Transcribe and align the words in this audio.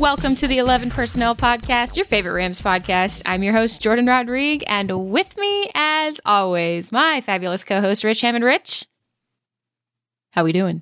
Welcome 0.00 0.34
to 0.36 0.48
the 0.48 0.56
11 0.56 0.88
Personnel 0.88 1.36
Podcast, 1.36 1.94
your 1.94 2.06
favorite 2.06 2.32
Rams 2.32 2.58
podcast. 2.58 3.20
I'm 3.26 3.42
your 3.42 3.52
host, 3.52 3.82
Jordan 3.82 4.06
Rodrigue, 4.06 4.64
and 4.66 5.10
with 5.10 5.36
me, 5.36 5.70
as 5.74 6.22
always, 6.24 6.90
my 6.90 7.20
fabulous 7.20 7.64
co-host, 7.64 8.02
Rich 8.02 8.22
Hammond. 8.22 8.42
Rich, 8.42 8.86
how 10.30 10.40
are 10.40 10.44
we 10.44 10.52
doing? 10.52 10.80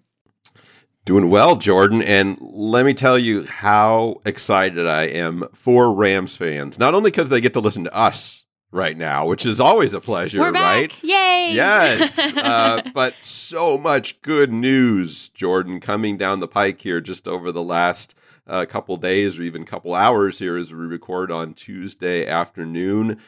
Doing 1.05 1.30
well, 1.30 1.56
Jordan. 1.56 2.00
And 2.00 2.38
let 2.41 2.86
me 2.86 2.94
tell 2.94 3.19
you 3.19 3.44
how 3.44 4.20
excited 4.25 4.86
I 4.86 5.06
am 5.06 5.48
for 5.53 5.92
Rams 5.92 6.36
fans. 6.36 6.78
Not 6.78 6.94
only 6.94 7.10
because 7.10 7.28
they 7.28 7.41
get 7.41 7.55
to 7.55 7.60
listen 7.60 7.82
to 7.84 7.94
us 7.94 8.44
right 8.70 8.97
now, 8.97 9.27
which 9.27 9.44
is 9.44 9.60
always 9.60 9.94
a 9.94 10.00
pleasure, 10.00 10.38
We're 10.38 10.53
back. 10.53 10.62
right? 10.62 11.03
Yay! 11.03 11.50
Yes. 11.55 12.19
uh, 12.36 12.82
but 12.94 13.14
so 13.22 13.77
much 13.77 14.22
good 14.22 14.53
news, 14.53 15.28
Jordan, 15.30 15.80
coming 15.80 16.16
down 16.19 16.38
the 16.38 16.47
pike 16.47 16.80
here 16.82 17.00
just 17.00 17.27
over 17.27 17.50
the 17.50 17.64
last 17.64 18.14
a 18.48 18.66
couple 18.66 18.96
days 18.96 19.38
or 19.38 19.42
even 19.42 19.64
couple 19.64 19.94
hours 19.94 20.38
here 20.38 20.56
as 20.56 20.72
we 20.72 20.86
record 20.86 21.30
on 21.30 21.54
Tuesday 21.54 22.27
afternoon. 22.27 23.20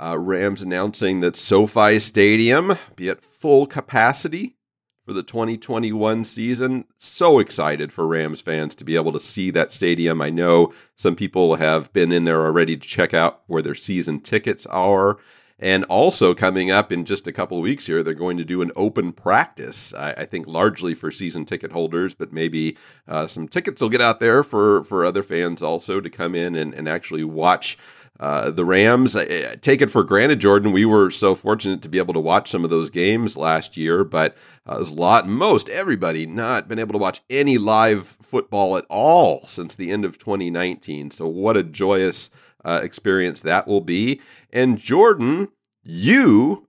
Uh, 0.00 0.16
Rams 0.16 0.62
announcing 0.62 1.20
that 1.20 1.34
SoFi 1.34 1.98
Stadium 1.98 2.76
be 2.94 3.08
at 3.08 3.20
full 3.20 3.66
capacity 3.66 4.56
for 5.04 5.12
the 5.12 5.22
2021 5.22 6.24
season. 6.24 6.84
So 6.98 7.38
excited 7.38 7.92
for 7.92 8.06
Rams 8.06 8.40
fans 8.40 8.74
to 8.76 8.84
be 8.84 8.94
able 8.94 9.10
to 9.12 9.20
see 9.20 9.50
that 9.50 9.72
stadium. 9.72 10.20
I 10.20 10.30
know 10.30 10.72
some 10.94 11.16
people 11.16 11.56
have 11.56 11.92
been 11.92 12.12
in 12.12 12.24
there 12.24 12.44
already 12.44 12.76
to 12.76 12.86
check 12.86 13.12
out 13.12 13.40
where 13.46 13.62
their 13.62 13.74
season 13.74 14.20
tickets 14.20 14.66
are. 14.66 15.16
And 15.60 15.84
also 15.84 16.34
coming 16.34 16.70
up 16.70 16.92
in 16.92 17.04
just 17.04 17.26
a 17.26 17.32
couple 17.32 17.60
weeks 17.60 17.86
here, 17.86 18.02
they're 18.02 18.14
going 18.14 18.36
to 18.36 18.44
do 18.44 18.62
an 18.62 18.70
open 18.76 19.12
practice. 19.12 19.92
I, 19.92 20.12
I 20.12 20.24
think 20.24 20.46
largely 20.46 20.94
for 20.94 21.10
season 21.10 21.44
ticket 21.44 21.72
holders, 21.72 22.14
but 22.14 22.32
maybe 22.32 22.76
uh, 23.08 23.26
some 23.26 23.48
tickets 23.48 23.80
will 23.80 23.88
get 23.88 24.00
out 24.00 24.20
there 24.20 24.44
for 24.44 24.84
for 24.84 25.04
other 25.04 25.22
fans 25.22 25.62
also 25.62 26.00
to 26.00 26.08
come 26.08 26.34
in 26.34 26.54
and, 26.54 26.74
and 26.74 26.88
actually 26.88 27.24
watch. 27.24 27.76
Uh, 28.20 28.50
the 28.50 28.64
Rams, 28.64 29.14
I, 29.14 29.22
I 29.22 29.56
take 29.60 29.80
it 29.80 29.92
for 29.92 30.02
granted, 30.02 30.40
Jordan. 30.40 30.72
We 30.72 30.84
were 30.84 31.08
so 31.08 31.36
fortunate 31.36 31.82
to 31.82 31.88
be 31.88 31.98
able 31.98 32.14
to 32.14 32.20
watch 32.20 32.50
some 32.50 32.64
of 32.64 32.70
those 32.70 32.90
games 32.90 33.36
last 33.36 33.76
year, 33.76 34.02
but 34.02 34.36
uh, 34.66 34.74
there's 34.74 34.90
a 34.90 34.94
lot, 34.94 35.28
most 35.28 35.68
everybody 35.68 36.26
not 36.26 36.66
been 36.66 36.80
able 36.80 36.94
to 36.94 36.98
watch 36.98 37.20
any 37.30 37.58
live 37.58 38.06
football 38.20 38.76
at 38.76 38.86
all 38.88 39.46
since 39.46 39.76
the 39.76 39.92
end 39.92 40.04
of 40.04 40.18
2019. 40.18 41.12
So, 41.12 41.28
what 41.28 41.56
a 41.56 41.62
joyous 41.62 42.28
uh, 42.64 42.80
experience 42.82 43.40
that 43.42 43.66
will 43.66 43.80
be. 43.80 44.20
And 44.52 44.78
Jordan, 44.78 45.48
you, 45.82 46.68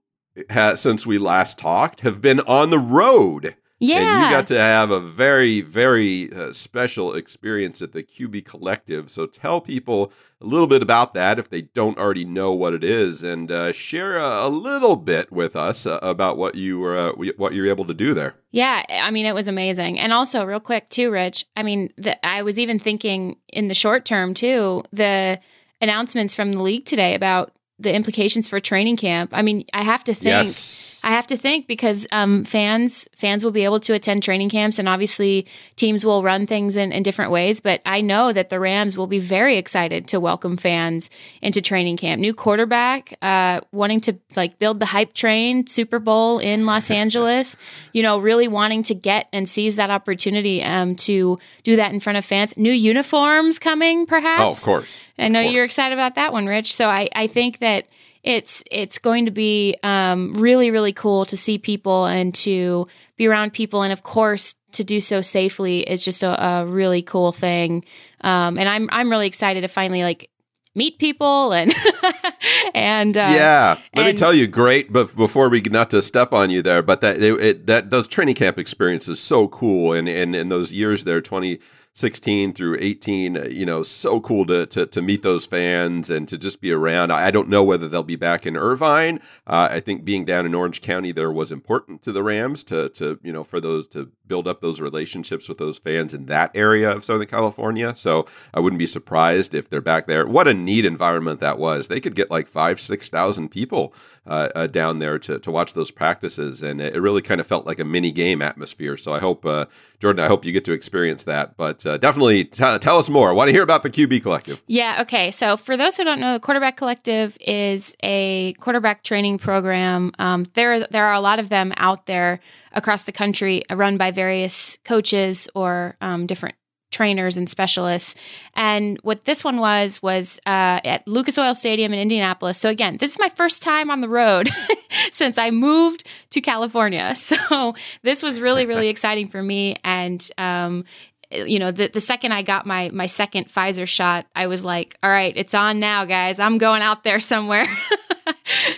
since 0.76 1.06
we 1.06 1.18
last 1.18 1.58
talked, 1.58 2.00
have 2.00 2.20
been 2.20 2.40
on 2.40 2.70
the 2.70 2.78
road. 2.78 3.56
Yeah. 3.82 3.96
And 3.96 4.24
you 4.24 4.30
got 4.30 4.46
to 4.48 4.58
have 4.58 4.90
a 4.90 5.00
very, 5.00 5.62
very 5.62 6.30
uh, 6.34 6.52
special 6.52 7.14
experience 7.14 7.80
at 7.80 7.92
the 7.92 8.02
QB 8.02 8.44
Collective. 8.44 9.10
So 9.10 9.24
tell 9.24 9.62
people 9.62 10.12
a 10.38 10.44
little 10.44 10.66
bit 10.66 10.82
about 10.82 11.14
that 11.14 11.38
if 11.38 11.48
they 11.48 11.62
don't 11.62 11.96
already 11.96 12.26
know 12.26 12.52
what 12.52 12.74
it 12.74 12.84
is, 12.84 13.22
and 13.22 13.50
uh, 13.50 13.72
share 13.72 14.18
a, 14.18 14.46
a, 14.46 14.50
little 14.50 14.96
bit 14.96 15.32
with 15.32 15.56
us 15.56 15.86
uh, 15.86 15.98
about 16.02 16.36
what 16.36 16.56
you 16.56 16.78
were 16.78 16.96
uh, 16.96 17.12
what 17.12 17.54
you 17.54 17.62
were 17.62 17.68
able 17.68 17.86
to 17.86 17.94
do 17.94 18.12
there. 18.12 18.34
Yeah, 18.50 18.82
I 18.88 19.10
mean 19.10 19.24
it 19.24 19.34
was 19.34 19.48
amazing, 19.48 19.98
and 19.98 20.12
also 20.12 20.44
real 20.44 20.60
quick 20.60 20.90
too, 20.90 21.10
Rich. 21.10 21.46
I 21.56 21.62
mean, 21.62 21.90
the, 21.96 22.24
I 22.24 22.42
was 22.42 22.58
even 22.58 22.78
thinking 22.78 23.36
in 23.48 23.68
the 23.68 23.74
short 23.74 24.04
term 24.04 24.34
too 24.34 24.84
the 24.92 25.40
announcements 25.80 26.34
from 26.34 26.52
the 26.52 26.62
league 26.62 26.84
today 26.84 27.14
about 27.14 27.52
the 27.78 27.94
implications 27.94 28.48
for 28.48 28.60
training 28.60 28.96
camp. 28.96 29.30
I 29.32 29.42
mean, 29.42 29.64
I 29.72 29.82
have 29.82 30.04
to 30.04 30.14
think. 30.14 30.44
Yes. 30.44 30.89
I 31.10 31.14
have 31.14 31.26
to 31.26 31.36
think 31.36 31.66
because 31.66 32.06
um, 32.12 32.44
fans 32.44 33.08
fans 33.16 33.42
will 33.42 33.50
be 33.50 33.64
able 33.64 33.80
to 33.80 33.94
attend 33.94 34.22
training 34.22 34.48
camps, 34.48 34.78
and 34.78 34.88
obviously 34.88 35.44
teams 35.74 36.04
will 36.04 36.22
run 36.22 36.46
things 36.46 36.76
in, 36.76 36.92
in 36.92 37.02
different 37.02 37.32
ways. 37.32 37.60
But 37.60 37.80
I 37.84 38.00
know 38.00 38.32
that 38.32 38.48
the 38.48 38.60
Rams 38.60 38.96
will 38.96 39.08
be 39.08 39.18
very 39.18 39.56
excited 39.56 40.06
to 40.06 40.20
welcome 40.20 40.56
fans 40.56 41.10
into 41.42 41.60
training 41.60 41.96
camp. 41.96 42.20
New 42.20 42.32
quarterback, 42.32 43.12
uh, 43.22 43.60
wanting 43.72 43.98
to 44.02 44.18
like 44.36 44.60
build 44.60 44.78
the 44.78 44.86
hype 44.86 45.12
train, 45.12 45.66
Super 45.66 45.98
Bowl 45.98 46.38
in 46.38 46.64
Los 46.64 46.90
Angeles. 46.92 47.56
You 47.92 48.04
know, 48.04 48.20
really 48.20 48.46
wanting 48.46 48.84
to 48.84 48.94
get 48.94 49.26
and 49.32 49.48
seize 49.48 49.74
that 49.74 49.90
opportunity 49.90 50.62
um, 50.62 50.94
to 50.94 51.40
do 51.64 51.74
that 51.74 51.92
in 51.92 51.98
front 51.98 52.18
of 52.18 52.24
fans. 52.24 52.56
New 52.56 52.70
uniforms 52.70 53.58
coming, 53.58 54.06
perhaps. 54.06 54.40
Oh, 54.40 54.50
of 54.52 54.62
course. 54.62 54.96
I 55.18 55.26
know 55.26 55.40
you're 55.40 55.64
excited 55.64 55.92
about 55.92 56.14
that 56.14 56.32
one, 56.32 56.46
Rich. 56.46 56.72
So 56.72 56.88
I, 56.88 57.08
I 57.16 57.26
think 57.26 57.58
that 57.58 57.86
it's 58.22 58.62
it's 58.70 58.98
going 58.98 59.24
to 59.24 59.30
be 59.30 59.76
um, 59.82 60.32
really 60.34 60.70
really 60.70 60.92
cool 60.92 61.24
to 61.26 61.36
see 61.36 61.58
people 61.58 62.06
and 62.06 62.34
to 62.36 62.86
be 63.16 63.26
around 63.26 63.52
people, 63.52 63.82
and 63.82 63.92
of 63.92 64.02
course 64.02 64.54
to 64.72 64.84
do 64.84 65.00
so 65.00 65.20
safely 65.20 65.80
is 65.80 66.04
just 66.04 66.22
a, 66.22 66.44
a 66.44 66.66
really 66.66 67.02
cool 67.02 67.32
thing. 67.32 67.84
Um, 68.20 68.58
and 68.58 68.68
I'm 68.68 68.88
I'm 68.92 69.10
really 69.10 69.26
excited 69.26 69.62
to 69.62 69.68
finally 69.68 70.02
like 70.02 70.30
meet 70.74 70.98
people 70.98 71.52
and 71.52 71.74
and 72.74 73.16
uh, 73.16 73.20
yeah. 73.20 73.78
Let 73.94 74.06
and, 74.06 74.14
me 74.14 74.18
tell 74.18 74.32
you 74.32 74.46
great 74.46 74.92
but 74.92 75.14
before 75.16 75.48
we 75.48 75.60
not 75.62 75.90
to 75.90 76.00
step 76.00 76.32
on 76.32 76.50
you 76.50 76.62
there 76.62 76.80
but 76.80 77.00
that 77.00 77.20
it, 77.20 77.42
it, 77.42 77.66
that 77.66 77.90
those 77.90 78.06
training 78.06 78.36
camp 78.36 78.58
experiences 78.58 79.20
so 79.20 79.48
cool. 79.48 79.92
And 79.92 80.08
and 80.08 80.36
in 80.36 80.48
those 80.48 80.72
years 80.72 81.04
there 81.04 81.20
20 81.20 81.58
16 81.94 82.52
through 82.52 82.76
18 82.80 83.36
uh, 83.36 83.44
you 83.50 83.66
know 83.66 83.82
so 83.82 84.20
cool 84.20 84.46
to, 84.46 84.66
to, 84.66 84.86
to 84.86 85.02
meet 85.02 85.22
those 85.22 85.46
fans 85.46 86.10
and 86.10 86.28
to 86.28 86.38
just 86.38 86.60
be 86.60 86.72
around. 86.72 87.10
I 87.10 87.30
don't 87.30 87.48
know 87.48 87.64
whether 87.64 87.88
they'll 87.88 88.02
be 88.02 88.16
back 88.16 88.46
in 88.46 88.56
irvine. 88.56 89.20
Uh, 89.46 89.68
i 89.70 89.80
think 89.80 90.04
being 90.04 90.24
down 90.24 90.46
in 90.46 90.54
orange 90.54 90.80
county 90.80 91.12
there 91.12 91.32
was 91.32 91.52
important 91.52 92.02
to 92.02 92.12
the 92.12 92.22
rams 92.22 92.62
to 92.64 92.88
to 92.90 93.18
you 93.22 93.32
know 93.32 93.44
for 93.44 93.60
those 93.60 93.88
to 93.88 94.10
build 94.30 94.48
up 94.48 94.60
those 94.60 94.80
relationships 94.80 95.48
with 95.48 95.58
those 95.58 95.78
fans 95.78 96.14
in 96.14 96.26
that 96.26 96.50
area 96.54 96.90
of 96.90 97.04
southern 97.04 97.26
california 97.26 97.94
so 97.94 98.26
i 98.54 98.60
wouldn't 98.60 98.78
be 98.78 98.86
surprised 98.86 99.54
if 99.54 99.68
they're 99.68 99.80
back 99.80 100.06
there 100.06 100.26
what 100.26 100.48
a 100.48 100.54
neat 100.54 100.86
environment 100.86 101.40
that 101.40 101.58
was 101.58 101.88
they 101.88 102.00
could 102.00 102.14
get 102.14 102.30
like 102.30 102.46
five 102.46 102.80
six 102.80 103.10
thousand 103.10 103.50
people 103.50 103.92
uh, 104.26 104.48
uh, 104.54 104.66
down 104.66 104.98
there 104.98 105.18
to, 105.18 105.38
to 105.38 105.50
watch 105.50 105.74
those 105.74 105.90
practices 105.90 106.62
and 106.62 106.80
it 106.80 107.00
really 107.00 107.22
kind 107.22 107.40
of 107.40 107.46
felt 107.46 107.66
like 107.66 107.78
a 107.78 107.84
mini 107.84 108.12
game 108.12 108.40
atmosphere 108.40 108.96
so 108.96 109.12
i 109.12 109.18
hope 109.18 109.44
uh, 109.44 109.66
jordan 109.98 110.24
i 110.24 110.28
hope 110.28 110.44
you 110.44 110.52
get 110.52 110.64
to 110.64 110.72
experience 110.72 111.24
that 111.24 111.56
but 111.56 111.84
uh, 111.84 111.98
definitely 111.98 112.44
t- 112.44 112.78
tell 112.78 112.98
us 112.98 113.08
more. 113.08 113.30
I 113.30 113.32
want 113.32 113.48
to 113.48 113.52
hear 113.52 113.62
about 113.62 113.82
the 113.82 113.90
QB 113.90 114.22
Collective. 114.22 114.62
Yeah. 114.66 115.02
Okay. 115.02 115.30
So 115.30 115.56
for 115.56 115.76
those 115.76 115.96
who 115.96 116.04
don't 116.04 116.20
know, 116.20 116.34
the 116.34 116.40
Quarterback 116.40 116.76
Collective 116.76 117.36
is 117.40 117.96
a 118.02 118.52
quarterback 118.54 119.02
training 119.02 119.38
program. 119.38 120.12
Um, 120.18 120.44
there, 120.54 120.80
there 120.80 121.06
are 121.06 121.14
a 121.14 121.20
lot 121.20 121.38
of 121.38 121.48
them 121.48 121.72
out 121.76 122.06
there 122.06 122.40
across 122.72 123.04
the 123.04 123.12
country, 123.12 123.62
run 123.70 123.96
by 123.96 124.10
various 124.10 124.78
coaches 124.84 125.48
or 125.54 125.96
um, 126.00 126.26
different 126.26 126.54
trainers 126.90 127.36
and 127.36 127.48
specialists. 127.48 128.14
And 128.54 128.98
what 129.02 129.24
this 129.24 129.44
one 129.44 129.58
was 129.58 130.02
was 130.02 130.40
uh, 130.46 130.80
at 130.84 131.06
Lucas 131.06 131.38
Oil 131.38 131.54
Stadium 131.54 131.92
in 131.92 131.98
Indianapolis. 131.98 132.58
So 132.58 132.68
again, 132.68 132.96
this 132.98 133.12
is 133.12 133.18
my 133.18 133.28
first 133.30 133.62
time 133.62 133.90
on 133.90 134.00
the 134.00 134.08
road 134.08 134.50
since 135.10 135.38
I 135.38 135.50
moved 135.50 136.04
to 136.30 136.40
California. 136.40 137.14
So 137.30 137.74
this 138.02 138.22
was 138.22 138.40
really 138.40 138.66
really 138.66 138.88
exciting 138.94 139.28
for 139.28 139.42
me. 139.42 139.76
And 139.84 140.28
um, 140.36 140.84
you 141.30 141.60
know, 141.60 141.70
the, 141.70 141.88
the 141.88 142.00
second 142.00 142.32
I 142.32 142.42
got 142.42 142.66
my 142.66 142.90
my 142.90 143.06
second 143.06 143.46
Pfizer 143.46 143.86
shot, 143.86 144.26
I 144.34 144.48
was 144.48 144.64
like, 144.64 144.96
all 145.02 145.10
right, 145.10 145.32
it's 145.36 145.54
on 145.54 145.78
now, 145.78 146.04
guys. 146.04 146.40
I'm 146.40 146.58
going 146.58 146.82
out 146.82 147.04
there 147.04 147.20
somewhere. 147.20 147.66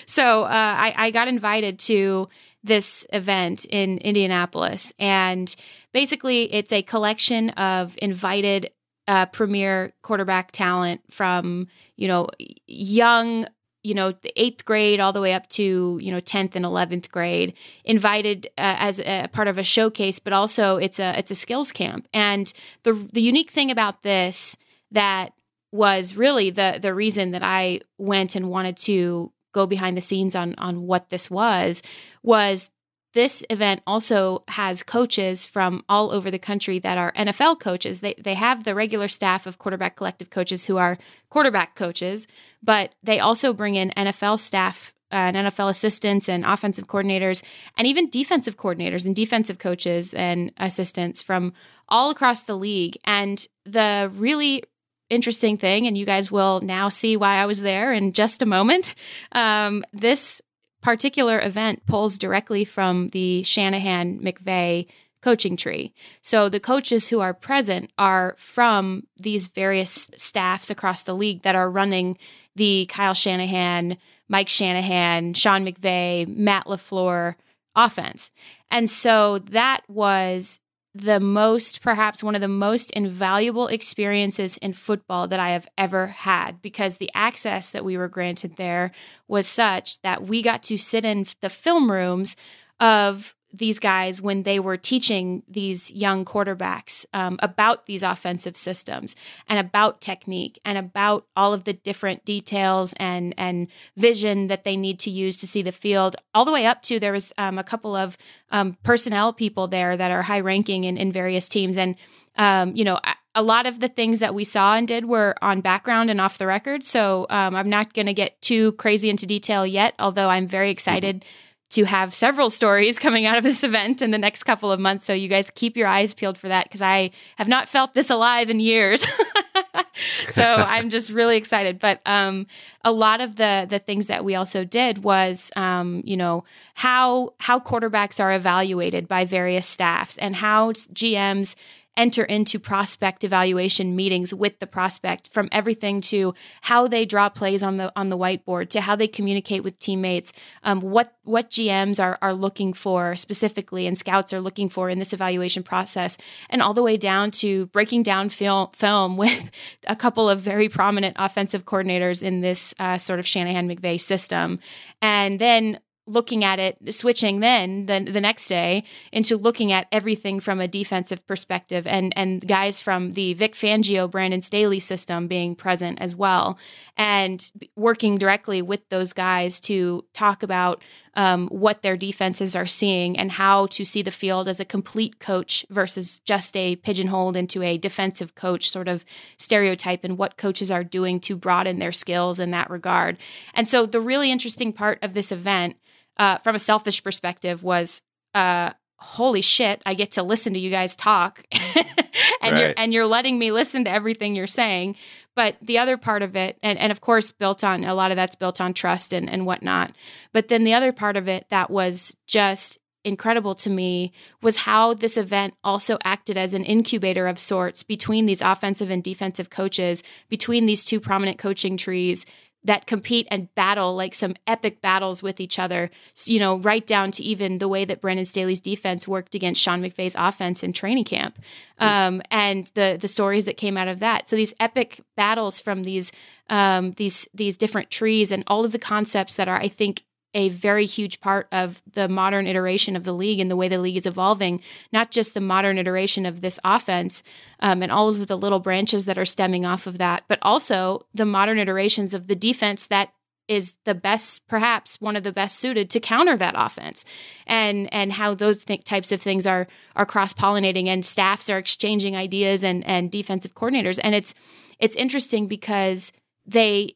so 0.06 0.42
uh, 0.44 0.48
I, 0.50 0.94
I 0.96 1.10
got 1.12 1.28
invited 1.28 1.78
to 1.80 2.28
this 2.62 3.06
event 3.12 3.64
in 3.66 3.98
Indianapolis. 3.98 4.92
And 4.98 5.54
basically, 5.92 6.52
it's 6.52 6.72
a 6.72 6.82
collection 6.82 7.50
of 7.50 7.96
invited 8.00 8.70
uh, 9.08 9.26
premier 9.26 9.92
quarterback 10.02 10.52
talent 10.52 11.00
from, 11.10 11.68
you 11.96 12.08
know, 12.08 12.28
young 12.66 13.46
you 13.84 13.94
know 13.94 14.12
the 14.12 14.32
eighth 14.40 14.64
grade 14.64 15.00
all 15.00 15.12
the 15.12 15.20
way 15.20 15.34
up 15.34 15.48
to 15.48 15.98
you 16.00 16.12
know 16.12 16.20
10th 16.20 16.54
and 16.54 16.64
11th 16.64 17.10
grade 17.10 17.52
invited 17.84 18.46
uh, 18.56 18.76
as 18.78 19.00
a 19.00 19.26
part 19.32 19.48
of 19.48 19.58
a 19.58 19.62
showcase 19.64 20.20
but 20.20 20.32
also 20.32 20.76
it's 20.76 21.00
a 21.00 21.18
it's 21.18 21.32
a 21.32 21.34
skills 21.34 21.72
camp 21.72 22.06
and 22.14 22.52
the 22.84 22.92
the 23.12 23.20
unique 23.20 23.50
thing 23.50 23.72
about 23.72 24.04
this 24.04 24.56
that 24.92 25.32
was 25.72 26.16
really 26.16 26.50
the 26.50 26.78
the 26.80 26.94
reason 26.94 27.32
that 27.32 27.42
I 27.42 27.80
went 27.98 28.36
and 28.36 28.50
wanted 28.50 28.76
to 28.78 29.31
go 29.52 29.66
behind 29.66 29.96
the 29.96 30.00
scenes 30.00 30.34
on 30.34 30.54
on 30.58 30.87
what 30.87 31.10
this 31.10 31.31
was 31.31 31.82
was 32.22 32.70
this 33.14 33.44
event 33.50 33.82
also 33.87 34.43
has 34.49 34.82
coaches 34.82 35.44
from 35.44 35.84
all 35.88 36.10
over 36.12 36.31
the 36.31 36.38
country 36.38 36.78
that 36.78 36.96
are 36.96 37.12
NFL 37.12 37.60
coaches. 37.60 38.00
They 38.00 38.14
they 38.14 38.34
have 38.34 38.64
the 38.64 38.75
regular 38.75 39.08
staff 39.08 39.46
of 39.46 39.58
quarterback 39.58 39.96
collective 39.96 40.31
coaches 40.31 40.66
who 40.66 40.78
are 40.78 40.99
quarterback 41.28 41.75
coaches, 41.75 42.26
but 42.62 42.94
they 43.02 43.20
also 43.20 43.52
bring 43.52 43.75
in 43.75 43.90
NFL 43.90 44.38
staff 44.38 44.94
uh, 45.12 45.31
and 45.34 45.37
NFL 45.37 45.69
assistants 45.69 46.28
and 46.28 46.44
offensive 46.44 46.87
coordinators 46.87 47.44
and 47.76 47.87
even 47.87 48.08
defensive 48.08 48.56
coordinators 48.56 49.05
and 49.05 49.14
defensive 49.14 49.58
coaches 49.58 50.14
and 50.14 50.52
assistants 50.56 51.22
from 51.22 51.52
all 51.88 52.10
across 52.10 52.44
the 52.44 52.56
league. 52.56 52.96
And 53.05 53.46
the 53.66 54.10
really 54.14 54.64
interesting 55.12 55.56
thing, 55.58 55.86
and 55.86 55.96
you 55.96 56.06
guys 56.06 56.32
will 56.32 56.60
now 56.60 56.88
see 56.88 57.16
why 57.16 57.36
I 57.36 57.46
was 57.46 57.60
there 57.60 57.92
in 57.92 58.12
just 58.12 58.42
a 58.42 58.46
moment. 58.46 58.94
Um, 59.32 59.84
this 59.92 60.40
particular 60.80 61.40
event 61.40 61.86
pulls 61.86 62.18
directly 62.18 62.64
from 62.64 63.10
the 63.10 63.42
Shanahan 63.44 64.18
McVay 64.20 64.86
coaching 65.22 65.56
tree. 65.56 65.94
So 66.20 66.48
the 66.48 66.58
coaches 66.58 67.08
who 67.08 67.20
are 67.20 67.32
present 67.32 67.92
are 67.96 68.34
from 68.36 69.06
these 69.16 69.46
various 69.46 70.10
staffs 70.16 70.70
across 70.70 71.04
the 71.04 71.14
league 71.14 71.42
that 71.42 71.54
are 71.54 71.70
running 71.70 72.18
the 72.56 72.86
Kyle 72.86 73.14
Shanahan, 73.14 73.96
Mike 74.28 74.48
Shanahan, 74.48 75.34
Sean 75.34 75.64
McVay, 75.64 76.26
Matt 76.26 76.66
LaFleur 76.66 77.36
offense. 77.76 78.30
And 78.70 78.90
so 78.90 79.38
that 79.38 79.82
was 79.88 80.58
the 80.94 81.20
most, 81.20 81.80
perhaps 81.80 82.22
one 82.22 82.34
of 82.34 82.40
the 82.40 82.48
most 82.48 82.90
invaluable 82.90 83.66
experiences 83.66 84.58
in 84.58 84.72
football 84.74 85.26
that 85.28 85.40
I 85.40 85.50
have 85.50 85.66
ever 85.78 86.08
had 86.08 86.60
because 86.60 86.96
the 86.96 87.10
access 87.14 87.70
that 87.70 87.84
we 87.84 87.96
were 87.96 88.08
granted 88.08 88.56
there 88.56 88.92
was 89.26 89.46
such 89.46 90.00
that 90.02 90.24
we 90.24 90.42
got 90.42 90.62
to 90.64 90.76
sit 90.76 91.04
in 91.04 91.26
the 91.40 91.48
film 91.48 91.90
rooms 91.90 92.36
of 92.78 93.34
these 93.52 93.78
guys 93.78 94.20
when 94.20 94.44
they 94.44 94.58
were 94.58 94.76
teaching 94.76 95.43
these 95.46 95.90
young 95.90 96.25
quarterbacks 96.25 97.04
um, 97.12 97.38
about 97.43 97.84
these 97.87 98.02
offensive 98.02 98.56
systems 98.56 99.14
and 99.49 99.58
about 99.58 100.00
technique 100.00 100.58
and 100.64 100.78
about 100.78 101.26
all 101.37 101.52
of 101.52 101.64
the 101.64 101.72
different 101.72 102.25
details 102.25 102.94
and 102.96 103.34
and 103.37 103.69
vision 103.96 104.46
that 104.46 104.64
they 104.64 104.76
need 104.76 104.99
to 104.99 105.10
use 105.10 105.38
to 105.38 105.46
see 105.46 105.62
the 105.62 105.72
field. 105.72 106.16
All 106.34 106.44
the 106.44 106.52
way 106.52 106.66
up 106.66 106.82
to 106.82 106.99
there 106.99 107.12
was 107.12 107.32
um, 107.37 107.58
a 107.58 107.64
couple 107.64 107.94
of 107.94 108.16
um, 108.50 108.75
personnel 108.82 109.32
people 109.32 109.69
there 109.69 109.96
that 109.96 110.10
are 110.10 110.22
high 110.22 110.40
ranking 110.40 110.84
in, 110.84 110.96
in 110.96 111.12
various 111.12 111.48
teams. 111.48 111.76
And 111.76 111.96
um, 112.37 112.75
you 112.75 112.84
know 112.84 112.98
a 113.34 113.43
lot 113.43 113.64
of 113.66 113.81
the 113.81 113.88
things 113.88 114.20
that 114.20 114.34
we 114.34 114.44
saw 114.44 114.75
and 114.75 114.87
did 114.87 115.06
were 115.06 115.34
on 115.40 115.62
background 115.62 116.10
and 116.10 116.20
off 116.20 116.37
the 116.38 116.46
record. 116.46 116.82
So 116.82 117.26
um, 117.28 117.55
i'm 117.55 117.69
not 117.69 117.93
going 117.93 118.06
to 118.06 118.14
get 118.14 118.40
too 118.40 118.72
crazy 118.72 119.10
into 119.10 119.26
detail 119.26 119.66
yet 119.66 119.94
although 119.98 120.28
i'm 120.28 120.46
very 120.46 120.70
excited 120.70 121.20
mm-hmm 121.20 121.51
to 121.72 121.84
have 121.84 122.14
several 122.14 122.50
stories 122.50 122.98
coming 123.00 123.26
out 123.26 123.36
of 123.36 123.44
this 123.44 123.64
event 123.64 124.02
in 124.02 124.10
the 124.10 124.19
next 124.19 124.44
couple 124.44 124.70
of 124.70 124.78
months. 124.78 125.04
So 125.04 125.12
you 125.12 125.28
guys 125.28 125.50
keep 125.50 125.76
your 125.76 125.88
eyes 125.88 126.14
peeled 126.14 126.38
for 126.38 126.48
that 126.48 126.66
because 126.66 126.82
I 126.82 127.10
have 127.36 127.48
not 127.48 127.69
felt 127.69 127.94
this 127.94 128.10
alive 128.10 128.50
in 128.50 128.60
years. 128.60 129.06
so 130.28 130.42
I'm 130.69 130.90
just 130.90 131.10
really 131.10 131.36
excited. 131.36 131.78
But 131.78 132.00
um, 132.06 132.46
a 132.84 132.92
lot 132.92 133.20
of 133.20 133.36
the 133.36 133.66
the 133.69 133.78
things 133.78 134.06
that 134.06 134.24
we 134.24 134.34
also 134.34 134.64
did 134.64 134.98
was, 134.98 135.50
um, 135.56 136.02
you 136.04 136.16
know, 136.16 136.44
how 136.74 137.34
how 137.38 137.58
quarterbacks 137.58 138.22
are 138.22 138.32
evaluated 138.32 139.08
by 139.08 139.24
various 139.24 139.66
staffs 139.66 140.19
and 140.19 140.36
how 140.36 140.72
GMs 140.72 141.54
enter 141.96 142.24
into 142.24 142.58
prospect 142.58 143.24
evaluation 143.24 143.94
meetings 143.94 144.32
with 144.32 144.58
the 144.58 144.66
prospect 144.66 145.28
from 145.28 145.48
everything 145.52 146.00
to 146.00 146.34
how 146.62 146.88
they 146.88 147.04
draw 147.04 147.28
plays 147.28 147.62
on 147.62 147.76
the 147.76 147.92
on 147.94 148.08
the 148.08 148.18
whiteboard 148.18 148.68
to 148.68 148.80
how 148.80 148.96
they 148.96 149.08
communicate 149.08 149.62
with 149.62 149.78
teammates 149.78 150.32
um, 150.64 150.80
what 150.80 151.14
what 151.24 151.50
gms 151.50 152.02
are 152.02 152.18
are 152.22 152.32
looking 152.32 152.72
for 152.72 153.14
specifically 153.14 153.86
and 153.86 153.98
scouts 153.98 154.32
are 154.32 154.40
looking 154.40 154.68
for 154.68 154.88
in 154.88 154.98
this 154.98 155.12
evaluation 155.12 155.62
process 155.62 156.16
and 156.48 156.62
all 156.62 156.74
the 156.74 156.82
way 156.82 156.96
down 156.96 157.30
to 157.30 157.66
breaking 157.66 158.02
down 158.02 158.28
film 158.28 158.68
film 158.72 159.16
with 159.16 159.50
a 159.86 159.96
couple 159.96 160.28
of 160.28 160.40
very 160.40 160.68
prominent 160.68 161.16
offensive 161.18 161.64
coordinators 161.64 162.22
in 162.22 162.40
this 162.40 162.74
uh, 162.78 162.98
sort 162.98 163.18
of 163.18 163.26
shanahan 163.26 163.68
mcvay 163.68 164.00
system. 164.00 164.58
And 165.00 165.38
then 165.38 165.78
looking 166.06 166.43
at 166.43 166.58
it, 166.58 166.94
switching 166.94 167.40
then 167.40 167.87
the, 167.87 168.00
the 168.00 168.20
next 168.20 168.49
day 168.49 168.84
into 169.12 169.37
looking 169.37 169.70
at 169.70 169.87
everything 169.93 170.40
from 170.40 170.60
a 170.60 170.66
defensive 170.66 171.25
perspective 171.26 171.87
and, 171.87 172.12
and 172.16 172.46
guys 172.46 172.81
from 172.81 173.12
the 173.12 173.34
Vic 173.34 173.54
Fangio, 173.54 174.10
Brandon 174.10 174.43
Staley 174.43 174.81
system 174.81 175.28
being 175.28 175.54
present 175.54 176.00
as 176.00 176.16
well 176.16 176.58
and 176.96 177.50
working 177.76 178.19
directly 178.19 178.60
with 178.60 178.88
those 178.88 179.12
guys 179.12 179.60
to 179.60 180.04
talk 180.12 180.43
about 180.43 180.82
um, 181.14 181.49
what 181.49 181.82
their 181.82 181.96
defenses 181.96 182.56
are 182.56 182.66
seeing 182.66 183.19
and 183.19 183.32
how 183.32 183.66
to 183.66 183.84
see 183.84 184.02
the 184.02 184.10
field 184.10 184.48
as 184.48 184.60
a 184.60 184.64
complete 184.64 185.20
coach 185.20 185.64
versus 185.70 186.20
just 186.20 186.56
a 186.56 186.76
pigeonholed 186.76 187.37
into 187.37 187.62
a 187.62 187.78
defensive 187.78 188.34
coach 188.34 188.70
sort 188.70 188.88
of 188.88 189.05
stereotype 189.37 190.05
and 190.05 190.19
what 190.19 190.37
coaches 190.37 190.70
are 190.70 190.84
doing 190.84 191.20
to 191.20 191.37
broaden 191.37 191.78
their 191.78 191.93
skills 191.93 192.40
in 192.40 192.50
that 192.50 192.70
regard. 192.70 193.19
And 193.55 193.69
so 193.69 193.87
the 193.87 194.00
really 194.00 194.32
interesting 194.32 194.72
part 194.72 194.98
of 195.02 195.12
this 195.12 195.31
event 195.31 195.76
uh, 196.16 196.38
from 196.38 196.54
a 196.54 196.58
selfish 196.58 197.02
perspective 197.02 197.62
was 197.62 198.02
uh, 198.34 198.72
holy 199.02 199.42
shit 199.42 199.82
i 199.84 199.94
get 199.94 200.12
to 200.12 200.22
listen 200.22 200.54
to 200.54 200.60
you 200.60 200.70
guys 200.70 200.94
talk 200.94 201.42
and 201.52 202.52
right. 202.52 202.60
you're 202.60 202.74
and 202.76 202.94
you're 202.94 203.06
letting 203.06 203.36
me 203.36 203.50
listen 203.50 203.84
to 203.84 203.90
everything 203.90 204.34
you're 204.36 204.46
saying 204.46 204.94
but 205.34 205.56
the 205.60 205.76
other 205.76 205.96
part 205.96 206.22
of 206.22 206.36
it 206.36 206.56
and, 206.62 206.78
and 206.78 206.92
of 206.92 207.00
course 207.00 207.32
built 207.32 207.64
on 207.64 207.82
a 207.82 207.94
lot 207.94 208.12
of 208.12 208.16
that's 208.16 208.36
built 208.36 208.60
on 208.60 208.72
trust 208.72 209.12
and, 209.12 209.28
and 209.28 209.44
whatnot 209.44 209.92
but 210.32 210.46
then 210.46 210.62
the 210.62 210.72
other 210.72 210.92
part 210.92 211.16
of 211.16 211.26
it 211.26 211.46
that 211.50 211.69
was 211.69 212.16
just 212.28 212.78
incredible 213.04 213.54
to 213.54 213.69
me 213.69 214.12
was 214.40 214.58
how 214.58 214.94
this 214.94 215.16
event 215.16 215.54
also 215.64 215.98
acted 216.04 216.36
as 216.36 216.54
an 216.54 216.64
incubator 216.64 217.26
of 217.26 217.38
sorts 217.38 217.82
between 217.82 218.26
these 218.26 218.40
offensive 218.40 218.90
and 218.90 219.02
defensive 219.02 219.50
coaches 219.50 220.02
between 220.28 220.66
these 220.66 220.84
two 220.84 221.00
prominent 221.00 221.38
coaching 221.38 221.76
trees 221.76 222.24
that 222.64 222.86
compete 222.86 223.26
and 223.31 223.52
battle 223.54 223.94
like 223.94 224.14
some 224.14 224.34
epic 224.46 224.81
battles 224.81 225.22
with 225.22 225.40
each 225.40 225.58
other. 225.58 225.90
You 226.26 226.38
know, 226.38 226.58
right 226.58 226.86
down 226.86 227.10
to 227.12 227.24
even 227.24 227.58
the 227.58 227.69
way 227.69 227.84
that 227.84 228.00
Brandon 228.00 228.26
Staley's 228.26 228.60
defense 228.60 229.08
worked 229.08 229.34
against 229.34 229.60
Sean 229.60 229.82
McVay's 229.82 230.14
offense 230.16 230.62
in 230.62 230.72
training 230.72 231.04
camp, 231.04 231.38
um, 231.78 232.22
and 232.31 232.70
the 232.74 232.98
the 233.00 233.08
stories 233.08 233.44
that 233.46 233.56
came 233.56 233.76
out 233.76 233.88
of 233.88 233.98
that. 234.00 234.28
So 234.28 234.36
these 234.36 234.54
epic 234.60 235.00
battles 235.16 235.60
from 235.60 235.82
these 235.82 236.12
um, 236.48 236.92
these 236.92 237.28
these 237.34 237.56
different 237.56 237.90
trees 237.90 238.31
and 238.31 238.44
all 238.46 238.64
of 238.64 238.72
the 238.72 238.78
concepts 238.78 239.34
that 239.36 239.48
are, 239.48 239.58
I 239.58 239.69
think, 239.69 240.04
a 240.34 240.48
very 240.48 240.86
huge 240.86 241.20
part 241.20 241.46
of 241.53 241.82
the 241.93 242.08
modern 242.08 242.46
iteration 242.46 242.96
of 242.96 243.05
the 243.05 243.12
league 243.12 243.39
and 243.39 243.51
the 243.51 243.56
way 243.56 243.69
the 243.69 243.79
league 243.79 243.96
is 243.96 244.06
evolving, 244.06 244.60
not 244.93 245.10
just 245.10 245.34
the 245.34 245.41
modern 245.41 245.79
iteration 245.79 246.24
of 246.24 246.41
this 246.41 246.58
offense 246.65 247.22
um, 247.60 247.82
and 247.82 247.93
all 247.93 248.08
of 248.08 248.27
the 248.27 248.39
little 248.39 248.60
branches 248.60 249.05
that 249.05 249.19
are 249.19 249.24
stemming 249.24 249.65
off 249.65 249.86
of 249.86 249.98
that, 249.98 250.24
but 250.29 250.39
also 250.43 251.06
the 251.15 251.27
modern 251.27 251.58
iterations 251.58 252.15
of 252.15 252.27
the 252.27 252.34
defense 252.34 252.86
that 252.86 253.12
is 253.48 253.74
the 253.84 253.94
best 253.94 254.46
perhaps 254.46 255.01
one 255.01 255.17
of 255.17 255.24
the 255.24 255.32
best 255.32 255.58
suited 255.58 255.91
to 255.91 256.01
counter 256.01 256.36
that 256.36 256.55
offense. 256.56 257.05
And 257.46 257.93
and 257.93 258.12
how 258.12 258.34
those 258.34 258.65
th- 258.65 258.84
types 258.84 259.12
of 259.12 259.20
things 259.20 259.46
are 259.46 259.67
are 259.96 260.06
cross 260.06 260.32
pollinating 260.32 260.86
and 260.86 261.05
staffs 261.05 261.51
are 261.51 261.58
exchanging 261.58 262.17
ideas 262.17 262.65
and 262.65 262.86
and 262.86 263.10
defensive 263.10 263.55
coordinators. 263.55 263.98
And 264.03 264.15
it's 264.15 264.34
it's 264.79 264.96
interesting 264.96 265.48
because 265.48 266.12
they 266.46 266.94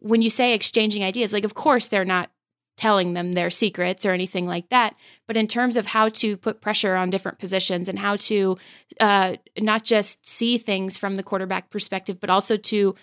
when 0.00 0.22
you 0.22 0.30
say 0.30 0.54
exchanging 0.54 1.04
ideas 1.04 1.32
like 1.32 1.44
of 1.44 1.54
course 1.54 1.88
they're 1.88 2.04
not 2.04 2.30
telling 2.76 3.12
them 3.12 3.32
their 3.32 3.50
secrets 3.50 4.06
or 4.06 4.12
anything 4.12 4.46
like 4.46 4.68
that. 4.70 4.94
But 5.26 5.36
in 5.36 5.46
terms 5.46 5.76
of 5.76 5.86
how 5.86 6.08
to 6.10 6.36
put 6.36 6.60
pressure 6.60 6.94
on 6.96 7.10
different 7.10 7.38
positions 7.38 7.88
and 7.88 7.98
how 7.98 8.16
to 8.16 8.56
uh, 9.00 9.36
not 9.58 9.84
just 9.84 10.26
see 10.26 10.58
things 10.58 10.98
from 10.98 11.16
the 11.16 11.22
quarterback 11.22 11.70
perspective, 11.70 12.18
but 12.20 12.30
also 12.30 12.56
to 12.56 12.94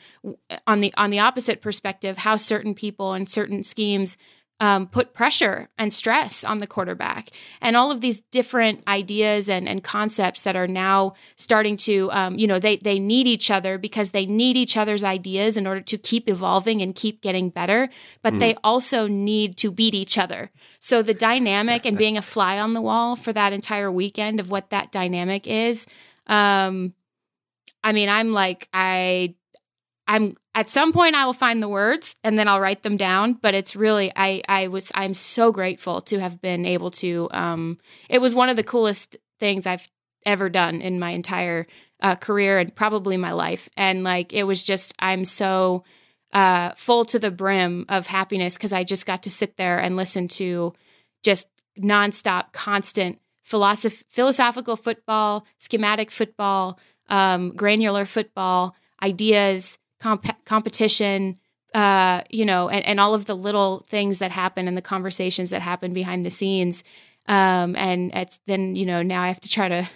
on 0.66 0.80
the 0.80 0.94
on 0.98 1.10
the 1.10 1.20
opposite 1.20 1.62
perspective, 1.62 2.18
how 2.18 2.36
certain 2.36 2.74
people 2.74 3.14
and 3.14 3.30
certain 3.30 3.64
schemes 3.64 4.18
um, 4.62 4.88
put 4.88 5.14
pressure 5.14 5.70
and 5.78 5.94
stress 5.94 6.44
on 6.44 6.58
the 6.58 6.68
quarterback 6.68 7.30
and 7.62 7.78
all 7.78 7.92
of 7.92 8.02
these 8.02 8.22
different 8.24 8.86
ideas 8.88 9.48
and, 9.48 9.70
and 9.70 9.84
concepts 9.84 10.42
that 10.42 10.56
are 10.56 10.68
now 10.68 11.14
starting 11.38 11.78
to 11.78 12.12
um, 12.12 12.38
you 12.38 12.46
know 12.46 12.60
they, 12.60 12.78
they 12.78 13.00
need 13.00 13.26
each 13.26 13.50
other 13.50 13.78
because 13.78 14.12
they 14.12 14.26
need 14.26 14.58
each 14.58 14.76
other's 14.76 15.04
ideas 15.04 15.56
in 15.56 15.66
order 15.66 15.82
to 15.82 15.98
keep 15.98 16.28
evolving 16.28 16.82
and 16.82 16.96
keep 16.96 17.22
getting 17.22 17.50
better 17.50 17.90
but 18.22 18.34
mm. 18.34 18.40
they 18.40 18.56
also 18.64 19.08
need 19.08 19.56
to 19.56 19.72
beat 19.72 19.96
each 19.96 20.18
other 20.18 20.52
so 20.80 21.02
the 21.02 21.14
dynamic 21.14 21.86
and 21.86 21.98
being 21.98 22.18
a 22.18 22.22
fly 22.22 22.60
on 22.60 22.74
the 22.74 22.82
wall 22.82 23.16
for 23.16 23.32
that 23.32 23.54
entire 23.54 23.92
weekend 23.92 24.40
of 24.40 24.50
what 24.52 24.70
that 24.72 24.92
dynamic 24.92 25.48
is 25.48 25.86
um, 26.28 26.94
i 27.82 27.94
mean 27.94 28.10
i'm 28.10 28.34
like 28.34 28.68
i 28.74 29.34
i'm 30.06 30.34
at 30.60 30.68
some 30.68 30.92
point 30.92 31.16
I 31.16 31.26
will 31.26 31.32
find 31.32 31.64
the 31.64 31.70
words 31.70 32.18
and 32.22 32.38
then 32.38 32.50
I'll 32.50 32.60
write 32.60 32.84
them 32.84 32.98
down. 32.98 33.34
But 33.34 33.56
it's 33.56 33.78
really 33.78 34.12
I 34.14 34.44
I 34.50 34.68
was 34.68 34.92
I'm 34.94 35.14
so 35.14 35.54
grateful 35.54 36.02
to 36.02 36.20
have 36.20 36.42
been 36.42 36.66
able 36.66 36.92
to. 36.92 37.30
Um, 37.32 37.78
it 38.10 38.20
was 38.20 38.36
one 38.36 38.50
of 38.50 38.58
the 38.58 38.64
coolest 38.64 39.16
things 39.40 39.66
I've 39.66 39.88
ever 40.26 40.50
done 40.50 40.82
in 40.82 41.00
my 41.00 41.12
entire 41.12 41.66
uh, 42.02 42.18
career 42.18 42.60
and 42.60 42.76
probably 42.76 43.16
my 43.16 43.32
life. 43.32 43.70
And 43.78 44.04
like 44.04 44.34
it 44.34 44.44
was 44.44 44.62
just 44.62 44.94
I'm 45.00 45.24
so 45.24 45.86
uh, 46.34 46.72
full 46.76 47.06
to 47.06 47.20
the 47.20 47.32
brim 47.32 47.86
of 47.88 48.08
happiness 48.08 48.58
because 48.58 48.74
I 48.74 48.84
just 48.84 49.06
got 49.06 49.24
to 49.24 49.30
sit 49.30 49.56
there 49.56 49.80
and 49.80 49.96
listen 49.96 50.28
to 50.40 50.74
just 51.24 51.48
nonstop, 51.80 52.52
constant 52.52 53.20
philosoph- 53.50 54.04
philosophical 54.10 54.76
football, 54.76 55.46
schematic 55.58 56.12
football, 56.12 56.78
um, 57.08 57.52
granular 57.56 58.06
football 58.06 58.76
ideas 59.02 59.78
comp- 60.00 60.46
competition, 60.46 61.40
uh, 61.74 62.22
you 62.30 62.46
know, 62.46 62.70
and, 62.70 62.86
and 62.86 63.00
all 63.00 63.14
of 63.14 63.26
the 63.26 63.36
little 63.36 63.86
things 63.90 64.20
that 64.20 64.32
happen 64.32 64.68
and 64.68 64.76
the 64.76 64.82
conversations 64.82 65.52
that 65.52 65.62
happen 65.62 65.94
behind 65.94 66.26
the 66.26 66.30
scenes. 66.30 66.84
Um, 67.28 67.76
and 67.76 68.12
it's 68.14 68.40
then, 68.48 68.76
you 68.76 68.86
know, 68.86 69.02
now 69.04 69.22
I 69.22 69.28
have 69.28 69.42
to 69.42 69.50
try 69.50 69.70
to 69.70 69.88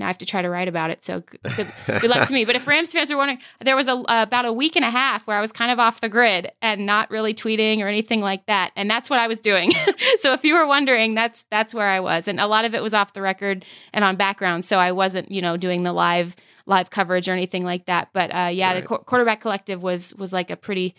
now 0.00 0.06
I 0.06 0.08
have 0.08 0.18
to 0.18 0.26
try 0.26 0.40
to 0.40 0.48
write 0.48 0.66
about 0.66 0.88
it. 0.88 1.04
So 1.04 1.20
good, 1.20 1.70
good 1.86 2.08
luck 2.08 2.26
to 2.26 2.32
me. 2.32 2.46
But 2.46 2.56
if 2.56 2.66
Rams 2.66 2.90
fans 2.90 3.10
are 3.10 3.18
wondering, 3.18 3.38
there 3.60 3.76
was 3.76 3.86
a 3.86 3.92
uh, 3.92 4.22
about 4.22 4.46
a 4.46 4.52
week 4.52 4.74
and 4.74 4.84
a 4.84 4.90
half 4.90 5.26
where 5.26 5.36
I 5.36 5.42
was 5.42 5.52
kind 5.52 5.70
of 5.70 5.78
off 5.78 6.00
the 6.00 6.08
grid 6.08 6.50
and 6.62 6.86
not 6.86 7.10
really 7.10 7.34
tweeting 7.34 7.80
or 7.80 7.86
anything 7.86 8.22
like 8.22 8.46
that, 8.46 8.70
and 8.76 8.90
that's 8.90 9.10
what 9.10 9.18
I 9.18 9.26
was 9.26 9.40
doing. 9.40 9.72
so 10.16 10.32
if 10.32 10.42
you 10.42 10.54
were 10.54 10.66
wondering, 10.66 11.14
that's 11.14 11.44
that's 11.50 11.74
where 11.74 11.88
I 11.88 12.00
was, 12.00 12.28
and 12.28 12.40
a 12.40 12.46
lot 12.46 12.64
of 12.64 12.74
it 12.74 12.82
was 12.82 12.94
off 12.94 13.12
the 13.12 13.20
record 13.20 13.64
and 13.92 14.02
on 14.02 14.16
background. 14.16 14.64
So 14.64 14.78
I 14.78 14.92
wasn't, 14.92 15.30
you 15.30 15.42
know, 15.42 15.58
doing 15.58 15.82
the 15.82 15.92
live 15.92 16.34
live 16.70 16.88
coverage 16.88 17.28
or 17.28 17.32
anything 17.32 17.64
like 17.64 17.84
that. 17.86 18.08
But 18.14 18.34
uh, 18.34 18.48
yeah, 18.50 18.72
right. 18.72 18.80
the 18.80 18.86
qu- 18.86 19.04
quarterback 19.04 19.42
collective 19.42 19.82
was 19.82 20.14
was 20.14 20.32
like 20.32 20.50
a 20.50 20.56
pretty 20.56 20.94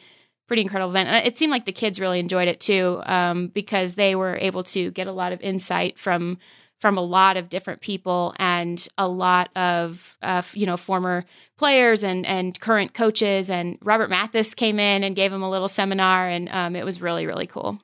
pretty 0.48 0.62
incredible 0.62 0.92
event. 0.92 1.10
And 1.10 1.26
it 1.26 1.38
seemed 1.38 1.50
like 1.50 1.66
the 1.66 1.72
kids 1.72 2.00
really 2.00 2.20
enjoyed 2.20 2.50
it 2.50 2.60
too 2.60 3.02
um, 3.06 3.48
because 3.48 3.96
they 3.96 4.16
were 4.16 4.38
able 4.40 4.64
to 4.66 4.92
get 4.92 5.08
a 5.08 5.14
lot 5.14 5.32
of 5.32 5.42
insight 5.42 5.98
from 5.98 6.38
from 6.80 6.98
a 6.98 7.02
lot 7.02 7.38
of 7.38 7.48
different 7.48 7.80
people 7.80 8.34
and 8.38 8.88
a 8.98 9.08
lot 9.08 9.50
of 9.56 10.18
uh, 10.22 10.42
you 10.54 10.66
know 10.66 10.78
former 10.78 11.24
players 11.58 12.04
and 12.04 12.26
and 12.26 12.60
current 12.60 12.94
coaches. 12.94 13.50
And 13.50 13.78
Robert 13.82 14.10
Mathis 14.10 14.54
came 14.54 14.80
in 14.80 15.04
and 15.04 15.16
gave 15.16 15.32
them 15.32 15.42
a 15.42 15.50
little 15.50 15.70
seminar, 15.70 16.28
and 16.28 16.50
um, 16.50 16.76
it 16.76 16.86
was 16.86 17.02
really 17.02 17.26
really 17.26 17.48
cool. 17.48 17.80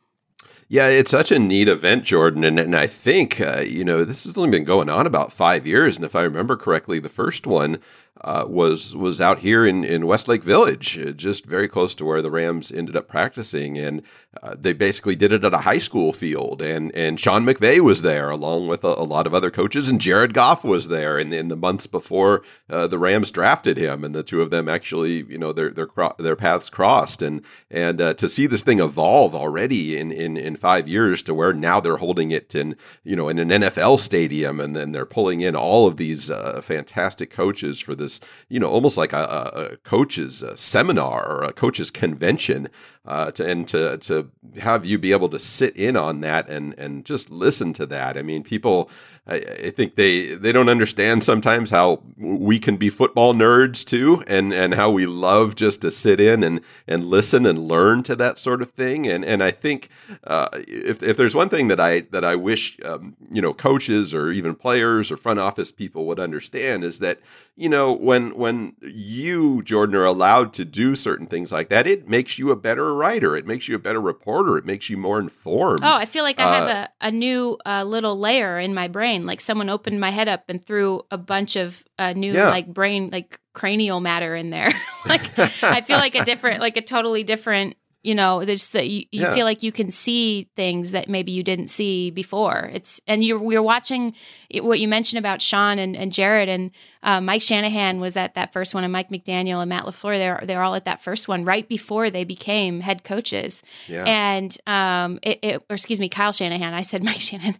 Yeah, 0.69 0.87
it's 0.89 1.11
such 1.11 1.31
a 1.31 1.39
neat 1.39 1.69
event, 1.69 2.03
Jordan, 2.03 2.43
and, 2.43 2.59
and 2.59 2.75
I 2.75 2.87
think 2.87 3.39
uh, 3.39 3.63
you 3.65 3.85
know 3.85 4.03
this 4.03 4.25
has 4.25 4.37
only 4.37 4.49
been 4.51 4.65
going 4.65 4.89
on 4.89 5.07
about 5.07 5.31
five 5.31 5.65
years, 5.65 5.95
and 5.95 6.05
if 6.05 6.13
I 6.15 6.23
remember 6.23 6.57
correctly, 6.57 6.99
the 6.99 7.07
first 7.07 7.47
one 7.47 7.79
uh, 8.21 8.45
was 8.47 8.95
was 8.95 9.21
out 9.21 9.39
here 9.39 9.65
in, 9.65 9.83
in 9.83 10.07
Westlake 10.07 10.43
Village, 10.43 10.97
uh, 10.97 11.11
just 11.11 11.45
very 11.45 11.67
close 11.67 11.93
to 11.95 12.05
where 12.05 12.21
the 12.21 12.31
Rams 12.31 12.71
ended 12.71 12.95
up 12.95 13.07
practicing, 13.07 13.77
and 13.77 14.01
uh, 14.41 14.55
they 14.57 14.73
basically 14.73 15.15
did 15.15 15.31
it 15.31 15.43
at 15.43 15.53
a 15.53 15.59
high 15.59 15.77
school 15.77 16.13
field. 16.13 16.61
and 16.61 16.93
And 16.95 17.19
Sean 17.19 17.45
McVay 17.45 17.79
was 17.79 18.01
there 18.01 18.29
along 18.29 18.67
with 18.67 18.83
a, 18.83 18.87
a 18.87 19.03
lot 19.03 19.27
of 19.27 19.33
other 19.33 19.51
coaches, 19.51 19.89
and 19.89 20.01
Jared 20.01 20.33
Goff 20.33 20.63
was 20.63 20.87
there 20.87 21.19
in, 21.19 21.47
the 21.47 21.55
months 21.55 21.87
before 21.87 22.43
uh, 22.69 22.87
the 22.87 22.97
Rams 22.97 23.31
drafted 23.31 23.77
him, 23.77 24.03
and 24.03 24.15
the 24.15 24.23
two 24.23 24.41
of 24.41 24.49
them 24.49 24.67
actually, 24.67 25.23
you 25.29 25.37
know, 25.37 25.53
their 25.53 25.69
their 25.69 25.87
their 26.17 26.35
paths 26.35 26.69
crossed, 26.69 27.21
and 27.21 27.43
and 27.69 28.01
uh, 28.01 28.13
to 28.15 28.27
see 28.27 28.47
this 28.47 28.63
thing 28.63 28.79
evolve 28.79 29.35
already 29.35 29.97
in, 29.97 30.11
in 30.11 30.37
in 30.37 30.55
five 30.55 30.87
years 30.87 31.21
to 31.23 31.33
where 31.33 31.53
now 31.53 31.79
they're 31.79 31.97
holding 31.97 32.31
it 32.31 32.55
in 32.55 32.75
you 33.03 33.15
know 33.15 33.29
in 33.29 33.39
an 33.39 33.49
NFL 33.49 33.99
stadium, 33.99 34.59
and 34.59 34.75
then 34.75 34.91
they're 34.91 35.05
pulling 35.05 35.41
in 35.41 35.55
all 35.55 35.87
of 35.87 35.97
these 35.97 36.31
fantastic 36.61 37.29
coaches 37.29 37.79
for 37.79 37.95
the 37.95 38.06
this, 38.07 38.19
you 38.49 38.59
know, 38.59 38.69
almost 38.69 38.97
like 38.97 39.13
a, 39.13 39.51
a 39.73 39.77
coach's 39.77 40.41
a 40.41 40.55
seminar 40.55 41.27
or 41.27 41.43
a 41.43 41.53
coach's 41.53 41.91
convention, 41.91 42.69
uh, 43.05 43.31
to, 43.31 43.45
and 43.45 43.67
to 43.67 43.97
to 43.97 44.29
have 44.59 44.85
you 44.85 44.97
be 44.97 45.11
able 45.11 45.29
to 45.29 45.39
sit 45.39 45.75
in 45.75 45.95
on 45.95 46.21
that 46.21 46.49
and 46.49 46.73
and 46.77 47.05
just 47.05 47.29
listen 47.29 47.73
to 47.73 47.85
that. 47.85 48.17
I 48.17 48.21
mean, 48.21 48.43
people 48.43 48.89
I, 49.27 49.35
I, 49.35 49.69
think 49.71 49.95
they 49.95 50.35
they 50.35 50.51
don't 50.51 50.69
understand 50.69 51.23
sometimes 51.23 51.69
how 51.69 52.01
we 52.17 52.59
can 52.59 52.77
be 52.77 52.89
football 52.89 53.33
nerds 53.33 53.83
too, 53.83 54.23
and 54.25 54.53
and 54.53 54.75
how 54.75 54.89
we 54.89 55.05
love 55.05 55.55
just 55.55 55.81
to 55.81 55.91
sit 55.91 56.21
in 56.21 56.43
and 56.43 56.61
and 56.87 57.05
listen 57.05 57.45
and 57.45 57.67
learn 57.67 58.03
to 58.03 58.15
that 58.15 58.37
sort 58.37 58.61
of 58.61 58.71
thing. 58.71 59.05
And 59.05 59.25
and 59.25 59.43
I 59.43 59.51
think 59.51 59.89
uh, 60.23 60.47
if 60.53 61.03
if 61.03 61.17
there's 61.17 61.35
one 61.35 61.49
thing 61.49 61.67
that 61.67 61.79
I 61.79 62.01
that 62.11 62.23
I 62.23 62.35
wish 62.35 62.79
um, 62.85 63.17
you 63.29 63.41
know 63.41 63.53
coaches 63.53 64.13
or 64.13 64.31
even 64.31 64.55
players 64.55 65.11
or 65.11 65.17
front 65.17 65.39
office 65.39 65.71
people 65.71 66.05
would 66.05 66.19
understand 66.19 66.85
is 66.85 66.99
that 66.99 67.19
you 67.55 67.67
know 67.67 67.91
when 67.91 68.31
when 68.37 68.75
you 68.81 69.61
Jordan 69.63 69.95
are 69.95 70.05
allowed 70.05 70.53
to 70.53 70.63
do 70.65 70.95
certain 70.95 71.27
things 71.27 71.51
like 71.51 71.67
that, 71.69 71.85
it 71.85 72.07
makes 72.07 72.39
you 72.39 72.51
a 72.51 72.55
better 72.55 72.93
writer, 72.93 73.35
it 73.35 73.45
makes 73.45 73.67
you 73.67 73.75
a 73.75 73.79
better 73.79 74.01
reporter, 74.01 74.57
it 74.57 74.65
makes 74.65 74.89
you 74.89 74.95
more 74.95 75.19
informed. 75.19 75.81
Oh, 75.83 75.95
I 75.95 76.05
feel 76.05 76.23
like 76.23 76.39
I 76.39 76.55
have 76.55 76.69
uh, 76.69 76.87
a 77.01 77.07
a 77.07 77.11
new 77.11 77.57
uh, 77.65 77.83
little 77.83 78.17
layer 78.17 78.57
in 78.57 78.73
my 78.73 78.87
brain 78.87 79.16
brain. 79.17 79.27
Like 79.27 79.41
someone 79.41 79.69
opened 79.69 79.99
my 79.99 80.09
head 80.09 80.27
up 80.27 80.45
and 80.49 80.63
threw 80.63 81.01
a 81.11 81.17
bunch 81.17 81.55
of 81.55 81.83
uh, 81.97 82.13
new 82.13 82.33
yeah. 82.33 82.49
like 82.49 82.67
brain 82.67 83.09
like 83.11 83.39
cranial 83.53 83.99
matter 83.99 84.35
in 84.35 84.49
there. 84.49 84.71
like 85.05 85.37
I 85.63 85.81
feel 85.81 85.97
like 85.97 86.15
a 86.15 86.23
different, 86.23 86.61
like 86.61 86.77
a 86.77 86.81
totally 86.81 87.23
different 87.23 87.75
you 88.03 88.15
know 88.15 88.45
there's 88.45 88.69
that 88.69 88.87
you, 88.87 89.05
you 89.11 89.21
yeah. 89.23 89.33
feel 89.33 89.43
like 89.43 89.63
you 89.63 89.71
can 89.71 89.91
see 89.91 90.49
things 90.55 90.91
that 90.91 91.09
maybe 91.09 91.31
you 91.31 91.43
didn't 91.43 91.67
see 91.67 92.09
before 92.09 92.69
it's 92.71 93.01
and 93.05 93.23
you're 93.23 93.51
you're 93.51 93.61
watching 93.61 94.13
what 94.61 94.79
you 94.79 94.87
mentioned 94.87 95.17
about 95.17 95.41
sean 95.41 95.77
and, 95.77 95.95
and 95.95 96.13
jared 96.13 96.47
and 96.47 96.71
uh, 97.03 97.19
mike 97.19 97.41
shanahan 97.41 97.99
was 97.99 98.15
at 98.15 98.35
that 98.35 98.53
first 98.53 98.73
one 98.73 98.83
and 98.83 98.93
mike 98.93 99.09
mcdaniel 99.09 99.61
and 99.61 99.69
matt 99.69 99.83
lafleur 99.83 100.17
they're, 100.17 100.41
they're 100.45 100.61
all 100.61 100.75
at 100.75 100.85
that 100.85 101.01
first 101.01 101.27
one 101.27 101.43
right 101.43 101.67
before 101.67 102.09
they 102.09 102.23
became 102.23 102.79
head 102.79 103.03
coaches 103.03 103.61
yeah. 103.87 104.03
and 104.05 104.57
um 104.67 105.19
it, 105.21 105.39
it, 105.41 105.55
or 105.69 105.73
excuse 105.73 105.99
me 105.99 106.07
kyle 106.07 106.31
shanahan 106.31 106.73
i 106.73 106.81
said 106.81 107.03
mike 107.07 107.19
shanahan 107.19 107.57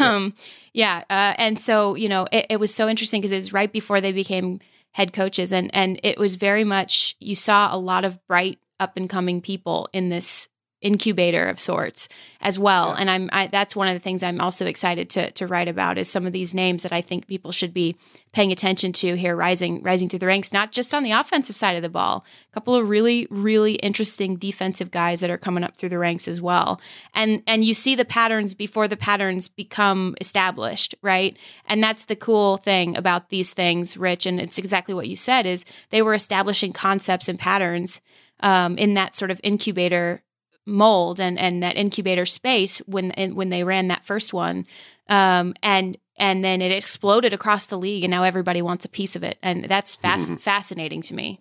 um 0.00 0.34
yeah 0.74 1.02
uh, 1.08 1.32
and 1.38 1.58
so 1.58 1.94
you 1.94 2.08
know 2.08 2.26
it, 2.30 2.46
it 2.50 2.60
was 2.60 2.74
so 2.74 2.88
interesting 2.88 3.20
because 3.20 3.32
it 3.32 3.36
was 3.36 3.52
right 3.52 3.72
before 3.72 4.02
they 4.02 4.12
became 4.12 4.60
head 4.92 5.12
coaches 5.12 5.52
and 5.52 5.70
and 5.74 5.98
it 6.02 6.18
was 6.18 6.36
very 6.36 6.64
much 6.64 7.16
you 7.18 7.34
saw 7.34 7.74
a 7.74 7.78
lot 7.78 8.04
of 8.04 8.24
bright 8.26 8.58
up 8.78 8.96
and 8.96 9.08
coming 9.08 9.40
people 9.40 9.88
in 9.92 10.10
this 10.10 10.48
incubator 10.84 11.46
of 11.46 11.58
sorts 11.58 12.08
as 12.40 12.58
well. 12.58 12.88
Yeah. 12.88 13.00
and 13.00 13.10
i'm 13.10 13.30
I, 13.32 13.46
that's 13.48 13.74
one 13.74 13.88
of 13.88 13.94
the 13.94 14.00
things 14.00 14.22
i'm 14.22 14.40
also 14.40 14.66
excited 14.66 15.10
to 15.10 15.30
to 15.32 15.46
write 15.46 15.68
about 15.68 15.98
is 15.98 16.08
some 16.08 16.26
of 16.26 16.32
these 16.32 16.54
names 16.54 16.82
that 16.82 16.92
i 16.92 17.00
think 17.00 17.26
people 17.26 17.52
should 17.52 17.74
be 17.74 17.96
paying 18.32 18.52
attention 18.52 18.92
to 18.92 19.14
here 19.14 19.34
rising 19.34 19.82
rising 19.82 20.08
through 20.08 20.18
the 20.18 20.26
ranks 20.26 20.52
not 20.52 20.72
just 20.72 20.92
on 20.92 21.02
the 21.02 21.12
offensive 21.12 21.56
side 21.56 21.76
of 21.76 21.82
the 21.82 21.88
ball 21.88 22.24
a 22.50 22.54
couple 22.54 22.74
of 22.74 22.88
really 22.88 23.26
really 23.30 23.74
interesting 23.76 24.36
defensive 24.36 24.90
guys 24.90 25.20
that 25.20 25.30
are 25.30 25.38
coming 25.38 25.64
up 25.64 25.76
through 25.76 25.88
the 25.88 25.98
ranks 25.98 26.28
as 26.28 26.40
well. 26.40 26.80
And 27.14 27.42
and 27.46 27.64
you 27.64 27.74
see 27.74 27.94
the 27.94 28.04
patterns 28.04 28.54
before 28.54 28.88
the 28.88 28.96
patterns 28.96 29.48
become 29.48 30.14
established 30.20 30.94
right? 31.02 31.36
And 31.66 31.82
that's 31.82 32.06
the 32.06 32.16
cool 32.16 32.56
thing 32.56 32.96
about 32.96 33.28
these 33.30 33.52
things 33.52 33.96
rich 33.96 34.26
and 34.26 34.40
it's 34.40 34.58
exactly 34.58 34.94
what 34.94 35.08
you 35.08 35.16
said 35.16 35.46
is 35.46 35.64
they 35.90 36.02
were 36.02 36.14
establishing 36.14 36.72
concepts 36.72 37.28
and 37.28 37.38
patterns 37.38 38.00
um, 38.40 38.76
in 38.78 38.94
that 38.94 39.14
sort 39.14 39.30
of 39.30 39.40
incubator 39.42 40.22
mold 40.66 41.20
and 41.20 41.38
and 41.38 41.62
that 41.62 41.76
incubator 41.76 42.24
space 42.24 42.78
when 42.86 43.10
when 43.34 43.50
they 43.50 43.64
ran 43.64 43.88
that 43.88 44.04
first 44.04 44.32
one 44.32 44.66
um, 45.08 45.54
and 45.62 45.98
and 46.16 46.44
then 46.44 46.62
it 46.62 46.72
exploded 46.72 47.32
across 47.32 47.66
the 47.66 47.78
league 47.78 48.04
and 48.04 48.10
now 48.10 48.22
everybody 48.22 48.62
wants 48.62 48.84
a 48.84 48.88
piece 48.88 49.16
of 49.16 49.22
it. 49.22 49.38
And 49.42 49.64
that's 49.64 49.94
fas- 49.96 50.26
mm-hmm. 50.26 50.36
fascinating 50.36 51.02
to 51.02 51.14
me. 51.14 51.40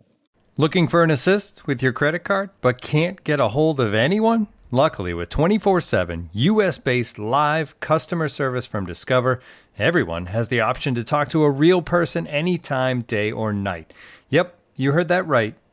Looking 0.58 0.88
for 0.88 1.03
an 1.03 1.12
assist 1.12 1.65
with 1.65 1.82
your 1.82 1.94
credit 1.94 2.24
card 2.24 2.50
but 2.62 2.82
can't 2.82 3.24
get 3.24 3.39
a 3.39 3.50
hold 3.50 3.80
of 3.80 3.94
anyone? 3.94 4.48
Luckily 4.72 5.13
with 5.13 5.30
24-7 5.30 6.30
us-based 6.34 7.20
live 7.20 7.80
customer 7.80 8.27
service 8.27 8.65
from 8.65 8.88
discover 8.88 9.39
everyone 9.77 10.27
has 10.27 10.48
the 10.48 10.62
option 10.62 10.96
to 10.96 11.03
talk 11.03 11.30
to 11.30 11.44
a 11.44 11.50
real 11.50 11.84
person 11.84 12.25
anytime 12.25 13.01
day 13.01 13.32
or 13.32 13.53
night. 13.53 13.94
Yep 14.30 14.58
you 14.75 14.92
heard 14.92 15.08
that 15.10 15.27
right 15.27 15.56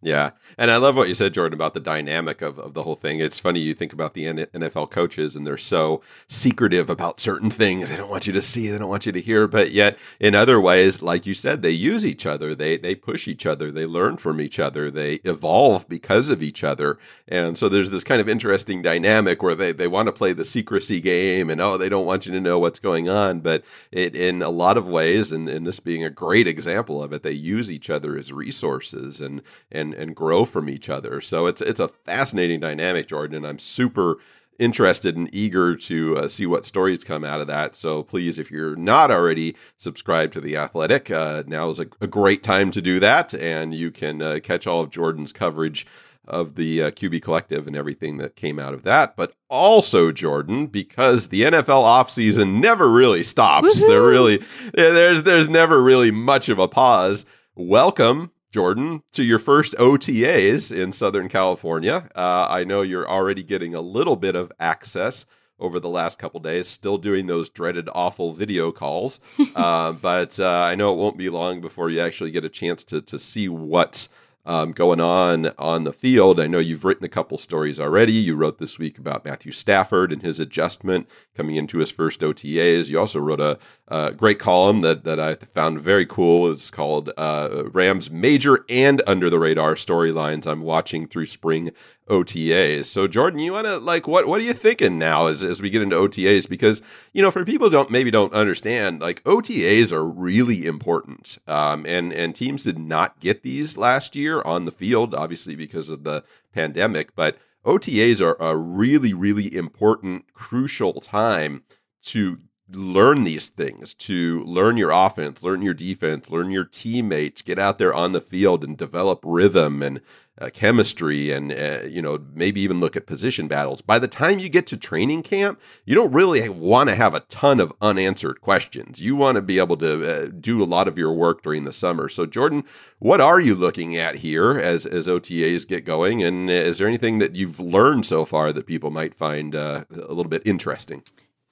Yeah. 0.00 0.30
And 0.56 0.70
I 0.70 0.76
love 0.76 0.94
what 0.94 1.08
you 1.08 1.14
said, 1.14 1.34
Jordan, 1.34 1.58
about 1.58 1.74
the 1.74 1.80
dynamic 1.80 2.40
of, 2.40 2.56
of 2.60 2.74
the 2.74 2.84
whole 2.84 2.94
thing. 2.94 3.18
It's 3.18 3.40
funny 3.40 3.58
you 3.58 3.74
think 3.74 3.92
about 3.92 4.14
the 4.14 4.26
NFL 4.26 4.92
coaches 4.92 5.34
and 5.34 5.44
they're 5.44 5.56
so 5.56 6.02
secretive 6.28 6.88
about 6.88 7.18
certain 7.18 7.50
things. 7.50 7.90
They 7.90 7.96
don't 7.96 8.10
want 8.10 8.28
you 8.28 8.32
to 8.32 8.40
see, 8.40 8.68
they 8.68 8.78
don't 8.78 8.88
want 8.88 9.06
you 9.06 9.12
to 9.12 9.20
hear. 9.20 9.48
But 9.48 9.72
yet, 9.72 9.98
in 10.20 10.36
other 10.36 10.60
ways, 10.60 11.02
like 11.02 11.26
you 11.26 11.34
said, 11.34 11.62
they 11.62 11.72
use 11.72 12.06
each 12.06 12.26
other, 12.26 12.54
they, 12.54 12.76
they 12.76 12.94
push 12.94 13.26
each 13.26 13.44
other, 13.44 13.72
they 13.72 13.86
learn 13.86 14.18
from 14.18 14.40
each 14.40 14.60
other, 14.60 14.88
they 14.88 15.14
evolve 15.24 15.88
because 15.88 16.28
of 16.28 16.44
each 16.44 16.62
other. 16.62 16.96
And 17.26 17.58
so 17.58 17.68
there's 17.68 17.90
this 17.90 18.04
kind 18.04 18.20
of 18.20 18.28
interesting 18.28 18.82
dynamic 18.82 19.42
where 19.42 19.56
they, 19.56 19.72
they 19.72 19.88
want 19.88 20.06
to 20.06 20.12
play 20.12 20.32
the 20.32 20.44
secrecy 20.44 21.00
game 21.00 21.50
and, 21.50 21.60
oh, 21.60 21.76
they 21.76 21.88
don't 21.88 22.06
want 22.06 22.24
you 22.24 22.32
to 22.34 22.40
know 22.40 22.60
what's 22.60 22.78
going 22.78 23.08
on. 23.08 23.40
But 23.40 23.64
it, 23.90 24.14
in 24.14 24.42
a 24.42 24.50
lot 24.50 24.76
of 24.76 24.86
ways, 24.86 25.32
and, 25.32 25.48
and 25.48 25.66
this 25.66 25.80
being 25.80 26.04
a 26.04 26.10
great 26.10 26.46
example 26.46 27.02
of 27.02 27.12
it, 27.12 27.24
they 27.24 27.32
use 27.32 27.68
each 27.68 27.90
other 27.90 28.16
as 28.16 28.32
resources 28.32 29.20
and, 29.20 29.42
and 29.72 29.87
and 29.92 30.08
and 30.08 30.16
grow 30.16 30.44
from 30.44 30.68
each 30.68 30.88
other. 30.88 31.20
So 31.20 31.46
it's 31.46 31.60
it's 31.60 31.80
a 31.80 31.88
fascinating 31.88 32.60
dynamic, 32.60 33.08
Jordan. 33.08 33.36
And 33.36 33.46
I'm 33.46 33.58
super 33.58 34.18
interested 34.58 35.16
and 35.16 35.32
eager 35.32 35.76
to 35.76 36.16
uh, 36.16 36.28
see 36.28 36.44
what 36.44 36.66
stories 36.66 37.04
come 37.04 37.24
out 37.24 37.40
of 37.40 37.46
that. 37.46 37.76
So 37.76 38.02
please, 38.02 38.38
if 38.38 38.50
you're 38.50 38.74
not 38.74 39.10
already 39.10 39.54
subscribed 39.76 40.32
to 40.32 40.40
The 40.40 40.56
Athletic, 40.56 41.12
uh, 41.12 41.44
now 41.46 41.70
is 41.70 41.78
a, 41.78 41.86
a, 42.00 42.08
great 42.08 42.42
time 42.42 42.72
to 42.72 42.82
do 42.82 42.98
that. 42.98 43.32
And 43.34 43.72
you 43.72 43.92
can 43.92 44.20
uh, 44.20 44.40
catch 44.42 44.66
all 44.66 44.80
of 44.80 44.90
Jordan's 44.90 45.32
coverage 45.32 45.86
of 46.26 46.56
the 46.56 46.82
uh, 46.82 46.90
QB 46.90 47.22
collective 47.22 47.68
and 47.68 47.76
everything 47.76 48.18
that 48.18 48.34
came 48.34 48.58
out 48.58 48.74
of 48.74 48.82
that. 48.82 49.14
But 49.14 49.32
also, 49.48 50.10
Jordan, 50.10 50.66
because 50.66 51.28
the 51.28 51.42
NFL 51.42 51.84
offseason 51.84 52.60
never 52.60 52.90
really 52.90 53.22
stops. 53.22 53.80
There 53.80 54.02
really, 54.02 54.42
there's, 54.74 55.22
there's 55.22 55.48
never 55.48 55.80
really 55.80 56.10
much 56.10 56.48
of 56.48 56.58
a 56.58 56.66
pause. 56.66 57.24
Welcome 57.54 58.32
Jordan, 58.50 59.02
to 59.12 59.22
your 59.22 59.38
first 59.38 59.74
OTAs 59.74 60.74
in 60.74 60.92
Southern 60.92 61.28
California. 61.28 62.08
Uh, 62.14 62.46
I 62.48 62.64
know 62.64 62.82
you're 62.82 63.08
already 63.08 63.42
getting 63.42 63.74
a 63.74 63.80
little 63.80 64.16
bit 64.16 64.34
of 64.34 64.50
access 64.58 65.26
over 65.58 65.78
the 65.78 65.88
last 65.88 66.18
couple 66.18 66.40
days, 66.40 66.68
still 66.68 66.98
doing 66.98 67.26
those 67.26 67.48
dreaded, 67.48 67.88
awful 67.92 68.32
video 68.32 68.72
calls. 68.72 69.20
uh, 69.54 69.92
but 69.92 70.38
uh, 70.40 70.48
I 70.48 70.74
know 70.74 70.94
it 70.94 70.98
won't 70.98 71.18
be 71.18 71.28
long 71.28 71.60
before 71.60 71.90
you 71.90 72.00
actually 72.00 72.30
get 72.30 72.44
a 72.44 72.48
chance 72.48 72.84
to 72.84 73.02
to 73.02 73.18
see 73.18 73.48
what's 73.48 74.08
um, 74.48 74.72
going 74.72 74.98
on 74.98 75.52
on 75.58 75.84
the 75.84 75.92
field. 75.92 76.40
I 76.40 76.46
know 76.46 76.58
you've 76.58 76.84
written 76.84 77.04
a 77.04 77.08
couple 77.08 77.36
stories 77.36 77.78
already. 77.78 78.12
You 78.12 78.34
wrote 78.34 78.56
this 78.56 78.78
week 78.78 78.98
about 78.98 79.24
Matthew 79.26 79.52
Stafford 79.52 80.10
and 80.10 80.22
his 80.22 80.40
adjustment 80.40 81.06
coming 81.36 81.56
into 81.56 81.78
his 81.78 81.90
first 81.90 82.22
OTAs. 82.22 82.88
You 82.88 82.98
also 82.98 83.20
wrote 83.20 83.42
a, 83.42 83.58
a 83.90 84.12
great 84.12 84.38
column 84.38 84.82
that, 84.82 85.04
that 85.04 85.18
I 85.18 85.34
found 85.34 85.80
very 85.80 86.04
cool. 86.04 86.50
It's 86.50 86.70
called 86.70 87.10
uh, 87.16 87.64
Rams 87.72 88.10
Major 88.10 88.64
and 88.68 89.02
Under 89.06 89.30
the 89.30 89.38
Radar 89.38 89.74
Storylines 89.74 90.46
I'm 90.46 90.60
Watching 90.60 91.06
Through 91.06 91.26
Spring 91.26 91.70
OTAs. 92.08 92.86
So 92.86 93.06
Jordan, 93.06 93.40
you 93.40 93.52
want 93.52 93.66
to 93.66 93.78
like 93.78 94.08
what 94.08 94.26
what 94.26 94.40
are 94.40 94.44
you 94.44 94.54
thinking 94.54 94.98
now 94.98 95.26
as, 95.26 95.44
as 95.44 95.62
we 95.62 95.70
get 95.70 95.82
into 95.82 95.96
OTAs? 95.96 96.48
Because 96.48 96.82
you 97.12 97.22
know, 97.22 97.30
for 97.30 97.44
people 97.44 97.70
don't 97.70 97.90
maybe 97.90 98.10
don't 98.10 98.32
understand, 98.32 99.00
like 99.00 99.22
OTAs 99.24 99.92
are 99.92 100.04
really 100.04 100.66
important, 100.66 101.38
um, 101.46 101.84
and 101.86 102.12
and 102.12 102.34
teams 102.34 102.64
did 102.64 102.78
not 102.78 103.20
get 103.20 103.42
these 103.42 103.76
last 103.76 104.16
year 104.16 104.42
on 104.42 104.64
the 104.64 104.70
field, 104.72 105.14
obviously 105.14 105.54
because 105.54 105.88
of 105.88 106.04
the 106.04 106.24
pandemic. 106.52 107.14
But 107.14 107.38
OTAs 107.64 108.22
are 108.22 108.36
a 108.40 108.56
really 108.56 109.12
really 109.12 109.54
important, 109.54 110.32
crucial 110.32 111.00
time 111.00 111.62
to 112.02 112.38
learn 112.72 113.24
these 113.24 113.48
things 113.48 113.94
to 113.94 114.42
learn 114.44 114.76
your 114.76 114.90
offense, 114.90 115.42
learn 115.42 115.62
your 115.62 115.74
defense, 115.74 116.30
learn 116.30 116.50
your 116.50 116.64
teammates, 116.64 117.42
get 117.42 117.58
out 117.58 117.78
there 117.78 117.94
on 117.94 118.12
the 118.12 118.20
field 118.20 118.62
and 118.62 118.76
develop 118.76 119.20
rhythm 119.24 119.82
and 119.82 120.00
uh, 120.40 120.50
chemistry 120.50 121.32
and 121.32 121.52
uh, 121.52 121.80
you 121.88 122.00
know 122.00 122.24
maybe 122.32 122.60
even 122.60 122.78
look 122.78 122.96
at 122.96 123.06
position 123.06 123.48
battles. 123.48 123.82
By 123.82 123.98
the 123.98 124.06
time 124.06 124.38
you 124.38 124.48
get 124.48 124.66
to 124.68 124.76
training 124.76 125.22
camp, 125.22 125.60
you 125.84 125.94
don't 125.94 126.12
really 126.12 126.48
want 126.48 126.88
to 126.88 126.94
have 126.94 127.14
a 127.14 127.20
ton 127.20 127.58
of 127.58 127.72
unanswered 127.80 128.40
questions. 128.40 129.00
You 129.00 129.16
want 129.16 129.36
to 129.36 129.42
be 129.42 129.58
able 129.58 129.76
to 129.78 130.26
uh, 130.26 130.28
do 130.28 130.62
a 130.62 130.64
lot 130.64 130.86
of 130.86 130.96
your 130.96 131.12
work 131.12 131.42
during 131.42 131.64
the 131.64 131.72
summer. 131.72 132.08
So 132.08 132.24
Jordan, 132.24 132.64
what 132.98 133.20
are 133.20 133.40
you 133.40 133.54
looking 133.54 133.96
at 133.96 134.16
here 134.16 134.58
as 134.58 134.86
as 134.86 135.06
OTAs 135.06 135.66
get 135.66 135.84
going 135.84 136.22
and 136.22 136.48
is 136.50 136.78
there 136.78 136.88
anything 136.88 137.18
that 137.18 137.34
you've 137.34 137.58
learned 137.58 138.06
so 138.06 138.24
far 138.24 138.52
that 138.52 138.66
people 138.66 138.90
might 138.90 139.14
find 139.14 139.56
uh, 139.56 139.84
a 139.90 140.12
little 140.12 140.30
bit 140.30 140.42
interesting? 140.44 141.02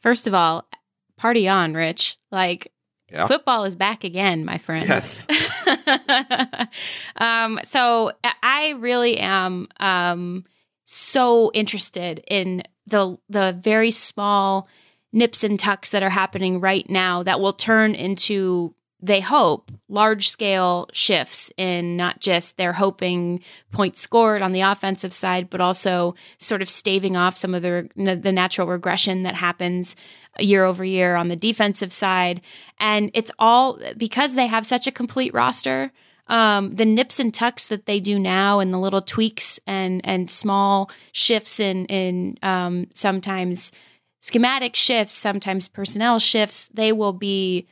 First 0.00 0.29
of 0.29 0.35
all, 0.35 0.68
party 1.16 1.48
on, 1.48 1.74
Rich. 1.74 2.18
Like 2.31 2.72
yeah. 3.11 3.26
football 3.26 3.64
is 3.64 3.74
back 3.74 4.05
again, 4.05 4.44
my 4.44 4.59
friend. 4.59 4.88
Yes. 4.88 5.26
um, 7.16 7.61
so 7.64 8.12
I 8.42 8.74
really 8.79 9.18
am 9.18 9.68
um, 9.79 10.42
so 10.85 11.50
interested 11.55 12.22
in 12.29 12.62
the 12.87 13.16
the 13.29 13.59
very 13.59 13.90
small 13.90 14.68
nips 15.12 15.44
and 15.44 15.59
tucks 15.59 15.90
that 15.90 16.02
are 16.02 16.11
happening 16.11 16.61
right 16.61 16.88
now 16.90 17.22
that 17.22 17.40
will 17.40 17.52
turn 17.52 17.94
into 17.94 18.74
they 19.00 19.20
hope 19.20 19.70
large 19.88 20.28
scale 20.28 20.88
shifts 20.92 21.52
in 21.56 21.96
not 21.96 22.20
just 22.20 22.56
they're 22.56 22.72
hoping 22.72 23.40
points 23.70 24.00
scored 24.00 24.42
on 24.42 24.52
the 24.52 24.62
offensive 24.62 25.12
side 25.12 25.50
but 25.50 25.61
also 25.61 26.14
sort 26.38 26.62
of 26.62 26.68
staving 26.68 27.16
off 27.16 27.37
some 27.37 27.54
of 27.54 27.62
the 27.62 27.88
the 27.94 28.32
natural 28.32 28.66
regression 28.66 29.22
that 29.22 29.35
happens 29.35 29.96
year 30.38 30.64
over 30.64 30.85
year 30.85 31.14
on 31.16 31.28
the 31.28 31.37
defensive 31.37 31.92
side. 31.92 32.40
And 32.78 33.11
it's 33.14 33.32
all 33.38 33.78
because 33.96 34.35
they 34.35 34.46
have 34.46 34.66
such 34.66 34.87
a 34.87 34.92
complete 34.92 35.32
roster 35.32 35.92
um, 36.28 36.74
the 36.74 36.85
nips 36.85 37.20
and 37.20 37.32
tucks 37.32 37.68
that 37.68 37.87
they 37.87 38.00
do 38.00 38.18
now 38.18 38.59
and 38.59 38.72
the 38.72 38.78
little 38.78 39.00
tweaks 39.00 39.61
and 39.66 40.00
and 40.04 40.30
small 40.30 40.90
shifts 41.12 41.61
in 41.61 41.87
in 41.87 42.37
um, 42.42 42.88
sometimes 42.92 43.72
schematic 44.20 44.74
shifts 44.74 45.14
sometimes 45.14 45.68
personnel 45.68 46.18
shifts 46.18 46.68
they 46.74 46.92
will 46.92 47.12
be 47.12 47.66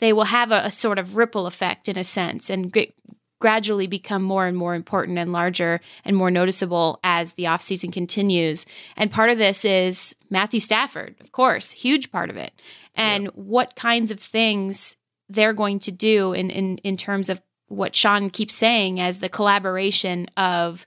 they 0.00 0.12
will 0.12 0.24
have 0.24 0.52
a, 0.52 0.62
a 0.64 0.70
sort 0.70 0.98
of 0.98 1.16
ripple 1.16 1.46
effect 1.46 1.88
in 1.88 1.96
a 1.96 2.04
sense 2.04 2.50
and 2.50 2.72
g- 2.72 2.94
gradually 3.38 3.86
become 3.86 4.22
more 4.22 4.46
and 4.46 4.56
more 4.56 4.74
important 4.74 5.18
and 5.18 5.32
larger 5.32 5.80
and 6.04 6.16
more 6.16 6.30
noticeable 6.30 6.98
as 7.04 7.34
the 7.34 7.44
offseason 7.44 7.92
continues. 7.92 8.64
And 8.96 9.10
part 9.10 9.30
of 9.30 9.38
this 9.38 9.64
is 9.64 10.16
Matthew 10.30 10.60
Stafford, 10.60 11.16
of 11.20 11.32
course, 11.32 11.72
huge 11.72 12.10
part 12.10 12.30
of 12.30 12.36
it. 12.36 12.52
And 12.94 13.24
yeah. 13.24 13.30
what 13.34 13.76
kinds 13.76 14.10
of 14.10 14.20
things 14.20 14.96
they're 15.28 15.52
going 15.52 15.80
to 15.80 15.92
do 15.92 16.32
in, 16.32 16.50
in 16.50 16.78
in 16.78 16.96
terms 16.96 17.28
of 17.28 17.42
what 17.68 17.96
Sean 17.96 18.30
keeps 18.30 18.54
saying 18.54 19.00
as 19.00 19.18
the 19.18 19.28
collaboration 19.28 20.28
of 20.36 20.86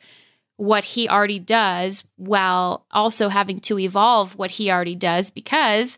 what 0.56 0.84
he 0.84 1.08
already 1.08 1.40
does 1.40 2.04
while 2.16 2.86
also 2.92 3.30
having 3.30 3.60
to 3.62 3.80
evolve 3.80 4.38
what 4.38 4.52
he 4.52 4.72
already 4.72 4.96
does 4.96 5.30
because 5.30 5.98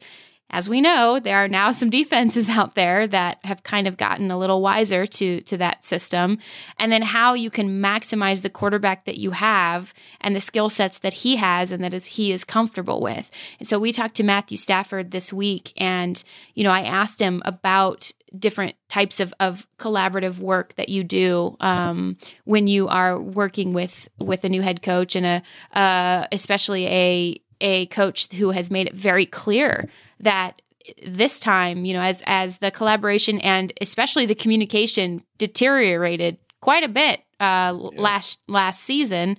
as 0.51 0.69
we 0.69 0.81
know, 0.81 1.19
there 1.19 1.37
are 1.37 1.47
now 1.47 1.71
some 1.71 1.89
defenses 2.01 2.49
out 2.49 2.75
there 2.75 3.07
that 3.07 3.39
have 3.43 3.63
kind 3.63 3.87
of 3.87 3.97
gotten 3.97 4.29
a 4.29 4.37
little 4.37 4.61
wiser 4.61 5.05
to 5.05 5.41
to 5.41 5.57
that 5.57 5.83
system, 5.83 6.37
and 6.77 6.91
then 6.91 7.01
how 7.01 7.33
you 7.33 7.49
can 7.49 7.81
maximize 7.81 8.41
the 8.41 8.49
quarterback 8.49 9.05
that 9.05 9.17
you 9.17 9.31
have 9.31 9.93
and 10.19 10.35
the 10.35 10.41
skill 10.41 10.69
sets 10.69 10.99
that 10.99 11.13
he 11.13 11.37
has 11.37 11.71
and 11.71 11.83
that 11.83 11.93
is 11.93 12.05
he 12.05 12.31
is 12.31 12.43
comfortable 12.43 13.01
with. 13.01 13.31
And 13.59 13.67
so 13.67 13.79
we 13.79 13.91
talked 13.91 14.15
to 14.15 14.23
Matthew 14.23 14.57
Stafford 14.57 15.11
this 15.11 15.33
week, 15.33 15.73
and 15.77 16.21
you 16.53 16.63
know 16.63 16.71
I 16.71 16.81
asked 16.81 17.19
him 17.19 17.41
about 17.45 18.11
different 18.37 18.75
types 18.87 19.19
of, 19.19 19.33
of 19.39 19.67
collaborative 19.77 20.39
work 20.39 20.75
that 20.75 20.89
you 20.89 21.03
do 21.03 21.57
um, 21.59 22.17
when 22.45 22.67
you 22.67 22.87
are 22.87 23.19
working 23.19 23.73
with 23.73 24.09
with 24.19 24.43
a 24.43 24.49
new 24.49 24.61
head 24.61 24.81
coach 24.81 25.15
and 25.15 25.25
a 25.25 25.43
uh, 25.77 26.27
especially 26.31 26.87
a 26.87 27.41
a 27.61 27.85
coach 27.87 28.33
who 28.33 28.49
has 28.51 28.71
made 28.71 28.87
it 28.87 28.93
very 28.93 29.25
clear 29.25 29.87
that 30.21 30.61
this 31.05 31.39
time, 31.39 31.85
you 31.85 31.93
know, 31.93 32.01
as 32.01 32.23
as 32.25 32.57
the 32.57 32.71
collaboration 32.71 33.39
and 33.41 33.73
especially 33.81 34.25
the 34.25 34.35
communication 34.35 35.23
deteriorated 35.37 36.37
quite 36.59 36.83
a 36.83 36.89
bit 36.89 37.21
uh, 37.39 37.73
last 37.73 38.41
last 38.47 38.81
season. 38.81 39.37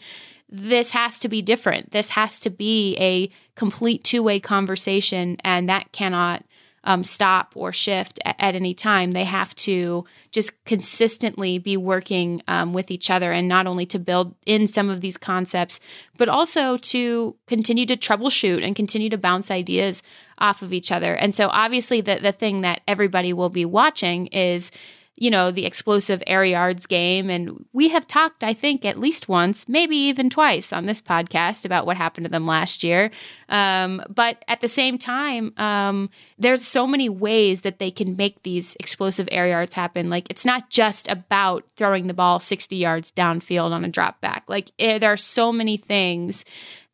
This 0.54 0.90
has 0.90 1.18
to 1.20 1.28
be 1.28 1.40
different. 1.40 1.92
This 1.92 2.10
has 2.10 2.38
to 2.40 2.50
be 2.50 2.94
a 2.98 3.30
complete 3.56 4.04
two 4.04 4.22
way 4.22 4.38
conversation, 4.38 5.38
and 5.42 5.68
that 5.68 5.92
cannot 5.92 6.44
um, 6.84 7.04
stop 7.04 7.52
or 7.54 7.72
shift 7.72 8.18
at, 8.24 8.36
at, 8.38 8.56
any 8.56 8.74
time. 8.74 9.12
They 9.12 9.24
have 9.24 9.54
to 9.56 10.04
just 10.30 10.64
consistently 10.64 11.58
be 11.58 11.76
working 11.76 12.42
um, 12.48 12.72
with 12.72 12.90
each 12.90 13.10
other 13.10 13.32
and 13.32 13.48
not 13.48 13.66
only 13.66 13.86
to 13.86 13.98
build 13.98 14.34
in 14.46 14.66
some 14.66 14.90
of 14.90 15.00
these 15.00 15.16
concepts, 15.16 15.80
but 16.16 16.28
also 16.28 16.76
to 16.76 17.36
continue 17.46 17.86
to 17.86 17.96
troubleshoot 17.96 18.64
and 18.64 18.74
continue 18.74 19.10
to 19.10 19.18
bounce 19.18 19.50
ideas 19.50 20.02
off 20.38 20.62
of 20.62 20.72
each 20.72 20.90
other. 20.90 21.14
And 21.14 21.34
so, 21.34 21.48
obviously, 21.48 22.00
the, 22.00 22.16
the 22.16 22.32
thing 22.32 22.62
that 22.62 22.80
everybody 22.88 23.32
will 23.32 23.50
be 23.50 23.64
watching 23.64 24.26
is 24.28 24.70
you 25.16 25.30
know, 25.30 25.50
the 25.50 25.66
explosive 25.66 26.22
air 26.26 26.44
yards 26.44 26.86
game. 26.86 27.28
And 27.28 27.64
we 27.72 27.88
have 27.90 28.06
talked, 28.06 28.42
I 28.42 28.54
think, 28.54 28.84
at 28.84 28.98
least 28.98 29.28
once, 29.28 29.68
maybe 29.68 29.96
even 29.96 30.30
twice 30.30 30.72
on 30.72 30.86
this 30.86 31.02
podcast 31.02 31.64
about 31.66 31.84
what 31.84 31.98
happened 31.98 32.24
to 32.24 32.30
them 32.30 32.46
last 32.46 32.82
year. 32.82 33.10
Um, 33.48 34.02
but 34.08 34.42
at 34.48 34.60
the 34.60 34.68
same 34.68 34.96
time, 34.96 35.52
um, 35.58 36.08
there's 36.38 36.66
so 36.66 36.86
many 36.86 37.10
ways 37.10 37.60
that 37.60 37.78
they 37.78 37.90
can 37.90 38.16
make 38.16 38.42
these 38.42 38.74
explosive 38.80 39.28
air 39.30 39.46
yards 39.46 39.74
happen. 39.74 40.08
Like, 40.08 40.30
it's 40.30 40.46
not 40.46 40.70
just 40.70 41.08
about 41.08 41.64
throwing 41.76 42.06
the 42.06 42.14
ball 42.14 42.40
60 42.40 42.74
yards 42.74 43.12
downfield 43.12 43.72
on 43.72 43.84
a 43.84 43.88
drop 43.88 44.20
back. 44.22 44.44
Like, 44.48 44.70
it, 44.78 44.84
eh, 44.84 44.98
there 44.98 45.12
are 45.12 45.16
so 45.18 45.52
many 45.52 45.76
things 45.76 46.44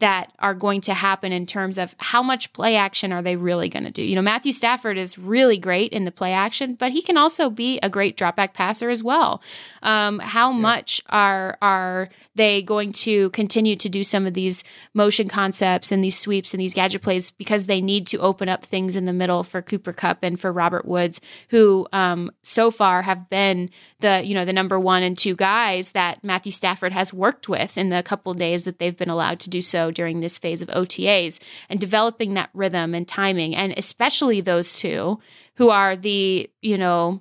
that 0.01 0.33
are 0.39 0.55
going 0.55 0.81
to 0.83 0.95
happen 0.95 1.33
in 1.33 1.45
terms 1.45 1.77
of 1.77 1.95
how 1.99 2.23
much 2.23 2.53
play 2.53 2.77
action 2.77 3.13
are 3.13 3.23
they 3.23 3.35
really 3.35 3.69
going 3.69 3.85
to 3.85 3.91
do. 3.91 4.03
You 4.03 4.15
know, 4.15 4.23
Matthew 4.23 4.53
Stafford 4.53 4.97
is 4.97 5.19
really 5.19 5.59
great 5.59 5.93
in 5.93 6.05
the 6.05 6.13
play 6.13 6.33
action, 6.33 6.75
but 6.75 6.93
he 6.93 7.03
can 7.03 7.17
also 7.17 7.51
be 7.51 7.81
a 7.81 7.91
great 7.91 8.17
drop 8.17 8.37
back 8.37 8.55
passer 8.55 8.91
as 8.91 9.03
well. 9.03 9.43
Um, 9.83 10.21
how 10.21 10.53
yeah. 10.53 10.59
much 10.59 11.01
are 11.09 11.59
are 11.61 12.09
they 12.37 12.63
going 12.63 12.93
to 12.93 13.31
continue 13.31 13.75
to 13.75 13.89
do 13.89 14.05
some 14.05 14.25
of 14.25 14.35
these 14.35 14.63
motion 14.95 15.29
concepts 15.29 15.91
and 15.91 16.05
these 16.05 16.17
sweeps 16.17 16.55
and 16.55 16.61
these 16.61 16.75
gadget 16.75 17.03
plays 17.03 17.33
because 17.33 17.67
they 17.67 17.81
need 17.81 18.07
to 18.07 18.19
open 18.19 18.49
up 18.49 18.65
things 18.65 18.95
in 18.95 19.05
the 19.05 19.13
middle 19.13 19.43
for 19.43 19.61
Cooper 19.61 19.93
Kupp 19.93 20.19
and 20.23 20.39
for 20.39 20.53
Robert 20.53 20.85
Woods, 20.85 21.21
who 21.51 21.89
um, 21.93 22.31
so 22.43 22.71
far 22.71 23.03
have 23.03 23.29
been 23.29 23.71
the 24.01 24.23
you 24.25 24.35
know 24.35 24.45
the 24.45 24.53
number 24.53 24.79
one 24.79 25.03
and 25.03 25.19
two 25.19 25.35
guys 25.35 25.91
that 25.93 26.23
Matthew 26.23 26.53
Stafford 26.53 26.93
has 26.93 27.13
worked 27.13 27.49
with 27.49 27.77
in 27.77 27.89
the 27.89 28.03
couple 28.05 28.33
days 28.35 28.63
that 28.63 28.79
they've 28.79 28.97
been 28.97 29.11
allowed 29.11 29.41
to 29.41 29.51
do 29.51 29.61
so 29.61 29.88
during 29.91 30.21
this 30.21 30.39
phase 30.39 30.63
of 30.63 30.69
OTAs 30.69 31.41
and 31.69 31.81
developing 31.81 32.35
that 32.35 32.51
rhythm 32.55 32.95
and 32.95 33.07
timing. 33.07 33.55
And 33.55 33.75
especially 33.77 34.41
those 34.41 34.79
two 34.79 35.21
who 35.55 35.71
are 35.71 35.97
the 35.97 36.51
you 36.63 36.79
know 36.79 37.21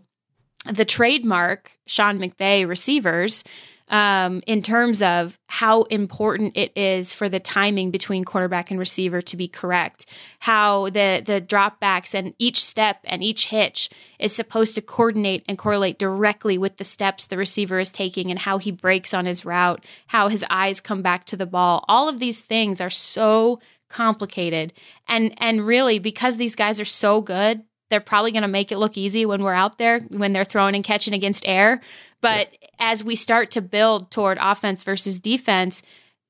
the 0.65 0.85
trademark 0.85 1.71
Sean 1.85 2.19
McVay 2.19 2.67
receivers 2.67 3.43
um, 3.89 4.41
in 4.45 4.61
terms 4.61 5.01
of 5.01 5.39
how 5.47 5.83
important 5.83 6.57
it 6.57 6.71
is 6.75 7.13
for 7.13 7.29
the 7.29 7.39
timing 7.39 7.89
between 7.89 8.25
quarterback 8.25 8.69
and 8.69 8.79
receiver 8.79 9.21
to 9.21 9.37
be 9.37 9.47
correct, 9.47 10.05
how 10.39 10.85
the 10.89 11.21
the 11.25 11.41
dropbacks 11.41 12.13
and 12.13 12.33
each 12.37 12.63
step 12.63 12.99
and 13.05 13.23
each 13.23 13.47
hitch 13.47 13.89
is 14.19 14.35
supposed 14.35 14.75
to 14.75 14.81
coordinate 14.81 15.45
and 15.47 15.57
correlate 15.57 15.97
directly 15.97 16.57
with 16.57 16.77
the 16.77 16.83
steps 16.83 17.25
the 17.25 17.37
receiver 17.37 17.79
is 17.79 17.91
taking 17.91 18.29
and 18.29 18.39
how 18.39 18.57
he 18.57 18.71
breaks 18.71 19.13
on 19.13 19.25
his 19.25 19.45
route, 19.45 19.83
how 20.07 20.27
his 20.27 20.43
eyes 20.49 20.81
come 20.81 21.01
back 21.01 21.25
to 21.25 21.37
the 21.37 21.45
ball. 21.45 21.85
All 21.87 22.09
of 22.09 22.19
these 22.19 22.41
things 22.41 22.81
are 22.81 22.89
so 22.89 23.59
complicated 23.89 24.73
and 25.07 25.33
and 25.37 25.65
really 25.65 25.97
because 25.97 26.35
these 26.35 26.55
guys 26.55 26.79
are 26.79 26.85
so 26.85 27.21
good 27.21 27.63
they're 27.89 27.99
probably 27.99 28.31
going 28.31 28.41
to 28.41 28.47
make 28.47 28.71
it 28.71 28.77
look 28.77 28.97
easy 28.97 29.25
when 29.25 29.43
we're 29.43 29.53
out 29.53 29.77
there 29.77 29.99
when 30.01 30.33
they're 30.33 30.43
throwing 30.43 30.75
and 30.75 30.83
catching 30.83 31.13
against 31.13 31.47
air 31.47 31.81
but 32.21 32.49
yeah. 32.61 32.67
as 32.79 33.03
we 33.03 33.15
start 33.15 33.51
to 33.51 33.61
build 33.61 34.11
toward 34.11 34.37
offense 34.39 34.83
versus 34.83 35.19
defense, 35.19 35.83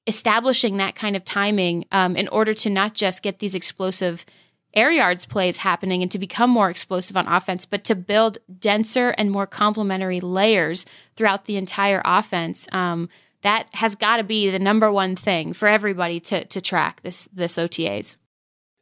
establishing 0.05 0.77
that 0.77 0.95
kind 0.95 1.15
of 1.15 1.23
timing 1.23 1.85
um, 1.91 2.15
in 2.15 2.27
order 2.29 2.53
to 2.53 2.69
not 2.69 2.93
just 2.93 3.23
get 3.23 3.39
these 3.39 3.55
explosive 3.55 4.25
air 4.73 4.91
yards 4.91 5.25
plays 5.25 5.57
happening 5.57 6.01
and 6.01 6.11
to 6.11 6.19
become 6.19 6.49
more 6.49 6.69
explosive 6.69 7.17
on 7.17 7.27
offense, 7.27 7.65
but 7.65 7.83
to 7.85 7.95
build 7.95 8.37
denser 8.59 9.09
and 9.17 9.31
more 9.31 9.47
complementary 9.47 10.19
layers 10.19 10.85
throughout 11.15 11.45
the 11.45 11.57
entire 11.57 12.01
offense. 12.05 12.67
Um, 12.71 13.09
that 13.41 13.73
has 13.75 13.95
got 13.95 14.17
to 14.17 14.23
be 14.23 14.49
the 14.49 14.59
number 14.59 14.91
one 14.91 15.15
thing 15.15 15.53
for 15.53 15.67
everybody 15.67 16.19
to 16.19 16.45
to 16.45 16.59
track 16.59 17.01
this 17.01 17.29
this 17.31 17.57
OTAs. 17.57 18.17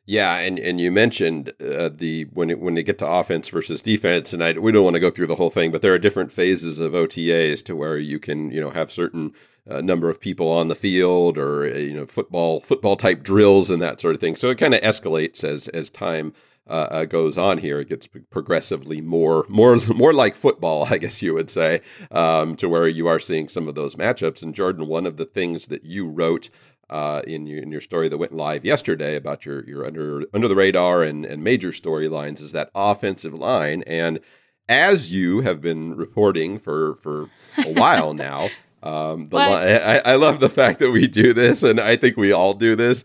Yeah, 0.07 0.37
and, 0.37 0.59
and 0.59 0.79
you 0.79 0.91
mentioned 0.91 1.51
uh, 1.59 1.89
the 1.91 2.25
when 2.33 2.51
it, 2.51 2.59
when 2.59 2.75
they 2.75 2.83
get 2.83 2.99
to 2.99 3.07
offense 3.07 3.49
versus 3.49 3.81
defense, 3.81 4.33
and 4.33 4.43
I, 4.43 4.53
we 4.53 4.71
don't 4.71 4.83
want 4.83 4.93
to 4.95 4.99
go 4.99 5.09
through 5.09 5.27
the 5.27 5.35
whole 5.35 5.49
thing, 5.49 5.71
but 5.71 5.81
there 5.81 5.93
are 5.93 5.99
different 5.99 6.31
phases 6.31 6.79
of 6.79 6.93
OTAs 6.93 7.63
to 7.65 7.75
where 7.75 7.97
you 7.97 8.19
can 8.19 8.51
you 8.51 8.61
know 8.61 8.69
have 8.69 8.91
certain 8.91 9.33
uh, 9.67 9.81
number 9.81 10.07
of 10.09 10.21
people 10.21 10.47
on 10.51 10.67
the 10.67 10.75
field 10.75 11.39
or 11.39 11.65
uh, 11.65 11.69
you 11.77 11.93
know 11.93 12.05
football 12.05 12.59
football 12.59 12.95
type 12.95 13.23
drills 13.23 13.71
and 13.71 13.81
that 13.81 13.99
sort 13.99 14.13
of 14.13 14.21
thing. 14.21 14.35
So 14.35 14.49
it 14.49 14.59
kind 14.59 14.75
of 14.75 14.81
escalates 14.81 15.43
as 15.43 15.67
as 15.69 15.89
time 15.89 16.33
uh, 16.67 16.87
uh, 16.91 17.05
goes 17.05 17.37
on 17.37 17.59
here. 17.59 17.79
It 17.79 17.89
gets 17.89 18.07
progressively 18.07 19.01
more 19.01 19.45
more 19.47 19.77
more 19.95 20.13
like 20.13 20.35
football, 20.35 20.87
I 20.89 20.97
guess 20.97 21.21
you 21.21 21.33
would 21.33 21.49
say, 21.49 21.81
um, 22.11 22.55
to 22.57 22.69
where 22.69 22.87
you 22.87 23.07
are 23.07 23.19
seeing 23.19 23.47
some 23.47 23.67
of 23.67 23.75
those 23.75 23.95
matchups. 23.95 24.43
And 24.43 24.53
Jordan, 24.53 24.87
one 24.87 25.05
of 25.05 25.17
the 25.17 25.25
things 25.25 25.67
that 25.67 25.85
you 25.85 26.07
wrote 26.07 26.49
uh, 26.89 27.21
in 27.28 27.45
your 27.45 27.62
in 27.62 27.71
your 27.71 27.82
story 27.82 28.10
that 28.10 28.17
went 28.17 28.34
live 28.34 28.65
yesterday 28.65 29.15
about 29.15 29.45
your 29.45 29.63
your 29.65 29.86
under 29.86 30.24
under 30.34 30.48
the 30.48 30.56
radar 30.56 31.04
and 31.04 31.26
and 31.26 31.43
major 31.43 31.69
storylines 31.69 32.41
is 32.41 32.52
that 32.52 32.69
offensive 32.76 33.34
line 33.34 33.84
and 33.88 34.19
as 34.67 35.12
you 35.12 35.41
have 35.41 35.62
been 35.62 35.95
reporting 35.95 36.60
for 36.60 36.95
for 36.95 37.30
a 37.58 37.74
while 37.74 38.13
now. 38.13 38.50
Um, 38.84 39.26
the 39.26 39.38
li- 39.38 39.41
I, 39.43 39.98
I, 39.98 40.15
love 40.15 40.39
the 40.39 40.50
fact 40.50 40.78
that 40.78 40.91
we 40.91 41.08
do 41.08 41.34
this, 41.34 41.63
and 41.63 41.80
I 41.80 41.95
think 41.95 42.17
we 42.17 42.32
all 42.32 42.54
do 42.54 42.76
this 42.76 43.04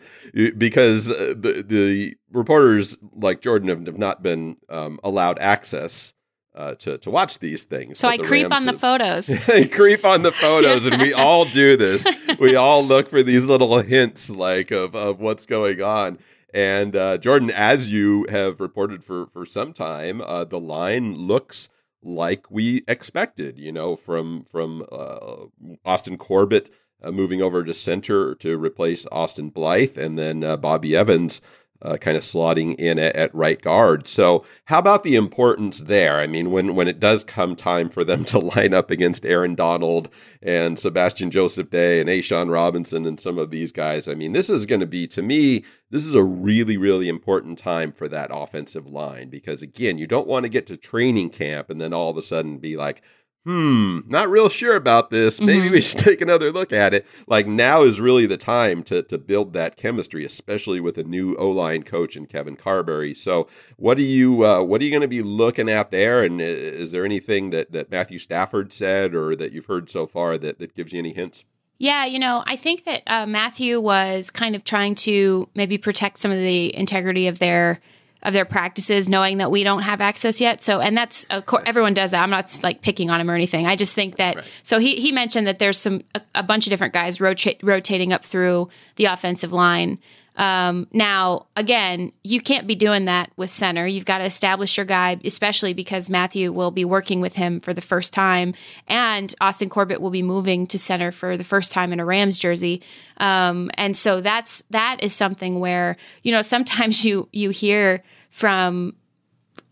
because 0.58 1.08
uh, 1.08 1.32
the, 1.34 1.64
the 1.66 2.16
reporters 2.32 2.98
like 3.14 3.40
Jordan 3.40 3.70
have, 3.70 3.86
have 3.86 3.96
not 3.96 4.22
been 4.22 4.58
um, 4.68 5.00
allowed 5.02 5.38
access 5.38 6.12
uh, 6.60 6.74
to 6.74 6.98
to 6.98 7.10
watch 7.10 7.38
these 7.38 7.64
things. 7.64 7.98
So 7.98 8.08
I 8.08 8.18
creep 8.18 8.52
on 8.52 8.66
the 8.66 8.74
photos. 8.74 9.30
I 9.48 9.64
creep 9.64 10.04
on 10.04 10.22
the 10.22 10.32
photos, 10.32 10.84
and 10.84 11.00
we 11.00 11.12
all 11.26 11.46
do 11.46 11.76
this. 11.76 12.06
We 12.38 12.54
all 12.64 12.84
look 12.84 13.08
for 13.08 13.22
these 13.22 13.44
little 13.46 13.78
hints, 13.78 14.30
like 14.30 14.70
of 14.70 14.94
of 14.94 15.20
what's 15.20 15.46
going 15.46 15.82
on. 15.82 16.18
And 16.52 16.94
uh, 16.96 17.16
Jordan, 17.18 17.50
as 17.50 17.90
you 17.90 18.26
have 18.28 18.60
reported 18.60 19.02
for 19.02 19.26
for 19.26 19.46
some 19.46 19.72
time, 19.72 20.20
uh, 20.20 20.44
the 20.44 20.60
line 20.60 21.14
looks 21.16 21.68
like 22.02 22.50
we 22.50 22.82
expected. 22.86 23.58
You 23.58 23.72
know, 23.72 23.96
from 23.96 24.44
from 24.44 24.86
uh, 24.92 25.46
Austin 25.84 26.18
Corbett. 26.18 26.70
Uh, 27.02 27.10
moving 27.10 27.40
over 27.40 27.64
to 27.64 27.72
center 27.72 28.34
to 28.34 28.58
replace 28.58 29.06
Austin 29.10 29.48
Blythe, 29.48 29.96
and 29.96 30.18
then 30.18 30.44
uh, 30.44 30.58
Bobby 30.58 30.94
Evans 30.94 31.40
uh, 31.82 31.96
kind 31.96 32.16
of 32.16 32.22
slotting 32.22 32.74
in 32.76 32.98
at, 32.98 33.16
at, 33.16 33.34
right 33.34 33.60
guard. 33.60 34.06
So, 34.06 34.44
how 34.64 34.78
about 34.78 35.02
the 35.02 35.16
importance 35.16 35.80
there? 35.80 36.18
I 36.18 36.26
mean, 36.26 36.50
when 36.50 36.74
when 36.74 36.88
it 36.88 37.00
does 37.00 37.24
come 37.24 37.56
time 37.56 37.88
for 37.88 38.04
them 38.04 38.24
to 38.26 38.38
line 38.38 38.74
up 38.74 38.90
against 38.90 39.24
Aaron 39.24 39.54
Donald 39.54 40.08
and 40.42 40.78
Sebastian 40.78 41.30
Joseph 41.30 41.70
Day 41.70 42.00
and 42.00 42.08
A'Shawn 42.08 42.50
Robinson 42.50 43.06
and 43.06 43.18
some 43.18 43.38
of 43.38 43.50
these 43.50 43.72
guys, 43.72 44.08
I 44.08 44.14
mean, 44.14 44.32
this 44.32 44.50
is 44.50 44.66
going 44.66 44.80
to 44.80 44.86
be 44.86 45.06
to 45.08 45.22
me. 45.22 45.64
This 45.90 46.06
is 46.06 46.14
a 46.14 46.22
really, 46.22 46.76
really 46.76 47.08
important 47.08 47.58
time 47.58 47.90
for 47.92 48.06
that 48.08 48.30
offensive 48.32 48.86
line 48.86 49.28
because, 49.28 49.60
again, 49.60 49.98
you 49.98 50.06
don't 50.06 50.28
want 50.28 50.44
to 50.44 50.48
get 50.48 50.66
to 50.68 50.76
training 50.76 51.30
camp 51.30 51.68
and 51.68 51.80
then 51.80 51.92
all 51.92 52.10
of 52.10 52.16
a 52.16 52.22
sudden 52.22 52.58
be 52.58 52.76
like, 52.76 53.02
hmm, 53.44 54.00
not 54.06 54.28
real 54.28 54.48
sure 54.48 54.76
about 54.76 55.10
this. 55.10 55.40
Maybe 55.40 55.64
mm-hmm. 55.64 55.72
we 55.72 55.80
should 55.80 55.98
take 56.00 56.20
another 56.20 56.52
look 56.52 56.72
at 56.72 56.94
it. 56.94 57.06
Like 57.26 57.46
now 57.46 57.82
is 57.82 58.00
really 58.00 58.26
the 58.26 58.36
time 58.36 58.82
to 58.84 59.02
to 59.04 59.18
build 59.18 59.52
that 59.54 59.76
chemistry, 59.76 60.24
especially 60.24 60.80
with 60.80 60.98
a 60.98 61.04
new 61.04 61.34
O 61.36 61.50
line 61.50 61.82
coach 61.82 62.16
and 62.16 62.28
Kevin 62.28 62.56
Carberry. 62.56 63.14
So, 63.14 63.48
what 63.76 63.98
are 63.98 64.02
you 64.02 64.44
uh, 64.44 64.62
what 64.62 64.80
are 64.80 64.84
you 64.84 64.90
going 64.90 65.02
to 65.02 65.08
be 65.08 65.22
looking 65.22 65.68
at 65.68 65.90
there? 65.90 66.22
And 66.22 66.40
is 66.40 66.92
there 66.92 67.04
anything 67.04 67.50
that 67.50 67.72
that 67.72 67.90
Matthew 67.90 68.18
Stafford 68.18 68.72
said 68.72 69.14
or 69.14 69.34
that 69.36 69.52
you've 69.52 69.66
heard 69.66 69.90
so 69.90 70.06
far 70.06 70.38
that 70.38 70.58
that 70.58 70.74
gives 70.74 70.92
you 70.92 70.98
any 70.98 71.12
hints? 71.12 71.44
Yeah, 71.80 72.04
you 72.04 72.18
know, 72.18 72.44
I 72.46 72.56
think 72.56 72.84
that 72.84 73.02
uh, 73.06 73.24
Matthew 73.24 73.80
was 73.80 74.30
kind 74.30 74.54
of 74.54 74.64
trying 74.64 74.94
to 74.96 75.48
maybe 75.54 75.78
protect 75.78 76.18
some 76.18 76.30
of 76.30 76.36
the 76.36 76.76
integrity 76.76 77.26
of 77.26 77.38
their 77.38 77.80
of 78.22 78.32
their 78.32 78.44
practices, 78.44 79.08
knowing 79.08 79.38
that 79.38 79.50
we 79.50 79.64
don't 79.64 79.82
have 79.82 80.00
access 80.00 80.40
yet. 80.40 80.62
So, 80.62 80.80
and 80.80 80.96
that's 80.96 81.24
of 81.26 81.46
course, 81.46 81.62
everyone 81.66 81.94
does 81.94 82.10
that. 82.10 82.22
I'm 82.22 82.30
not 82.30 82.60
like 82.62 82.82
picking 82.82 83.10
on 83.10 83.20
him 83.20 83.30
or 83.30 83.34
anything. 83.34 83.66
I 83.66 83.76
just 83.76 83.94
think 83.94 84.16
that. 84.16 84.36
Right. 84.36 84.44
So 84.62 84.78
he 84.78 84.96
he 84.96 85.12
mentioned 85.12 85.46
that 85.46 85.58
there's 85.58 85.78
some 85.78 86.02
a, 86.14 86.20
a 86.36 86.42
bunch 86.42 86.66
of 86.66 86.70
different 86.70 86.92
guys 86.92 87.20
rota- 87.20 87.56
rotating 87.62 88.12
up 88.12 88.24
through 88.24 88.68
the 88.96 89.06
offensive 89.06 89.52
line. 89.52 89.98
Um, 90.40 90.86
now, 90.94 91.48
again, 91.54 92.12
you 92.24 92.40
can't 92.40 92.66
be 92.66 92.74
doing 92.74 93.04
that 93.04 93.30
with 93.36 93.52
center. 93.52 93.86
You've 93.86 94.06
got 94.06 94.18
to 94.18 94.24
establish 94.24 94.78
your 94.78 94.86
guy, 94.86 95.20
especially 95.22 95.74
because 95.74 96.08
Matthew 96.08 96.50
will 96.50 96.70
be 96.70 96.82
working 96.82 97.20
with 97.20 97.36
him 97.36 97.60
for 97.60 97.74
the 97.74 97.82
first 97.82 98.14
time, 98.14 98.54
and 98.88 99.34
Austin 99.42 99.68
Corbett 99.68 100.00
will 100.00 100.10
be 100.10 100.22
moving 100.22 100.66
to 100.68 100.78
center 100.78 101.12
for 101.12 101.36
the 101.36 101.44
first 101.44 101.72
time 101.72 101.92
in 101.92 102.00
a 102.00 102.06
Rams 102.06 102.38
jersey. 102.38 102.80
Um, 103.18 103.70
and 103.74 103.94
so 103.94 104.22
that's 104.22 104.64
that 104.70 104.96
is 105.02 105.12
something 105.12 105.60
where 105.60 105.98
you 106.22 106.32
know 106.32 106.40
sometimes 106.40 107.04
you 107.04 107.28
you 107.32 107.50
hear 107.50 108.02
from 108.30 108.94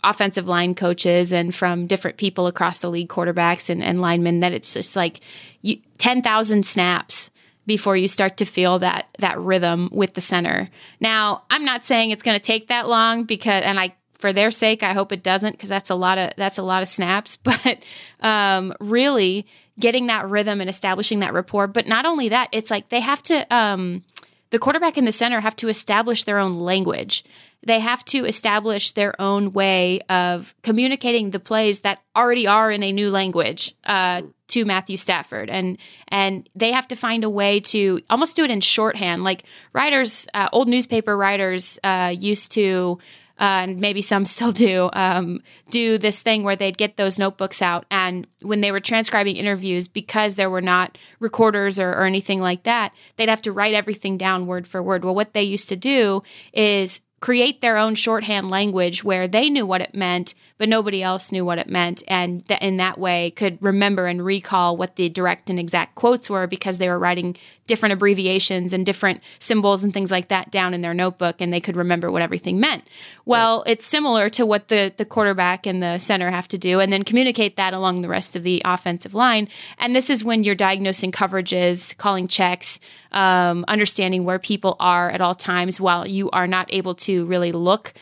offensive 0.04 0.46
line 0.46 0.74
coaches 0.74 1.32
and 1.32 1.54
from 1.54 1.86
different 1.86 2.18
people 2.18 2.46
across 2.46 2.80
the 2.80 2.90
league, 2.90 3.08
quarterbacks 3.08 3.70
and, 3.70 3.82
and 3.82 4.02
linemen, 4.02 4.40
that 4.40 4.52
it's 4.52 4.74
just 4.74 4.96
like 4.96 5.20
you, 5.62 5.78
10,000 5.96 6.64
snaps 6.64 7.30
before 7.68 7.98
you 7.98 8.08
start 8.08 8.38
to 8.38 8.46
feel 8.46 8.78
that 8.78 9.06
that 9.18 9.38
rhythm 9.38 9.90
with 9.92 10.14
the 10.14 10.22
center. 10.22 10.70
Now, 11.00 11.42
I'm 11.50 11.66
not 11.66 11.84
saying 11.84 12.10
it's 12.10 12.22
going 12.22 12.36
to 12.36 12.42
take 12.42 12.68
that 12.68 12.88
long 12.88 13.24
because, 13.24 13.62
and 13.62 13.78
I 13.78 13.94
for 14.14 14.32
their 14.32 14.50
sake, 14.50 14.82
I 14.82 14.94
hope 14.94 15.12
it 15.12 15.22
doesn't 15.22 15.52
because 15.52 15.68
that's 15.68 15.90
a 15.90 15.94
lot 15.94 16.18
of 16.18 16.32
that's 16.36 16.58
a 16.58 16.62
lot 16.62 16.82
of 16.82 16.88
snaps. 16.88 17.38
But 17.44 17.78
um, 18.20 18.72
really, 18.80 19.46
getting 19.78 20.06
that 20.06 20.28
rhythm 20.28 20.60
and 20.60 20.70
establishing 20.70 21.20
that 21.20 21.34
rapport. 21.34 21.66
But 21.66 21.86
not 21.86 22.06
only 22.06 22.30
that, 22.30 22.48
it's 22.52 22.70
like 22.70 22.88
they 22.88 23.00
have 23.00 23.22
to. 23.24 23.54
Um, 23.54 24.02
the 24.50 24.58
quarterback 24.58 24.96
and 24.96 25.06
the 25.06 25.12
center 25.12 25.40
have 25.40 25.56
to 25.56 25.68
establish 25.68 26.24
their 26.24 26.38
own 26.38 26.54
language. 26.54 27.22
They 27.66 27.80
have 27.80 28.04
to 28.06 28.24
establish 28.24 28.92
their 28.92 29.20
own 29.20 29.52
way 29.52 30.00
of 30.08 30.54
communicating 30.62 31.30
the 31.30 31.40
plays 31.40 31.80
that 31.80 32.00
already 32.16 32.46
are 32.46 32.70
in 32.70 32.82
a 32.82 32.92
new 32.92 33.10
language 33.10 33.74
uh, 33.84 34.22
to 34.48 34.64
Matthew 34.64 34.96
Stafford, 34.96 35.50
and 35.50 35.76
and 36.08 36.48
they 36.54 36.72
have 36.72 36.88
to 36.88 36.96
find 36.96 37.24
a 37.24 37.30
way 37.30 37.60
to 37.60 38.00
almost 38.08 38.36
do 38.36 38.44
it 38.44 38.50
in 38.50 38.60
shorthand. 38.60 39.24
Like 39.24 39.44
writers, 39.72 40.26
uh, 40.34 40.48
old 40.52 40.68
newspaper 40.68 41.16
writers 41.16 41.78
uh, 41.82 42.14
used 42.16 42.52
to 42.52 42.98
uh, 43.38 43.62
and 43.62 43.78
maybe 43.78 44.02
some 44.02 44.24
still 44.24 44.52
do, 44.52 44.90
um, 44.92 45.42
do 45.70 45.98
this 45.98 46.20
thing 46.20 46.42
where 46.42 46.56
they'd 46.56 46.78
get 46.78 46.96
those 46.96 47.18
notebooks 47.18 47.62
out. 47.62 47.86
And 47.90 48.26
when 48.42 48.60
they 48.60 48.72
were 48.72 48.80
transcribing 48.80 49.36
interviews, 49.36 49.88
because 49.88 50.34
there 50.34 50.50
were 50.50 50.62
not 50.62 50.98
recorders 51.20 51.78
or, 51.78 51.90
or 51.90 52.04
anything 52.04 52.40
like 52.40 52.64
that, 52.64 52.92
they'd 53.16 53.28
have 53.28 53.42
to 53.42 53.52
write 53.52 53.74
everything 53.74 54.18
down 54.18 54.46
word 54.46 54.66
for 54.66 54.82
word. 54.82 55.04
Well, 55.04 55.14
what 55.14 55.32
they 55.32 55.42
used 55.42 55.68
to 55.68 55.76
do 55.76 56.22
is 56.52 57.00
create 57.20 57.60
their 57.60 57.76
own 57.76 57.94
shorthand 57.94 58.48
language 58.48 59.02
where 59.02 59.26
they 59.26 59.50
knew 59.50 59.66
what 59.66 59.80
it 59.80 59.94
meant, 59.94 60.34
but 60.56 60.68
nobody 60.68 61.02
else 61.02 61.32
knew 61.32 61.44
what 61.44 61.58
it 61.58 61.68
meant. 61.68 62.02
And 62.06 62.46
th- 62.46 62.60
in 62.60 62.76
that 62.76 62.98
way, 62.98 63.32
could 63.32 63.58
remember 63.60 64.06
and 64.06 64.24
recall 64.24 64.76
what 64.76 64.96
the 64.96 65.08
direct 65.08 65.50
and 65.50 65.58
exact 65.58 65.96
quotes 65.96 66.30
were 66.30 66.46
because 66.46 66.78
they 66.78 66.88
were 66.88 66.98
writing 66.98 67.36
different 67.66 67.92
abbreviations 67.92 68.72
and 68.72 68.86
different 68.86 69.20
symbols 69.38 69.84
and 69.84 69.92
things 69.92 70.10
like 70.10 70.28
that 70.28 70.50
down 70.50 70.74
in 70.74 70.80
their 70.80 70.94
notebook 70.94 71.36
and 71.40 71.52
they 71.52 71.60
could 71.60 71.76
remember 71.76 72.10
what 72.10 72.22
everything 72.22 72.58
meant. 72.58 72.84
Well, 73.24 73.58
right. 73.58 73.72
it's 73.72 73.84
similar 73.84 74.30
to 74.30 74.46
what 74.46 74.68
the, 74.68 74.92
the 74.96 75.04
quarterback 75.04 75.66
and 75.66 75.82
the 75.82 75.98
center 75.98 76.30
have 76.30 76.48
to 76.48 76.58
do 76.58 76.80
and 76.80 76.92
then 76.92 77.02
communicate 77.02 77.56
that 77.56 77.74
along 77.74 78.00
the 78.00 78.08
rest 78.08 78.36
of 78.36 78.42
the 78.42 78.62
offensive 78.64 79.14
line. 79.14 79.48
And 79.78 79.94
this 79.94 80.08
is 80.08 80.24
when 80.24 80.44
you're 80.44 80.54
diagnosing 80.54 81.12
coverages, 81.12 81.96
calling 81.96 82.26
checks, 82.26 82.80
um, 83.12 83.64
understanding 83.68 84.24
where 84.24 84.38
people 84.38 84.76
are 84.80 85.10
at 85.10 85.20
all 85.20 85.34
times 85.34 85.80
while 85.80 86.06
you 86.06 86.30
are 86.30 86.46
not 86.46 86.66
able 86.72 86.94
to 86.94 87.24
really 87.26 87.52
look 87.52 87.94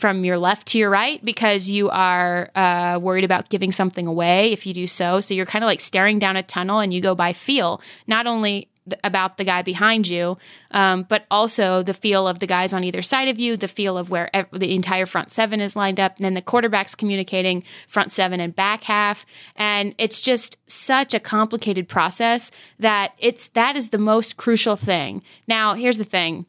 from 0.00 0.24
your 0.24 0.38
left 0.38 0.68
to 0.68 0.78
your 0.78 0.88
right 0.88 1.22
because 1.24 1.70
you 1.70 1.90
are 1.90 2.50
uh, 2.54 2.98
worried 3.00 3.24
about 3.24 3.50
giving 3.50 3.70
something 3.70 4.06
away 4.06 4.50
if 4.50 4.66
you 4.66 4.72
do 4.72 4.86
so. 4.86 5.20
So 5.20 5.34
you're 5.34 5.46
kind 5.46 5.62
of 5.62 5.66
like 5.66 5.80
staring 5.80 6.18
down 6.18 6.36
a 6.36 6.42
tunnel 6.42 6.80
and 6.80 6.92
you 6.92 7.02
go 7.02 7.14
by 7.14 7.34
feel, 7.34 7.82
not 8.06 8.26
only 8.26 8.69
about 9.04 9.36
the 9.36 9.44
guy 9.44 9.62
behind 9.62 10.08
you, 10.08 10.38
um, 10.70 11.04
but 11.04 11.24
also 11.30 11.82
the 11.82 11.94
feel 11.94 12.26
of 12.28 12.38
the 12.38 12.46
guys 12.46 12.72
on 12.72 12.84
either 12.84 13.02
side 13.02 13.28
of 13.28 13.38
you, 13.38 13.56
the 13.56 13.68
feel 13.68 13.96
of 13.96 14.10
where 14.10 14.34
ev- 14.34 14.48
the 14.52 14.74
entire 14.74 15.06
front 15.06 15.30
seven 15.30 15.60
is 15.60 15.76
lined 15.76 16.00
up, 16.00 16.16
and 16.16 16.24
then 16.24 16.34
the 16.34 16.42
quarterback's 16.42 16.94
communicating 16.94 17.62
front 17.88 18.12
seven 18.12 18.40
and 18.40 18.54
back 18.54 18.84
half, 18.84 19.24
and 19.56 19.94
it's 19.98 20.20
just 20.20 20.58
such 20.70 21.14
a 21.14 21.20
complicated 21.20 21.88
process 21.88 22.50
that 22.78 23.12
it's 23.18 23.48
that 23.48 23.76
is 23.76 23.90
the 23.90 23.98
most 23.98 24.36
crucial 24.36 24.76
thing. 24.76 25.22
Now, 25.46 25.74
here's 25.74 25.98
the 25.98 26.04
thing: 26.04 26.46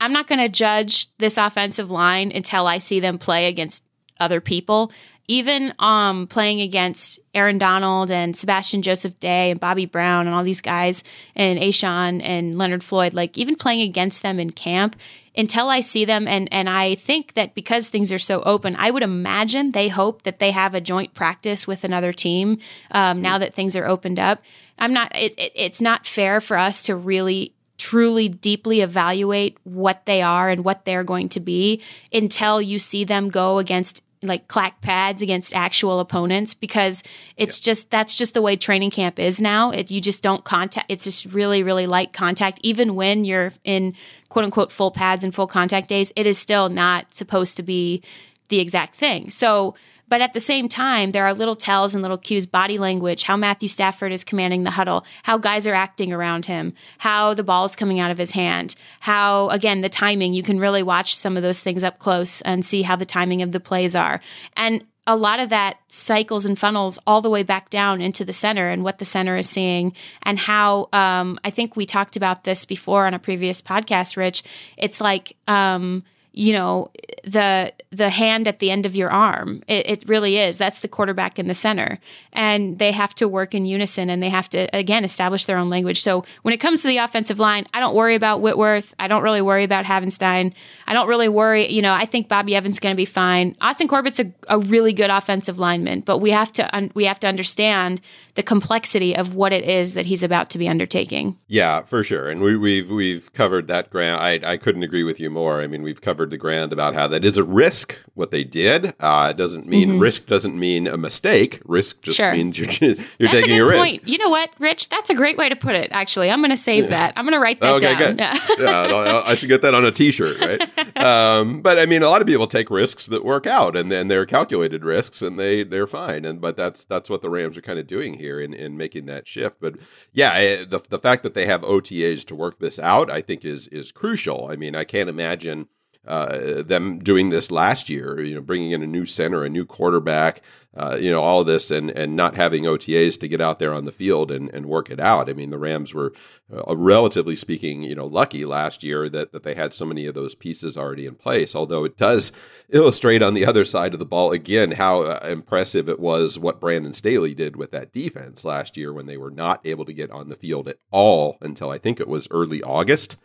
I'm 0.00 0.12
not 0.12 0.26
going 0.26 0.40
to 0.40 0.48
judge 0.48 1.08
this 1.18 1.38
offensive 1.38 1.90
line 1.90 2.32
until 2.34 2.66
I 2.66 2.78
see 2.78 3.00
them 3.00 3.18
play 3.18 3.46
against 3.46 3.84
other 4.18 4.40
people 4.40 4.92
even 5.32 5.72
um, 5.78 6.26
playing 6.26 6.60
against 6.60 7.18
Aaron 7.34 7.56
Donald 7.56 8.10
and 8.10 8.36
Sebastian 8.36 8.82
Joseph 8.82 9.18
Day 9.18 9.50
and 9.50 9.58
Bobby 9.58 9.86
Brown 9.86 10.26
and 10.26 10.36
all 10.36 10.44
these 10.44 10.60
guys 10.60 11.02
and 11.34 11.58
A'Shawn 11.58 12.20
and 12.22 12.58
Leonard 12.58 12.84
Floyd, 12.84 13.14
like 13.14 13.38
even 13.38 13.56
playing 13.56 13.80
against 13.80 14.20
them 14.20 14.38
in 14.38 14.50
camp 14.50 14.94
until 15.34 15.70
I 15.70 15.80
see 15.80 16.04
them 16.04 16.28
and 16.28 16.52
and 16.52 16.68
I 16.68 16.96
think 16.96 17.32
that 17.32 17.54
because 17.54 17.88
things 17.88 18.12
are 18.12 18.18
so 18.18 18.42
open, 18.42 18.76
I 18.76 18.90
would 18.90 19.02
imagine 19.02 19.72
they 19.72 19.88
hope 19.88 20.24
that 20.24 20.38
they 20.38 20.50
have 20.50 20.74
a 20.74 20.82
joint 20.82 21.14
practice 21.14 21.66
with 21.66 21.82
another 21.82 22.12
team 22.12 22.58
um, 22.90 23.22
now 23.22 23.38
that 23.38 23.54
things 23.54 23.74
are 23.74 23.86
opened 23.86 24.18
up. 24.18 24.42
I'm 24.78 24.92
not. 24.92 25.16
It, 25.16 25.32
it, 25.38 25.52
it's 25.54 25.80
not 25.80 26.04
fair 26.04 26.42
for 26.42 26.58
us 26.58 26.82
to 26.82 26.94
really 26.94 27.54
truly 27.78 28.28
deeply 28.28 28.82
evaluate 28.82 29.56
what 29.64 30.04
they 30.04 30.20
are 30.20 30.50
and 30.50 30.62
what 30.62 30.84
they're 30.84 31.02
going 31.02 31.30
to 31.30 31.40
be 31.40 31.80
until 32.12 32.60
you 32.60 32.78
see 32.78 33.02
them 33.02 33.30
go 33.30 33.58
against 33.58 34.04
like 34.22 34.48
clack 34.48 34.80
pads 34.80 35.22
against 35.22 35.54
actual 35.54 36.00
opponents 36.00 36.54
because 36.54 37.02
it's 37.36 37.58
just 37.58 37.90
that's 37.90 38.14
just 38.14 38.34
the 38.34 38.42
way 38.42 38.56
training 38.56 38.90
camp 38.90 39.18
is 39.18 39.40
now. 39.40 39.70
It, 39.70 39.90
you 39.90 40.00
just 40.00 40.22
don't 40.22 40.44
contact. 40.44 40.86
It's 40.88 41.04
just 41.04 41.26
really 41.26 41.62
really 41.62 41.86
light 41.86 42.12
contact. 42.12 42.60
Even 42.62 42.94
when 42.94 43.24
you're 43.24 43.52
in 43.64 43.94
quote 44.28 44.44
unquote 44.44 44.70
full 44.72 44.90
pads 44.90 45.24
and 45.24 45.34
full 45.34 45.46
contact 45.46 45.88
days, 45.88 46.12
it 46.16 46.26
is 46.26 46.38
still 46.38 46.68
not 46.68 47.14
supposed 47.14 47.56
to 47.56 47.62
be 47.62 48.02
the 48.48 48.60
exact 48.60 48.94
thing. 48.94 49.30
So 49.30 49.74
but 50.12 50.20
at 50.20 50.34
the 50.34 50.40
same 50.40 50.68
time, 50.68 51.12
there 51.12 51.24
are 51.24 51.32
little 51.32 51.56
tells 51.56 51.94
and 51.94 52.02
little 52.02 52.18
cues, 52.18 52.44
body 52.44 52.76
language, 52.76 53.22
how 53.22 53.34
Matthew 53.34 53.66
Stafford 53.66 54.12
is 54.12 54.24
commanding 54.24 54.62
the 54.62 54.70
huddle, 54.70 55.06
how 55.22 55.38
guys 55.38 55.66
are 55.66 55.72
acting 55.72 56.12
around 56.12 56.44
him, 56.44 56.74
how 56.98 57.32
the 57.32 57.42
ball 57.42 57.64
is 57.64 57.74
coming 57.74 57.98
out 57.98 58.10
of 58.10 58.18
his 58.18 58.32
hand, 58.32 58.74
how, 59.00 59.48
again, 59.48 59.80
the 59.80 59.88
timing. 59.88 60.34
You 60.34 60.42
can 60.42 60.60
really 60.60 60.82
watch 60.82 61.16
some 61.16 61.38
of 61.38 61.42
those 61.42 61.62
things 61.62 61.82
up 61.82 61.98
close 61.98 62.42
and 62.42 62.62
see 62.62 62.82
how 62.82 62.94
the 62.94 63.06
timing 63.06 63.40
of 63.40 63.52
the 63.52 63.58
plays 63.58 63.94
are. 63.94 64.20
And 64.54 64.84
a 65.06 65.16
lot 65.16 65.40
of 65.40 65.48
that 65.48 65.78
cycles 65.88 66.44
and 66.44 66.58
funnels 66.58 66.98
all 67.06 67.22
the 67.22 67.30
way 67.30 67.42
back 67.42 67.70
down 67.70 68.02
into 68.02 68.22
the 68.22 68.34
center 68.34 68.68
and 68.68 68.84
what 68.84 68.98
the 68.98 69.06
center 69.06 69.38
is 69.38 69.48
seeing 69.48 69.94
and 70.24 70.38
how 70.38 70.90
um, 70.92 71.40
I 71.42 71.48
think 71.48 71.74
we 71.74 71.86
talked 71.86 72.18
about 72.18 72.44
this 72.44 72.66
before 72.66 73.06
on 73.06 73.14
a 73.14 73.18
previous 73.18 73.62
podcast, 73.62 74.18
Rich. 74.18 74.42
It's 74.76 75.00
like 75.00 75.38
um, 75.48 76.04
you 76.32 76.52
know 76.52 76.90
the 77.24 77.72
the 77.92 78.10
hand 78.10 78.48
at 78.48 78.58
the 78.58 78.70
end 78.70 78.86
of 78.86 78.96
your 78.96 79.10
arm. 79.10 79.62
It, 79.68 79.86
it, 79.88 80.08
really 80.08 80.38
is. 80.38 80.56
That's 80.56 80.80
the 80.80 80.88
quarterback 80.88 81.38
in 81.38 81.46
the 81.46 81.54
center. 81.54 81.98
And 82.32 82.78
they 82.78 82.90
have 82.90 83.14
to 83.16 83.28
work 83.28 83.54
in 83.54 83.66
unison 83.66 84.08
and 84.08 84.22
they 84.22 84.30
have 84.30 84.48
to 84.50 84.74
again 84.74 85.04
establish 85.04 85.44
their 85.44 85.58
own 85.58 85.68
language. 85.68 86.00
So 86.00 86.24
when 86.40 86.54
it 86.54 86.56
comes 86.56 86.80
to 86.82 86.88
the 86.88 86.98
offensive 86.98 87.38
line 87.38 87.66
i 87.74 87.80
don't 87.80 87.94
worry 87.94 88.14
about 88.14 88.40
whitworth. 88.40 88.94
I 88.98 89.08
don't 89.08 89.22
really 89.22 89.42
worry 89.42 89.64
about 89.64 89.84
havenstein. 89.84 90.54
I 90.86 90.94
don't 90.94 91.08
really 91.08 91.28
worry 91.28 91.70
you 91.70 91.82
know 91.82 91.92
i 91.92 92.06
think 92.06 92.28
bobby 92.28 92.56
evans 92.56 92.76
is 92.76 92.80
going 92.80 92.94
to 92.94 92.96
be 92.96 93.04
fine. 93.04 93.56
Austin 93.60 93.88
corbett's 93.88 94.20
a, 94.20 94.32
a, 94.48 94.58
really 94.58 94.92
good 94.92 95.10
offensive 95.10 95.58
lineman 95.58 96.00
but 96.00 96.18
we 96.18 96.30
have 96.30 96.50
to 96.52 96.74
un- 96.74 96.90
we 96.94 97.04
have 97.04 97.20
to 97.20 97.28
understand 97.28 98.00
the 98.34 98.42
complexity 98.42 99.14
of 99.14 99.34
what 99.34 99.52
it 99.52 99.64
is 99.64 99.94
that 99.94 100.06
he's 100.06 100.22
about 100.22 100.48
to 100.50 100.58
be 100.58 100.68
undertaking. 100.68 101.36
Yeah 101.46 101.82
for 101.82 102.02
sure. 102.02 102.30
And 102.30 102.40
we, 102.40 102.56
we've 102.56 102.90
we've 102.90 103.32
covered 103.32 103.68
that 103.68 103.90
grant 103.90 104.20
I, 104.20 104.52
I 104.52 104.56
couldn't 104.56 104.82
agree 104.82 105.02
with 105.02 105.20
you 105.20 105.30
more. 105.30 105.60
I 105.60 105.66
mean 105.66 105.82
we've 105.82 106.00
covered 106.00 106.21
covered 106.22 106.30
the 106.30 106.38
ground 106.38 106.72
about 106.72 106.94
how 106.94 107.08
that 107.08 107.24
is 107.24 107.36
a 107.36 107.42
risk 107.42 107.98
what 108.14 108.30
they 108.30 108.44
did. 108.44 108.94
Uh, 109.00 109.28
it 109.30 109.36
doesn't 109.36 109.66
mean 109.66 109.88
mm-hmm. 109.88 109.98
risk 109.98 110.26
doesn't 110.26 110.56
mean 110.56 110.86
a 110.86 110.96
mistake. 110.96 111.60
Risk 111.64 112.02
just 112.02 112.16
sure. 112.16 112.32
means 112.32 112.58
you're 112.58 112.68
you're 112.80 112.94
That's 113.18 113.32
taking 113.32 113.58
a, 113.58 113.64
a 113.64 113.68
risk. 113.68 113.92
Point. 113.92 114.08
You 114.08 114.18
know 114.18 114.30
what, 114.30 114.50
Rich? 114.60 114.88
That's 114.88 115.10
a 115.10 115.14
great 115.14 115.36
way 115.36 115.48
to 115.48 115.56
put 115.56 115.74
it. 115.74 115.90
Actually, 115.90 116.30
I'm 116.30 116.40
going 116.40 116.50
to 116.50 116.56
save 116.56 116.90
that. 116.90 117.14
I'm 117.16 117.24
going 117.24 117.32
to 117.32 117.40
write 117.40 117.60
that 117.60 117.74
okay, 117.74 117.98
down. 117.98 118.18
Yeah, 118.18 118.38
yeah 118.58 119.22
I 119.24 119.34
should 119.34 119.48
get 119.48 119.62
that 119.62 119.74
on 119.74 119.84
a 119.84 119.90
T-shirt, 119.90 120.38
right? 120.40 120.96
um, 120.96 121.60
but 121.60 121.78
I 121.78 121.86
mean, 121.86 122.02
a 122.02 122.08
lot 122.08 122.20
of 122.20 122.28
people 122.28 122.46
take 122.46 122.70
risks 122.70 123.06
that 123.06 123.24
work 123.24 123.46
out, 123.46 123.76
and 123.76 123.90
then 123.90 124.08
they're 124.08 124.26
calculated 124.26 124.84
risks, 124.84 125.22
and 125.22 125.38
they 125.38 125.64
they're 125.64 125.88
fine. 125.88 126.24
And 126.24 126.40
but 126.40 126.56
that's 126.56 126.84
that's 126.84 127.10
what 127.10 127.22
the 127.22 127.30
Rams 127.30 127.56
are 127.56 127.62
kind 127.62 127.78
of 127.78 127.86
doing 127.86 128.14
here 128.14 128.40
in, 128.40 128.54
in 128.54 128.76
making 128.76 129.06
that 129.06 129.26
shift. 129.26 129.56
But 129.60 129.76
yeah, 130.12 130.64
the 130.64 130.80
the 130.88 130.98
fact 130.98 131.24
that 131.24 131.34
they 131.34 131.46
have 131.46 131.62
OTAs 131.62 132.24
to 132.26 132.34
work 132.34 132.60
this 132.60 132.78
out, 132.78 133.10
I 133.10 133.22
think 133.22 133.44
is 133.44 133.66
is 133.68 133.90
crucial. 133.90 134.48
I 134.50 134.56
mean, 134.56 134.76
I 134.76 134.84
can't 134.84 135.08
imagine 135.08 135.68
uh, 136.06 136.62
them 136.62 136.98
doing 136.98 137.30
this 137.30 137.50
last 137.50 137.88
year, 137.88 138.20
you 138.20 138.34
know, 138.34 138.40
bringing 138.40 138.72
in 138.72 138.82
a 138.82 138.86
new 138.86 139.06
center, 139.06 139.44
a 139.44 139.48
new 139.48 139.64
quarterback, 139.64 140.42
uh, 140.74 140.96
you 141.00 141.10
know, 141.10 141.22
all 141.22 141.42
of 141.42 141.46
this, 141.46 141.70
and 141.70 141.90
and 141.90 142.16
not 142.16 142.34
having 142.34 142.64
OTAs 142.64 143.20
to 143.20 143.28
get 143.28 143.40
out 143.40 143.60
there 143.60 143.72
on 143.72 143.84
the 143.84 143.92
field 143.92 144.32
and, 144.32 144.48
and 144.52 144.66
work 144.66 144.90
it 144.90 144.98
out. 144.98 145.30
I 145.30 145.32
mean, 145.32 145.50
the 145.50 145.58
Rams 145.58 145.94
were, 145.94 146.12
uh, 146.52 146.74
relatively 146.74 147.36
speaking, 147.36 147.82
you 147.82 147.94
know, 147.94 148.06
lucky 148.06 148.44
last 148.44 148.82
year 148.82 149.08
that 149.10 149.30
that 149.30 149.44
they 149.44 149.54
had 149.54 149.72
so 149.72 149.84
many 149.84 150.06
of 150.06 150.14
those 150.14 150.34
pieces 150.34 150.76
already 150.76 151.06
in 151.06 151.14
place. 151.14 151.54
Although 151.54 151.84
it 151.84 151.96
does 151.96 152.32
illustrate 152.70 153.22
on 153.22 153.34
the 153.34 153.46
other 153.46 153.64
side 153.64 153.92
of 153.92 154.00
the 154.00 154.06
ball 154.06 154.32
again 154.32 154.72
how 154.72 155.02
uh, 155.02 155.24
impressive 155.28 155.88
it 155.88 156.00
was 156.00 156.36
what 156.36 156.60
Brandon 156.60 156.94
Staley 156.94 157.34
did 157.34 157.54
with 157.54 157.70
that 157.70 157.92
defense 157.92 158.44
last 158.44 158.76
year 158.76 158.92
when 158.92 159.06
they 159.06 159.16
were 159.16 159.30
not 159.30 159.60
able 159.64 159.84
to 159.84 159.92
get 159.92 160.10
on 160.10 160.28
the 160.28 160.36
field 160.36 160.66
at 160.66 160.78
all 160.90 161.38
until 161.40 161.70
I 161.70 161.78
think 161.78 162.00
it 162.00 162.08
was 162.08 162.26
early 162.32 162.60
August. 162.60 163.16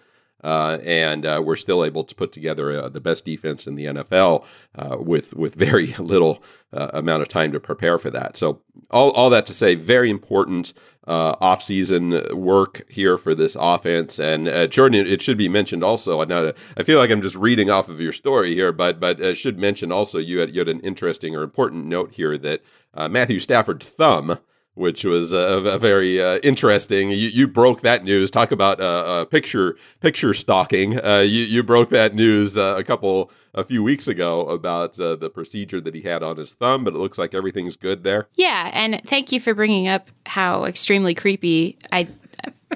Uh, 0.43 0.77
and 0.83 1.25
uh, 1.25 1.41
we're 1.43 1.55
still 1.55 1.83
able 1.83 2.03
to 2.03 2.13
put 2.13 2.31
together 2.31 2.83
uh, 2.83 2.89
the 2.89 3.01
best 3.01 3.25
defense 3.25 3.65
in 3.65 3.75
the 3.75 3.85
NFL 3.85 4.45
uh, 4.75 4.97
with 4.99 5.33
with 5.35 5.55
very 5.55 5.87
little 5.99 6.43
uh, 6.71 6.89
amount 6.93 7.23
of 7.23 7.27
time 7.27 7.51
to 7.51 7.59
prepare 7.59 7.97
for 7.97 8.11
that. 8.11 8.37
So 8.37 8.61
all, 8.91 9.11
all 9.11 9.29
that 9.31 9.47
to 9.47 9.53
say, 9.53 9.73
very 9.73 10.09
important 10.09 10.73
uh, 11.07 11.35
offseason 11.37 12.33
work 12.33 12.83
here 12.89 13.17
for 13.17 13.33
this 13.33 13.57
offense. 13.59 14.19
And 14.19 14.71
Jordan, 14.71 15.07
it 15.07 15.21
should 15.21 15.37
be 15.37 15.49
mentioned 15.49 15.83
also. 15.83 16.23
Now, 16.25 16.51
I 16.75 16.83
feel 16.83 16.99
like 16.99 17.09
I'm 17.09 17.21
just 17.21 17.37
reading 17.37 17.69
off 17.69 17.89
of 17.89 17.99
your 17.99 18.11
story 18.11 18.53
here, 18.53 18.71
but 18.71 18.99
but 18.99 19.37
should 19.37 19.57
mention 19.57 19.91
also 19.91 20.19
you 20.19 20.39
had 20.39 20.53
you 20.53 20.59
had 20.59 20.69
an 20.69 20.81
interesting 20.81 21.35
or 21.35 21.41
important 21.43 21.85
note 21.85 22.13
here 22.13 22.37
that 22.37 22.61
Matthew 22.93 23.39
Stafford 23.39 23.81
thumb 23.81 24.37
which 24.77 25.03
was 25.03 25.33
a, 25.33 25.37
a 25.37 25.79
very 25.79 26.21
uh, 26.21 26.37
interesting. 26.39 27.09
You, 27.09 27.15
you, 27.15 27.47
broke 27.47 27.81
that 27.81 28.03
news. 28.03 28.29
Talk 28.29 28.51
about 28.51 28.79
uh, 28.79 28.83
uh, 28.83 29.25
picture 29.25 29.77
picture 29.99 30.33
stalking. 30.33 31.03
Uh, 31.03 31.19
you, 31.19 31.43
you 31.43 31.63
broke 31.63 31.89
that 31.89 32.13
news 32.13 32.57
uh, 32.57 32.75
a 32.77 32.83
couple 32.83 33.31
a 33.53 33.63
few 33.63 33.83
weeks 33.83 34.07
ago 34.07 34.41
about 34.41 34.99
uh, 34.99 35.15
the 35.15 35.29
procedure 35.29 35.81
that 35.81 35.95
he 35.95 36.01
had 36.01 36.21
on 36.21 36.37
his 36.37 36.51
thumb, 36.51 36.83
but 36.83 36.93
it 36.93 36.99
looks 36.99 37.17
like 37.17 37.33
everything's 37.33 37.75
good 37.75 38.03
there. 38.03 38.27
Yeah, 38.35 38.69
and 38.73 39.01
thank 39.07 39.31
you 39.31 39.39
for 39.39 39.53
bringing 39.53 39.87
up 39.87 40.09
how 40.25 40.65
extremely 40.65 41.15
creepy 41.15 41.77
I 41.91 42.07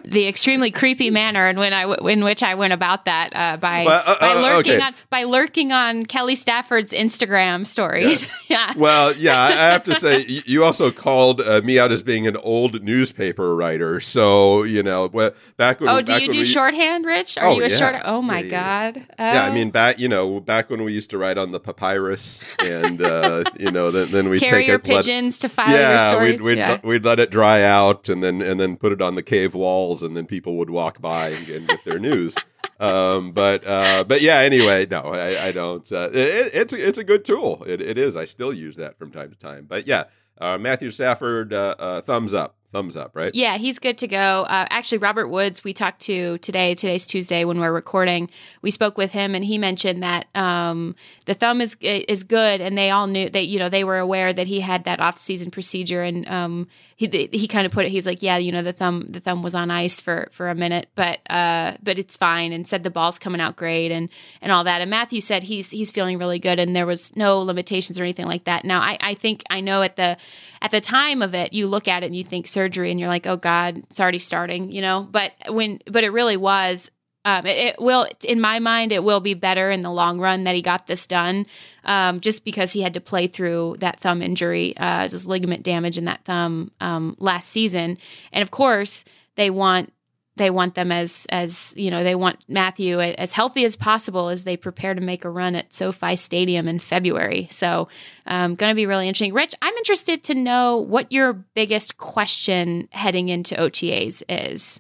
the 0.03 0.27
extremely 0.27 0.71
creepy 0.71 1.09
manner 1.21 1.47
in 1.47 1.57
when 1.57 1.73
I 1.73 1.83
in 2.09 2.23
which 2.23 2.43
I 2.43 2.55
went 2.55 2.73
about 2.73 3.05
that 3.05 3.35
uh, 3.35 3.57
by 3.57 3.85
uh, 3.85 4.01
uh, 4.05 4.19
by 4.19 4.41
lurking 4.41 4.73
okay. 4.73 4.81
on 4.81 4.95
by 5.09 5.23
lurking 5.23 5.71
on 5.71 6.05
Kelly 6.05 6.35
Stafford's 6.35 6.93
Instagram 6.93 7.65
stories. 7.65 8.23
Yeah. 8.23 8.29
yeah. 8.49 8.73
Well, 8.77 9.13
yeah, 9.15 9.41
I 9.41 9.51
have 9.51 9.83
to 9.83 9.95
say 9.95 10.25
you 10.45 10.63
also 10.63 10.91
called 10.91 11.41
uh, 11.41 11.61
me 11.63 11.79
out 11.79 11.91
as 11.91 12.03
being 12.03 12.27
an 12.27 12.37
old 12.37 12.83
newspaper 12.83 13.55
writer. 13.55 13.99
So 13.99 14.63
you 14.63 14.83
know, 14.83 15.09
back 15.57 15.79
when 15.79 15.89
oh, 15.89 16.01
do 16.01 16.21
you 16.21 16.31
do 16.31 16.39
we, 16.39 16.45
shorthand, 16.45 17.05
Rich? 17.05 17.37
Are 17.37 17.47
oh, 17.47 17.55
you 17.55 17.63
a 17.63 17.69
yeah. 17.69 17.75
short? 17.75 18.01
Oh 18.05 18.21
my 18.21 18.39
yeah, 18.39 18.91
god! 18.91 19.05
Yeah, 19.19 19.45
I 19.45 19.53
mean 19.53 19.69
back 19.71 19.99
you 19.99 20.07
know 20.07 20.39
back 20.39 20.69
when 20.69 20.83
we 20.83 20.93
used 20.93 21.09
to 21.11 21.17
write 21.17 21.37
on 21.37 21.51
the 21.51 21.59
papyrus, 21.59 22.41
and 22.59 23.01
uh, 23.01 23.43
you 23.59 23.71
know 23.71 23.91
then, 23.91 24.11
then 24.11 24.29
we 24.29 24.39
carry 24.39 24.61
take 24.61 24.67
your 24.67 24.77
it, 24.77 24.83
pigeons 24.83 25.35
let, 25.35 25.41
to 25.41 25.49
file 25.49 25.69
yeah, 25.69 25.89
your 25.89 26.11
stories. 26.11 26.31
We'd, 26.31 26.41
we'd, 26.41 26.57
yeah, 26.57 26.77
we'd 26.83 27.05
let 27.05 27.19
it 27.19 27.29
dry 27.29 27.63
out, 27.63 28.09
and 28.09 28.23
then 28.23 28.41
and 28.41 28.59
then 28.59 28.77
put 28.77 28.91
it 28.91 29.01
on 29.01 29.15
the 29.15 29.23
cave 29.23 29.53
and 29.89 30.15
then 30.15 30.25
people 30.25 30.57
would 30.57 30.69
walk 30.69 31.01
by 31.01 31.29
and, 31.29 31.47
and 31.49 31.67
get 31.67 31.83
their 31.83 31.99
news. 31.99 32.35
Um, 32.79 33.31
but 33.31 33.65
uh, 33.65 34.03
but 34.07 34.21
yeah. 34.21 34.37
Anyway, 34.37 34.87
no, 34.89 35.01
I, 35.01 35.47
I 35.47 35.51
don't. 35.51 35.89
Uh, 35.91 36.09
it, 36.11 36.51
it's 36.53 36.73
a, 36.73 36.87
it's 36.87 36.97
a 36.97 37.03
good 37.03 37.25
tool. 37.25 37.63
It, 37.67 37.81
it 37.81 37.97
is. 37.97 38.17
I 38.17 38.25
still 38.25 38.53
use 38.53 38.75
that 38.77 38.97
from 38.97 39.11
time 39.11 39.29
to 39.29 39.35
time. 39.35 39.65
But 39.67 39.85
yeah, 39.87 40.05
uh, 40.39 40.57
Matthew 40.57 40.89
Stafford, 40.89 41.53
uh, 41.53 41.75
uh, 41.77 42.01
thumbs 42.01 42.33
up 42.33 42.55
thumbs 42.71 42.95
up, 42.95 43.15
right? 43.15 43.33
Yeah, 43.35 43.57
he's 43.57 43.79
good 43.79 43.97
to 43.99 44.07
go. 44.07 44.17
Uh, 44.17 44.65
actually, 44.69 44.99
Robert 44.99 45.27
Woods, 45.27 45.63
we 45.63 45.73
talked 45.73 46.01
to 46.01 46.37
today. 46.39 46.73
Today's 46.73 47.05
Tuesday 47.05 47.43
when 47.45 47.59
we're 47.59 47.71
recording. 47.71 48.29
We 48.61 48.71
spoke 48.71 48.97
with 48.97 49.11
him, 49.11 49.35
and 49.35 49.43
he 49.43 49.57
mentioned 49.57 50.03
that 50.03 50.27
um, 50.35 50.95
the 51.31 51.35
thumb 51.35 51.61
is 51.61 51.77
is 51.79 52.25
good, 52.25 52.59
and 52.59 52.77
they 52.77 52.89
all 52.89 53.07
knew 53.07 53.29
that 53.29 53.47
you 53.47 53.57
know 53.57 53.69
they 53.69 53.85
were 53.85 53.99
aware 53.99 54.33
that 54.33 54.47
he 54.47 54.59
had 54.59 54.83
that 54.83 54.99
off 54.99 55.17
season 55.17 55.49
procedure, 55.49 56.03
and 56.03 56.27
um, 56.27 56.67
he 56.97 57.07
he 57.31 57.47
kind 57.47 57.65
of 57.65 57.71
put 57.71 57.85
it. 57.85 57.89
He's 57.89 58.05
like, 58.05 58.21
yeah, 58.21 58.35
you 58.35 58.51
know, 58.51 58.61
the 58.61 58.73
thumb 58.73 59.05
the 59.07 59.21
thumb 59.21 59.41
was 59.41 59.55
on 59.55 59.71
ice 59.71 60.01
for 60.01 60.27
for 60.33 60.49
a 60.49 60.55
minute, 60.55 60.89
but 60.93 61.19
uh, 61.29 61.77
but 61.81 61.97
it's 61.97 62.17
fine, 62.17 62.51
and 62.51 62.67
said 62.67 62.83
the 62.83 62.89
ball's 62.89 63.17
coming 63.17 63.39
out 63.39 63.55
great, 63.55 63.93
and 63.93 64.09
and 64.41 64.51
all 64.51 64.65
that. 64.65 64.81
And 64.81 64.91
Matthew 64.91 65.21
said 65.21 65.43
he's 65.43 65.71
he's 65.71 65.89
feeling 65.89 66.17
really 66.17 66.37
good, 66.37 66.59
and 66.59 66.75
there 66.75 66.85
was 66.85 67.15
no 67.15 67.39
limitations 67.39 67.97
or 67.97 68.03
anything 68.03 68.25
like 68.25 68.43
that. 68.43 68.65
Now, 68.65 68.81
I 68.81 68.97
I 68.99 69.13
think 69.13 69.43
I 69.49 69.61
know 69.61 69.83
at 69.83 69.95
the 69.95 70.17
at 70.61 70.71
the 70.71 70.81
time 70.81 71.21
of 71.21 71.33
it, 71.33 71.53
you 71.53 71.65
look 71.65 71.87
at 71.87 72.03
it 72.03 72.07
and 72.07 72.15
you 72.15 72.25
think 72.25 72.45
surgery 72.45 72.91
and 72.91 72.99
you're 72.99 73.09
like, 73.09 73.25
oh 73.25 73.37
God, 73.37 73.77
it's 73.89 73.99
already 73.99 74.19
starting, 74.19 74.71
you 74.71 74.81
know? 74.81 75.07
But 75.09 75.31
when, 75.49 75.79
but 75.87 76.03
it 76.03 76.09
really 76.09 76.37
was, 76.37 76.91
um, 77.23 77.45
it, 77.45 77.57
it, 77.57 77.81
will, 77.81 78.07
in 78.23 78.41
my 78.41 78.59
mind, 78.59 78.91
it 78.91 79.03
will 79.03 79.19
be 79.19 79.33
better 79.33 79.69
in 79.69 79.81
the 79.81 79.91
long 79.91 80.19
run 80.19 80.43
that 80.45 80.55
he 80.55 80.61
got 80.61 80.87
this 80.87 81.05
done, 81.05 81.45
um, 81.83 82.19
just 82.19 82.43
because 82.43 82.73
he 82.73 82.81
had 82.81 82.95
to 82.95 83.01
play 83.01 83.27
through 83.27 83.77
that 83.79 83.99
thumb 83.99 84.21
injury, 84.21 84.75
uh, 84.77 85.07
just 85.07 85.27
ligament 85.27 85.63
damage 85.63 85.97
in 85.97 86.05
that 86.05 86.23
thumb 86.25 86.71
um, 86.79 87.15
last 87.19 87.49
season. 87.49 87.97
And 88.31 88.41
of 88.41 88.49
course, 88.51 89.05
they 89.35 89.49
want 89.49 89.93
they 90.37 90.49
want 90.49 90.75
them 90.75 90.91
as 90.91 91.27
as 91.29 91.75
you 91.77 91.91
know 91.91 92.03
they 92.03 92.15
want 92.15 92.39
Matthew 92.47 92.99
as 92.99 93.33
healthy 93.33 93.65
as 93.65 93.75
possible 93.75 94.29
as 94.29 94.43
they 94.43 94.57
prepare 94.57 94.93
to 94.93 95.01
make 95.01 95.25
a 95.25 95.29
run 95.29 95.55
at 95.55 95.73
SoFi 95.73 96.15
Stadium 96.15 96.67
in 96.67 96.79
February. 96.79 97.47
So, 97.51 97.89
um, 98.25 98.55
going 98.55 98.71
to 98.71 98.75
be 98.75 98.85
really 98.85 99.07
interesting. 99.07 99.33
Rich, 99.33 99.53
I'm 99.61 99.75
interested 99.75 100.23
to 100.23 100.35
know 100.35 100.77
what 100.77 101.11
your 101.11 101.33
biggest 101.33 101.97
question 101.97 102.87
heading 102.91 103.29
into 103.29 103.55
OTAs 103.55 104.23
is 104.29 104.79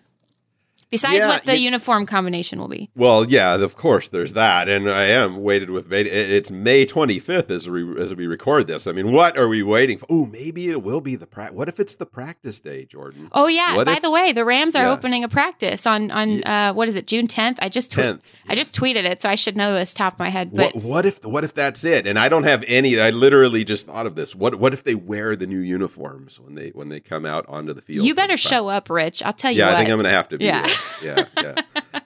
besides 0.91 1.19
yeah, 1.19 1.27
what 1.27 1.43
the 1.43 1.57
uniform 1.57 2.05
combination 2.05 2.59
will 2.59 2.67
be. 2.67 2.89
Well, 2.95 3.25
yeah, 3.27 3.55
of 3.55 3.75
course, 3.75 4.09
there's 4.09 4.33
that, 4.33 4.69
and 4.69 4.89
I 4.89 5.03
am 5.03 5.37
weighted 5.37 5.69
with 5.69 5.89
maybe 5.89 6.09
It's 6.09 6.51
May 6.51 6.85
25th 6.85 7.49
as 7.49 7.69
we 7.69 7.99
as 7.99 8.13
we 8.13 8.27
record 8.27 8.67
this. 8.67 8.85
I 8.85 8.91
mean, 8.91 9.11
what 9.11 9.37
are 9.37 9.47
we 9.47 9.63
waiting 9.63 9.97
for? 9.97 10.05
Oh, 10.09 10.25
maybe 10.25 10.69
it 10.69 10.83
will 10.83 11.01
be 11.01 11.15
the 11.15 11.27
practice. 11.27 11.55
What 11.55 11.67
if 11.69 11.79
it's 11.79 11.95
the 11.95 12.05
practice 12.05 12.59
day, 12.59 12.85
Jourdan? 12.85 13.29
Oh 13.31 13.47
yeah. 13.47 13.75
What 13.75 13.87
By 13.87 13.93
if- 13.93 14.01
the 14.01 14.11
way, 14.11 14.33
the 14.33 14.45
Rams 14.45 14.75
are 14.75 14.83
yeah. 14.83 14.91
opening 14.91 15.23
a 15.23 15.29
practice 15.29 15.87
on 15.87 16.11
on 16.11 16.43
uh, 16.43 16.73
what 16.73 16.87
is 16.87 16.95
it, 16.95 17.07
June 17.07 17.27
10th? 17.27 17.57
I 17.59 17.69
just 17.69 17.91
tw- 17.91 17.97
10th. 17.97 18.21
I 18.47 18.55
just 18.55 18.75
tweeted 18.75 19.05
it, 19.05 19.21
so 19.21 19.29
I 19.29 19.35
should 19.35 19.55
know 19.55 19.73
this 19.73 19.93
top 19.93 20.13
of 20.13 20.19
my 20.19 20.29
head. 20.29 20.51
But 20.53 20.75
what, 20.75 20.83
what 20.83 21.05
if 21.05 21.25
what 21.25 21.43
if 21.43 21.53
that's 21.53 21.83
it? 21.83 22.05
And 22.05 22.19
I 22.19 22.29
don't 22.29 22.43
have 22.43 22.63
any. 22.67 22.99
I 22.99 23.11
literally 23.11 23.63
just 23.63 23.87
thought 23.87 24.05
of 24.05 24.15
this. 24.15 24.35
What 24.35 24.55
what 24.55 24.73
if 24.73 24.83
they 24.83 24.95
wear 24.95 25.35
the 25.35 25.47
new 25.47 25.59
uniforms 25.59 26.39
when 26.39 26.55
they 26.55 26.69
when 26.69 26.89
they 26.89 26.99
come 26.99 27.25
out 27.25 27.45
onto 27.47 27.73
the 27.73 27.81
field? 27.81 28.05
You 28.05 28.13
better 28.13 28.37
show 28.37 28.67
up, 28.67 28.89
Rich. 28.89 29.23
I'll 29.23 29.33
tell 29.33 29.51
you. 29.51 29.59
Yeah, 29.59 29.67
what. 29.67 29.75
I 29.75 29.77
think 29.79 29.89
I'm 29.89 29.97
going 29.97 30.03
to 30.05 30.09
have 30.11 30.27
to. 30.29 30.37
Be 30.37 30.45
yeah. 30.45 30.67
Yeah. 31.01 31.25
Yeah. 31.35 31.61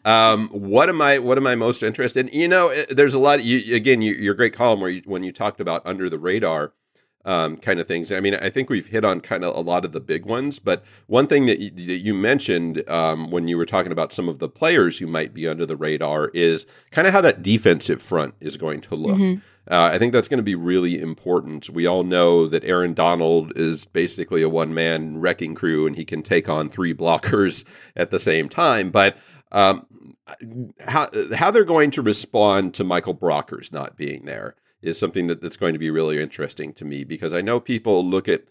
um, 0.06 0.48
what 0.50 0.88
am 0.88 1.02
I? 1.02 1.20
What 1.20 1.38
am 1.38 1.46
I 1.46 1.56
most 1.56 1.84
interested 1.84 2.30
in? 2.30 2.40
You 2.40 2.48
know, 2.48 2.72
there's 2.90 3.14
a 3.14 3.20
lot. 3.20 3.40
Of, 3.40 3.46
you, 3.46 3.76
again, 3.76 4.02
you, 4.02 4.14
your 4.14 4.34
great 4.34 4.54
column 4.54 4.80
where 4.80 4.90
you, 4.90 5.02
when 5.06 5.24
you 5.24 5.34
talked 5.34 5.60
about 5.60 5.82
under 5.86 6.10
the 6.10 6.18
radar 6.18 6.72
um, 7.26 7.58
kind 7.58 7.80
of 7.80 7.88
things. 7.88 8.12
I 8.12 8.20
mean, 8.20 8.36
I 8.36 8.50
think 8.50 8.70
we've 8.70 8.88
hit 8.88 9.04
on 9.04 9.20
kind 9.20 9.44
of 9.44 9.56
a 9.56 9.60
lot 9.60 9.84
of 9.84 9.92
the 9.92 10.00
big 10.00 10.26
ones. 10.26 10.60
But 10.60 10.84
one 11.08 11.28
thing 11.28 11.48
that 11.48 11.60
you, 11.60 11.72
that 11.72 11.98
you 11.98 12.14
mentioned 12.14 12.88
um, 12.90 13.32
when 13.32 13.48
you 13.48 13.58
were 13.58 13.66
talking 13.66 13.92
about 13.92 14.14
some 14.14 14.30
of 14.30 14.40
the 14.40 14.48
players 14.48 15.00
who 15.00 15.08
might 15.08 15.34
be 15.34 15.48
under 15.48 15.66
the 15.66 15.76
radar 15.76 16.30
is 16.30 16.66
kind 16.92 17.08
of 17.08 17.14
how 17.14 17.22
that 17.22 17.42
defensive 17.42 18.02
front 18.02 18.36
is 18.40 18.58
going 18.58 18.82
to 18.82 18.96
look. 18.96 19.18
Mm-hmm. 19.18 19.42
Uh, 19.70 19.90
I 19.92 19.98
think 19.98 20.14
that's 20.14 20.28
going 20.28 20.40
to 20.40 20.44
be 20.44 20.56
really 20.56 21.00
important. 21.00 21.70
We 21.70 21.88
all 21.88 22.04
know 22.04 22.46
that 22.48 22.64
Aaron 22.64 22.94
Donald 22.94 23.54
is 23.56 23.86
basically 23.86 24.44
a 24.44 24.50
one 24.50 24.74
man 24.74 25.18
wrecking 25.18 25.56
crew 25.56 25.88
and 25.88 25.96
he 25.96 26.06
can 26.06 26.22
take 26.22 26.48
on 26.48 26.70
three 26.70 26.94
blockers 26.96 27.66
at 27.96 28.12
the 28.12 28.20
same 28.20 28.48
time. 28.50 28.92
But 28.92 29.18
um, 29.52 29.88
how 30.88 31.08
how 31.36 31.52
they're 31.52 31.64
going 31.64 31.92
to 31.92 32.02
respond 32.02 32.74
to 32.76 32.84
Michael 32.84 33.16
Brockers 33.16 33.72
not 33.72 33.98
being 33.98 34.26
there 34.26 34.56
is 34.82 35.00
something 35.00 35.28
that, 35.28 35.42
that's 35.42 35.58
going 35.58 35.74
to 35.74 35.80
be 35.80 35.90
really 35.90 36.22
interesting 36.22 36.74
to 36.74 36.86
me 36.86 37.04
because 37.04 37.34
I 37.34 37.42
know 37.42 37.60
people 37.60 38.06
look 38.06 38.30
at 38.30 38.44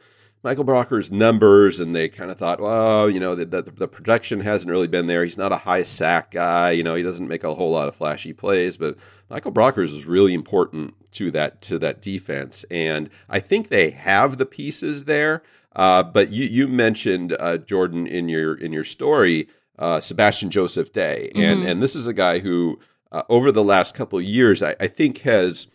Michael 0.42 0.64
Brockers' 0.64 1.11
numbers 1.11 1.81
and 1.81 1.94
they 1.94 2.09
kind 2.09 2.31
of 2.31 2.37
thought, 2.37 2.61
well, 2.61 3.09
you 3.09 3.18
know, 3.18 3.35
the, 3.35 3.46
the, 3.46 3.62
the, 3.62 3.88
production 3.88 4.40
hasn't 4.40 4.70
really 4.70 4.88
been 4.88 5.07
there. 5.07 5.24
He's 5.24 5.38
not 5.38 5.53
a 5.53 5.57
high 5.57 5.85
sack 5.85 6.33
guy. 6.33 6.72
You 6.72 6.83
know, 6.83 6.94
he 6.94 7.03
doesn't 7.03 7.29
make 7.29 7.44
a 7.44 7.55
whole 7.55 7.70
lot 7.70 7.88
of 7.88 7.94
flashy 7.94 8.35
plays, 8.35 8.77
but 8.77 8.98
Michael 9.31 9.53
Brockers 9.53 9.85
is 9.85 10.05
really 10.05 10.35
important 10.35 10.94
to 11.14 11.31
that 11.33 11.61
to 11.62 11.79
that 11.79 12.00
defense, 12.00 12.64
and 12.70 13.11
I 13.29 13.40
think 13.40 13.68
they 13.68 13.90
have 13.90 14.38
the 14.38 14.46
pieces 14.46 15.05
there. 15.05 15.42
Uh, 15.74 16.03
but 16.03 16.31
you 16.31 16.44
you 16.44 16.68
mentioned 16.68 17.33
uh, 17.33 17.59
Jourdan 17.59 18.07
in 18.07 18.29
your 18.29 18.55
in 18.55 18.72
your 18.72 18.85
story 18.85 19.48
uh, 19.79 20.00
Sebastian 20.00 20.50
Joseph 20.50 20.92
Day, 20.92 21.31
and 21.35 21.61
mm-hmm. 21.61 21.68
and 21.68 21.83
this 21.83 21.96
is 21.96 22.07
a 22.07 22.12
guy 22.12 22.38
who 22.38 22.79
uh, 23.11 23.22
over 23.29 23.50
the 23.50 23.64
last 23.64 23.94
couple 23.94 24.18
of 24.18 24.24
years 24.24 24.62
I, 24.62 24.77
I 24.79 24.87
think 24.87 25.18
has 25.22 25.66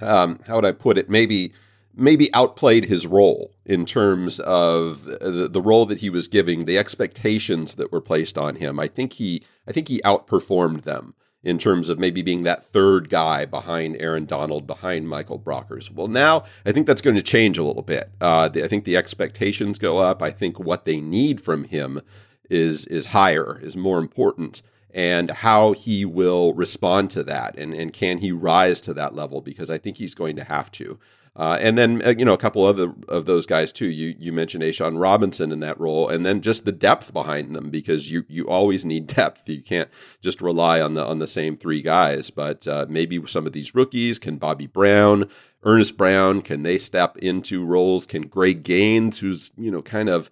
um, 0.00 0.40
how 0.46 0.56
would 0.56 0.64
I 0.64 0.72
put 0.72 0.98
it 0.98 1.08
maybe 1.08 1.52
maybe 1.96 2.32
outplayed 2.34 2.84
his 2.84 3.06
role 3.06 3.52
in 3.64 3.86
terms 3.86 4.38
of 4.40 5.04
the, 5.04 5.48
the 5.50 5.62
role 5.62 5.86
that 5.86 5.98
he 5.98 6.10
was 6.10 6.28
giving 6.28 6.66
the 6.66 6.76
expectations 6.76 7.76
that 7.76 7.90
were 7.90 8.02
placed 8.02 8.36
on 8.36 8.56
him. 8.56 8.78
I 8.78 8.86
think 8.86 9.14
he 9.14 9.42
I 9.66 9.72
think 9.72 9.88
he 9.88 10.00
outperformed 10.04 10.82
them 10.82 11.14
in 11.46 11.58
terms 11.58 11.88
of 11.88 11.96
maybe 11.96 12.22
being 12.22 12.42
that 12.42 12.64
third 12.64 13.08
guy 13.08 13.44
behind 13.44 13.96
Aaron 14.00 14.24
Donald, 14.24 14.66
behind 14.66 15.08
Michael 15.08 15.38
Brockers. 15.38 15.92
Well, 15.92 16.08
now 16.08 16.42
I 16.66 16.72
think 16.72 16.88
that's 16.88 17.00
going 17.00 17.14
to 17.14 17.22
change 17.22 17.56
a 17.56 17.62
little 17.62 17.84
bit. 17.84 18.10
Uh, 18.20 18.48
the, 18.48 18.64
I 18.64 18.68
think 18.68 18.84
the 18.84 18.96
expectations 18.96 19.78
go 19.78 19.98
up. 19.98 20.22
I 20.22 20.32
think 20.32 20.58
what 20.58 20.86
they 20.86 21.00
need 21.00 21.40
from 21.40 21.62
him 21.62 22.02
is 22.50 22.84
is 22.86 23.06
higher, 23.06 23.60
is 23.62 23.76
more 23.76 24.00
important, 24.00 24.60
and 24.90 25.30
how 25.30 25.70
he 25.70 26.04
will 26.04 26.52
respond 26.52 27.12
to 27.12 27.22
that, 27.22 27.56
and 27.56 27.72
and 27.72 27.92
can 27.92 28.18
he 28.18 28.32
rise 28.32 28.80
to 28.80 28.92
that 28.94 29.14
level? 29.14 29.40
Because 29.40 29.70
I 29.70 29.78
think 29.78 29.98
he's 29.98 30.16
going 30.16 30.34
to 30.34 30.44
have 30.44 30.72
to. 30.72 30.98
Uh, 31.36 31.58
and 31.60 31.76
then 31.76 32.00
uh, 32.02 32.14
you 32.16 32.24
know 32.24 32.32
a 32.32 32.38
couple 32.38 32.64
other 32.64 32.94
of 33.08 33.26
those 33.26 33.44
guys 33.44 33.70
too. 33.70 33.86
You 33.86 34.14
you 34.18 34.32
mentioned 34.32 34.64
A'Shawn 34.64 34.98
Robinson 34.98 35.52
in 35.52 35.60
that 35.60 35.78
role, 35.78 36.08
and 36.08 36.24
then 36.24 36.40
just 36.40 36.64
the 36.64 36.72
depth 36.72 37.12
behind 37.12 37.54
them 37.54 37.68
because 37.68 38.10
you 38.10 38.24
you 38.26 38.48
always 38.48 38.86
need 38.86 39.06
depth. 39.14 39.46
You 39.46 39.62
can't 39.62 39.90
just 40.22 40.40
rely 40.40 40.80
on 40.80 40.94
the 40.94 41.04
on 41.04 41.18
the 41.18 41.26
same 41.26 41.58
three 41.58 41.82
guys. 41.82 42.30
But 42.30 42.66
uh, 42.66 42.86
maybe 42.88 43.24
some 43.26 43.46
of 43.46 43.52
these 43.52 43.74
rookies 43.74 44.18
can 44.18 44.38
Bobby 44.38 44.66
Brown, 44.66 45.28
Earnest 45.62 45.98
Brown, 45.98 46.40
can 46.40 46.62
they 46.62 46.78
step 46.78 47.18
into 47.18 47.66
roles? 47.66 48.06
Can 48.06 48.22
Greg 48.28 48.62
Gaines, 48.62 49.18
who's 49.18 49.50
you 49.58 49.70
know 49.70 49.82
kind 49.82 50.08
of 50.08 50.30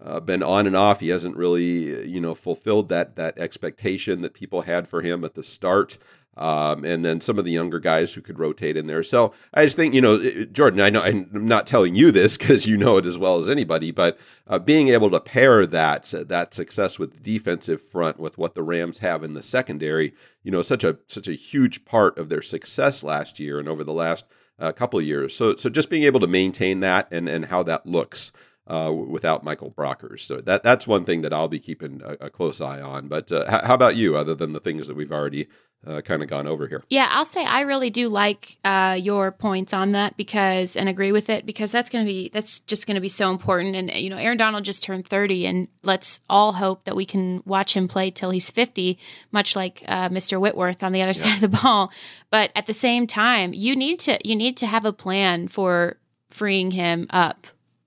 uh, 0.00 0.20
been 0.20 0.42
on 0.42 0.66
and 0.66 0.76
off. 0.76 1.00
He 1.00 1.08
hasn't 1.08 1.36
really, 1.36 2.06
you 2.08 2.20
know, 2.20 2.34
fulfilled 2.34 2.88
that 2.88 3.16
that 3.16 3.38
expectation 3.38 4.20
that 4.22 4.34
people 4.34 4.62
had 4.62 4.88
for 4.88 5.02
him 5.02 5.24
at 5.24 5.34
the 5.34 5.42
start. 5.42 5.98
Um, 6.36 6.84
and 6.84 7.04
then 7.04 7.20
some 7.22 7.38
of 7.38 7.46
the 7.46 7.50
younger 7.50 7.78
guys 7.78 8.12
who 8.12 8.20
could 8.20 8.38
rotate 8.38 8.76
in 8.76 8.86
there. 8.86 9.02
So 9.02 9.32
I 9.54 9.64
just 9.64 9.76
think, 9.76 9.94
you 9.94 10.02
know, 10.02 10.18
Jourdan, 10.18 10.82
I 10.82 10.90
know 10.90 11.02
I'm 11.02 11.28
not 11.32 11.66
telling 11.66 11.94
you 11.94 12.10
this 12.10 12.36
because 12.38 12.66
you 12.66 12.76
know 12.76 12.98
it 12.98 13.06
as 13.06 13.16
well 13.16 13.38
as 13.38 13.48
anybody, 13.48 13.90
but 13.90 14.18
uh, 14.46 14.58
being 14.58 14.88
able 14.88 15.10
to 15.10 15.20
pair 15.20 15.66
that 15.66 16.12
that 16.28 16.52
success 16.52 16.98
with 16.98 17.14
the 17.14 17.20
defensive 17.20 17.80
front 17.80 18.18
with 18.18 18.36
what 18.36 18.54
the 18.54 18.62
Rams 18.62 18.98
have 18.98 19.24
in 19.24 19.34
the 19.34 19.42
secondary, 19.42 20.12
you 20.42 20.50
know, 20.50 20.62
such 20.62 20.84
a 20.84 20.98
such 21.06 21.26
a 21.26 21.32
huge 21.32 21.84
part 21.84 22.18
of 22.18 22.28
their 22.28 22.42
success 22.42 23.02
last 23.02 23.40
year 23.40 23.58
and 23.58 23.68
over 23.68 23.82
the 23.82 23.92
last 23.92 24.26
uh, 24.58 24.72
couple 24.72 25.00
years. 25.00 25.34
So 25.34 25.56
so 25.56 25.70
just 25.70 25.90
being 25.90 26.02
able 26.02 26.20
to 26.20 26.26
maintain 26.26 26.80
that 26.80 27.08
and 27.10 27.28
and 27.28 27.46
how 27.46 27.62
that 27.62 27.86
looks 27.86 28.32
uh, 28.66 28.92
without 28.92 29.44
Michael 29.44 29.70
Brockers. 29.70 30.20
So 30.20 30.40
that 30.40 30.62
that's 30.62 30.86
one 30.86 31.04
thing 31.04 31.22
that 31.22 31.32
I'll 31.32 31.48
be 31.48 31.58
keeping 31.58 32.02
a, 32.04 32.26
a 32.26 32.30
close 32.30 32.60
eye 32.60 32.80
on. 32.80 33.08
But 33.08 33.30
uh, 33.30 33.62
how, 33.64 33.74
about 33.74 33.96
you, 33.96 34.16
other 34.16 34.34
than 34.34 34.52
the 34.52 34.60
things 34.60 34.88
that 34.88 34.96
we've 34.96 35.12
already 35.12 35.48
uh, 35.86 36.00
kind 36.00 36.22
of 36.22 36.28
gone 36.28 36.46
over 36.46 36.66
here? 36.66 36.82
Yeah, 36.88 37.08
I'll 37.10 37.24
say 37.24 37.44
I 37.44 37.60
really 37.60 37.90
do 37.90 38.08
like 38.08 38.58
uh, 38.64 38.98
your 39.00 39.32
points 39.32 39.72
on 39.72 39.92
that 39.92 40.16
because 40.16 40.76
and 40.76 40.88
agree 40.88 41.12
with 41.12 41.30
it 41.30 41.46
because 41.46 41.70
that's 41.70 41.90
going 41.90 42.04
to 42.04 42.08
be 42.08 42.30
that's 42.32 42.60
just 42.60 42.86
going 42.86 42.96
to 42.96 43.00
be 43.00 43.08
so 43.08 43.30
important. 43.30 43.76
And 43.76 43.90
you 43.92 44.10
know, 44.10 44.16
Aaron 44.16 44.36
Donald 44.36 44.64
just 44.64 44.82
turned 44.82 45.06
thirty, 45.06 45.46
and 45.46 45.68
let's 45.82 46.20
all 46.28 46.52
hope 46.54 46.84
that 46.84 46.96
we 46.96 47.04
can 47.04 47.42
watch 47.46 47.74
him 47.74 47.88
play 47.88 48.10
till 48.10 48.30
he's 48.30 48.50
fifty, 48.50 48.98
much 49.32 49.54
like 49.56 49.82
uh, 49.86 50.08
Mr. 50.08 50.40
Whitworth 50.40 50.82
on 50.82 50.92
the 50.92 51.02
other 51.02 51.10
yeah. 51.10 51.24
side 51.24 51.34
of 51.34 51.40
the 51.40 51.60
ball. 51.62 51.92
But 52.30 52.50
at 52.54 52.66
the 52.66 52.74
same 52.74 53.06
time, 53.06 53.52
you 53.52 53.76
need 53.76 54.00
to 54.00 54.18
you 54.26 54.36
need 54.36 54.56
to 54.58 54.66
have 54.66 54.84
a 54.84 54.92
plan 54.92 55.48
for 55.48 55.96
freeing 56.30 56.72
him 56.72 57.06
up 57.10 57.46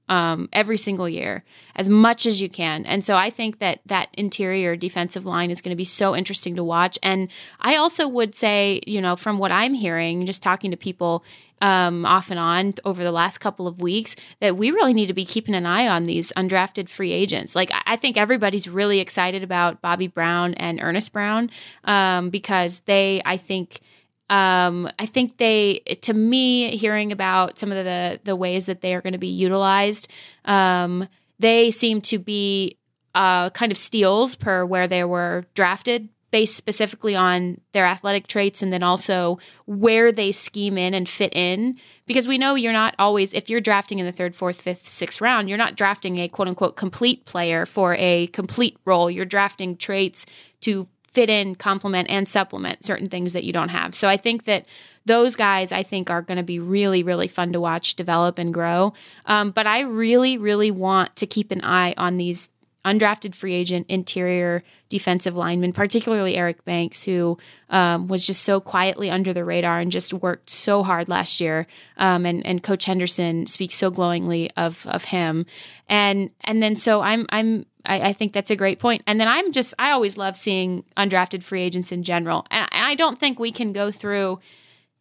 um, 0.09 0.49
every 0.51 0.75
single 0.75 1.07
year 1.07 1.43
as 1.75 1.87
much 1.87 2.25
as 2.25 2.41
you 2.41 2.49
can. 2.49 2.83
And 2.85 3.05
so 3.05 3.15
I 3.15 3.29
think 3.29 3.59
that 3.59 3.79
that 3.85 4.09
interior 4.13 4.75
defensive 4.75 5.25
line 5.25 5.51
is 5.51 5.61
going 5.61 5.71
to 5.71 5.77
be 5.77 5.85
so 5.85 6.15
interesting 6.15 6.55
to 6.57 6.63
watch. 6.63 6.99
And 7.01 7.29
I 7.61 7.75
also 7.75 8.07
would 8.07 8.35
say, 8.35 8.81
you 8.85 9.01
know, 9.01 9.15
from 9.15 9.37
what 9.37 9.51
I'm 9.51 9.75
hearing, 9.75 10.25
just 10.25 10.43
talking 10.43 10.71
to 10.71 10.77
people 10.77 11.23
um, 11.61 12.05
off 12.05 12.31
and 12.31 12.39
on 12.39 12.73
over 12.85 13.03
the 13.03 13.11
last 13.11 13.37
couple 13.37 13.67
of 13.67 13.81
weeks, 13.81 14.15
that 14.39 14.57
we 14.57 14.71
really 14.71 14.93
need 14.93 15.07
to 15.07 15.13
be 15.13 15.25
keeping 15.25 15.55
an 15.55 15.65
eye 15.65 15.87
on 15.87 16.03
these 16.03 16.33
undrafted 16.35 16.89
free 16.89 17.11
agents. 17.11 17.55
Like, 17.55 17.71
I 17.85 17.95
think 17.95 18.17
everybody's 18.17 18.67
really 18.67 18.99
excited 18.99 19.43
about 19.43 19.81
Bobby 19.81 20.07
Brown 20.07 20.53
and 20.55 20.79
Earnest 20.81 21.13
Brown 21.13 21.51
um, 21.83 22.29
because 22.29 22.79
they, 22.81 23.21
I 23.25 23.37
think, 23.37 23.81
um, 24.29 24.87
I 24.99 25.05
think 25.07 25.37
they, 25.37 25.79
to 26.01 26.13
me, 26.13 26.77
hearing 26.77 27.11
about 27.11 27.57
some 27.57 27.71
of 27.71 27.83
the 27.83 28.19
the 28.23 28.35
ways 28.35 28.67
that 28.67 28.81
they 28.81 28.93
are 28.93 29.01
going 29.01 29.13
to 29.13 29.19
be 29.19 29.27
utilized, 29.27 30.07
um, 30.45 31.07
they 31.39 31.71
seem 31.71 32.01
to 32.01 32.19
be 32.19 32.77
uh, 33.15 33.49
kind 33.51 33.71
of 33.71 33.77
steals 33.77 34.35
per 34.35 34.65
where 34.65 34.87
they 34.87 35.03
were 35.03 35.45
drafted, 35.55 36.09
based 36.31 36.55
specifically 36.55 37.15
on 37.15 37.59
their 37.71 37.87
athletic 37.87 38.27
traits, 38.27 38.61
and 38.61 38.71
then 38.71 38.83
also 38.83 39.39
where 39.65 40.11
they 40.11 40.31
scheme 40.31 40.77
in 40.77 40.93
and 40.93 41.09
fit 41.09 41.33
in. 41.33 41.79
Because 42.05 42.27
we 42.27 42.37
know 42.37 42.53
you're 42.53 42.73
not 42.73 42.93
always, 42.99 43.33
if 43.33 43.49
you're 43.49 43.61
drafting 43.61 43.99
in 43.99 44.05
the 44.05 44.11
third, 44.11 44.35
fourth, 44.35 44.61
fifth, 44.61 44.87
sixth 44.87 45.21
round, 45.21 45.49
you're 45.49 45.57
not 45.57 45.75
drafting 45.75 46.19
a 46.19 46.27
quote 46.27 46.47
unquote 46.47 46.75
complete 46.75 47.25
player 47.25 47.65
for 47.65 47.95
a 47.95 48.27
complete 48.27 48.77
role. 48.85 49.09
You're 49.09 49.25
drafting 49.25 49.75
traits 49.75 50.25
to 50.61 50.87
fit 51.11 51.29
in, 51.29 51.55
complement, 51.55 52.09
and 52.09 52.27
supplement 52.27 52.85
certain 52.85 53.07
things 53.07 53.33
that 53.33 53.43
you 53.43 53.53
don't 53.53 53.69
have. 53.69 53.95
So 53.95 54.07
I 54.07 54.17
think 54.17 54.43
that 54.45 54.65
those 55.05 55.35
guys 55.35 55.71
I 55.71 55.83
think 55.83 56.09
are 56.09 56.21
going 56.21 56.37
to 56.37 56.43
be 56.43 56.59
really, 56.59 57.03
really 57.03 57.27
fun 57.27 57.53
to 57.53 57.59
watch 57.59 57.95
develop 57.95 58.37
and 58.37 58.53
grow. 58.53 58.93
Um, 59.25 59.51
but 59.51 59.65
I 59.65 59.81
really, 59.81 60.37
really 60.37 60.71
want 60.71 61.15
to 61.17 61.25
keep 61.25 61.51
an 61.51 61.61
eye 61.63 61.95
on 61.97 62.17
these 62.17 62.49
undrafted 62.85 63.35
free 63.35 63.53
agent 63.53 63.85
interior 63.89 64.63
defensive 64.87 65.35
linemen, 65.35 65.73
particularly 65.73 66.35
Eric 66.35 66.63
Banks, 66.63 67.03
who 67.03 67.37
um, 67.69 68.07
was 68.07 68.25
just 68.25 68.43
so 68.43 68.61
quietly 68.61 69.09
under 69.09 69.33
the 69.33 69.43
radar 69.43 69.79
and 69.79 69.91
just 69.91 70.13
worked 70.13 70.49
so 70.49 70.83
hard 70.83 71.09
last 71.09 71.41
year. 71.41 71.67
Um, 71.97 72.25
and 72.25 72.45
and 72.45 72.63
Coach 72.63 72.85
Henderson 72.85 73.47
speaks 73.47 73.75
so 73.75 73.91
glowingly 73.91 74.49
of 74.55 74.85
of 74.87 75.05
him. 75.05 75.45
And 75.87 76.29
and 76.41 76.63
then 76.63 76.75
so 76.75 77.01
I'm 77.01 77.25
I'm 77.29 77.65
I, 77.89 78.09
I, 78.09 78.13
think 78.13 78.33
that's 78.33 78.51
a 78.51 78.55
great 78.55 78.79
point. 78.79 79.01
And 79.07 79.19
then 79.19 79.27
I'm 79.27 79.51
just, 79.51 79.73
I 79.79 79.91
always 79.91 80.17
love 80.17 80.37
seeing 80.37 80.83
undrafted 80.95 81.43
free 81.43 81.63
agents 81.63 81.91
in 81.91 82.03
general. 82.03 82.45
And, 82.51 82.69
I 82.71 82.95
don't 82.95 83.19
think 83.19 83.39
we 83.39 83.51
can 83.51 83.73
go 83.73 83.91
through 83.91 84.39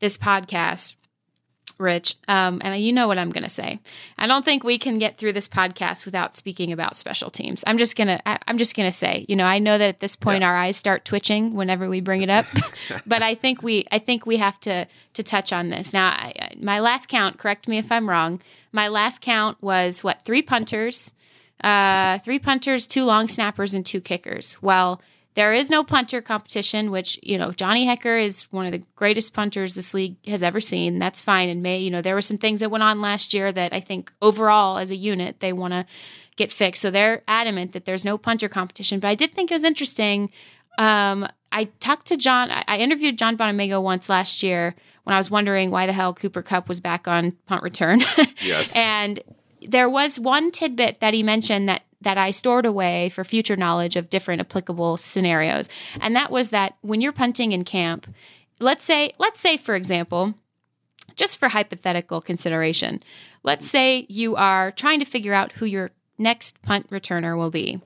this 0.01 0.17
podcast, 0.17 0.95
Rich. 1.79 2.17
Um, 2.27 2.61
and 2.65 2.81
you 2.83 2.93
know 2.93 3.07
what 3.07 3.19
I'm 3.19 3.31
going 3.31 3.45
to 3.45 3.51
say. 3.51 3.79
I 4.19 4.27
don't 4.27 4.45
think 4.45 4.65
we 4.65 4.79
can 4.79 4.99
get 4.99 5.17
through 5.17 5.33
this 5.33 5.49
podcast 5.49 6.05
without 6.05 6.35
speaking 6.37 6.73
about 6.73 6.97
special 6.97 7.31
teams. 7.31 7.63
I'm 7.67 7.79
just 7.79 7.95
going 7.95 8.09
to, 8.09 8.21
I'm 8.49 8.59
just 8.59 8.75
going 8.75 8.89
to 8.89 8.97
say, 8.97 9.25
you 9.29 9.37
know, 9.37 9.45
I 9.45 9.61
know 9.61 9.79
that 9.79 9.89
at 9.89 10.01
this 10.01 10.17
point 10.17 10.41
yeah. 10.41 10.49
our 10.49 10.57
eyes 10.57 10.77
start 10.77 11.05
twitching 11.05 11.55
whenever 11.55 11.89
we 11.89 12.01
bring 12.01 12.23
it 12.23 12.31
up, 12.31 12.47
but 13.07 13.23
I 13.23 13.35
think 13.37 13.63
we, 13.63 13.87
I 13.93 14.01
think 14.01 14.27
we 14.27 14.39
have 14.39 14.59
to, 14.61 14.89
to 15.15 15.23
touch 15.23 15.53
on 15.53 15.69
this. 15.69 15.93
Now, 15.93 16.09
I, 16.09 16.53
my 16.59 16.81
last 16.81 17.09
count, 17.09 17.39
correct 17.39 17.69
me 17.69 17.79
if 17.79 17.93
I'm 17.93 18.09
wrong. 18.09 18.41
My 18.73 18.89
last 18.89 19.21
count 19.21 19.57
was 19.63 20.03
what, 20.03 20.23
three 20.23 20.43
punters, 20.43 21.13
uh, 21.63 22.19
three 22.19 22.39
punters, 22.39 22.87
two 22.87 23.05
long 23.05 23.29
snappers, 23.29 23.75
and 23.75 23.85
two 23.85 24.01
kickers. 24.01 24.61
Well, 24.63 25.01
there 25.35 25.53
is 25.53 25.71
no 25.71 25.85
punter 25.85 26.21
competition, 26.21 26.91
which, 26.91 27.19
you 27.23 27.39
know, 27.39 27.53
Johnny 27.53 27.87
Hekker 27.87 28.21
is 28.21 28.45
one 28.51 28.67
of 28.67 28.73
the 28.73 28.83
greatest 28.97 29.35
punters 29.35 29.75
this 29.77 29.95
league 29.95 30.17
has 30.27 30.43
ever 30.43 30.61
seen. 30.61 30.99
That's 30.99 31.23
fine. 31.23 31.49
And 31.49 31.63
May, 31.63 31.79
you 31.79 31.91
know, 31.91 32.03
there 32.03 32.17
were 32.17 32.23
some 32.23 32.39
things 32.39 32.59
that 32.59 32.71
went 32.73 32.83
on 32.83 33.01
last 33.01 33.33
year 33.33 33.53
that 33.53 33.73
I 33.73 33.79
think 33.79 34.11
overall 34.21 34.79
as 34.79 34.91
a 34.91 34.97
unit 34.97 35.39
they 35.39 35.53
want 35.53 35.75
to 35.75 35.87
get 36.35 36.51
fixed. 36.51 36.83
So 36.83 36.91
they're 36.91 37.23
adamant 37.29 37.71
that 37.73 37.85
there's 37.85 38.05
no 38.05 38.19
punter 38.19 38.49
competition. 38.49 38.99
But 38.99 39.09
I 39.09 39.15
did 39.15 39.33
think 39.33 39.53
it 39.53 39.55
was 39.55 39.63
interesting. 39.65 40.31
Um, 40.77 41.29
I 41.53 41.65
talked 41.81 42.07
to 42.09 42.17
John, 42.17 42.51
I, 42.51 42.79
interviewed 42.79 43.17
John 43.17 43.37
Bonamego 43.37 43.83
once 43.83 44.09
last 44.09 44.43
year 44.43 44.75
when 45.05 45.15
I 45.15 45.19
was 45.19 45.31
wondering 45.31 45.71
why 45.71 45.87
the 45.87 45.93
hell 45.93 46.15
Cooper 46.15 46.43
Kupp 46.43 46.69
was 46.69 46.81
back 46.81 47.07
on 47.07 47.33
punt 47.47 47.63
return. 47.63 48.03
yes. 48.43 48.77
and 48.77 49.21
there 49.69 49.89
was 49.89 50.19
one 50.19 50.51
tidbit 50.51 51.01
that 51.01 51.15
he 51.15 51.23
mentioned 51.23 51.69
that 51.69 51.83
that 52.01 52.17
I 52.17 52.31
stored 52.31 52.65
away 52.65 53.09
for 53.09 53.25
future 53.25 53.57
knowledge 53.57 53.97
of 53.97 54.09
different 54.09 54.41
applicable 54.41 54.97
scenarios. 54.97 55.69
And 56.01 56.15
that 56.15 56.31
was 56.31 56.51
that 56.51 56.77
when 56.81 57.01
you're 57.01 57.11
punting 57.11 57.51
in 57.51 57.65
camp, 57.65 58.07
let's 58.61 58.85
say 58.85 59.13
let's 59.19 59.41
say 59.41 59.57
for 59.57 59.75
example, 59.75 60.35
just 61.17 61.39
for 61.39 61.49
hypothetical 61.49 62.21
consideration, 62.21 63.03
let's 63.43 63.69
say 63.69 64.07
you 64.09 64.37
are 64.37 64.71
trying 64.73 65.01
to 65.01 65.05
figure 65.05 65.35
out 65.35 65.53
who 65.53 65.67
your 65.67 65.91
next 66.19 66.63
punt 66.63 66.89
returner 66.91 67.37
will 67.37 67.51
be. 67.51 67.81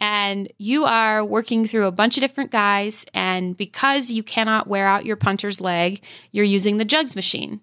And 0.00 0.52
you 0.58 0.84
are 0.84 1.24
working 1.24 1.66
through 1.66 1.86
a 1.86 1.92
bunch 1.92 2.16
of 2.16 2.20
different 2.20 2.52
guys, 2.52 3.04
and 3.12 3.56
because 3.56 4.12
you 4.12 4.22
cannot 4.22 4.68
wear 4.68 4.86
out 4.86 5.04
your 5.04 5.16
punter's 5.16 5.60
leg, 5.60 6.00
you're 6.30 6.44
using 6.44 6.76
the 6.76 6.84
jugs 6.84 7.16
machine. 7.16 7.60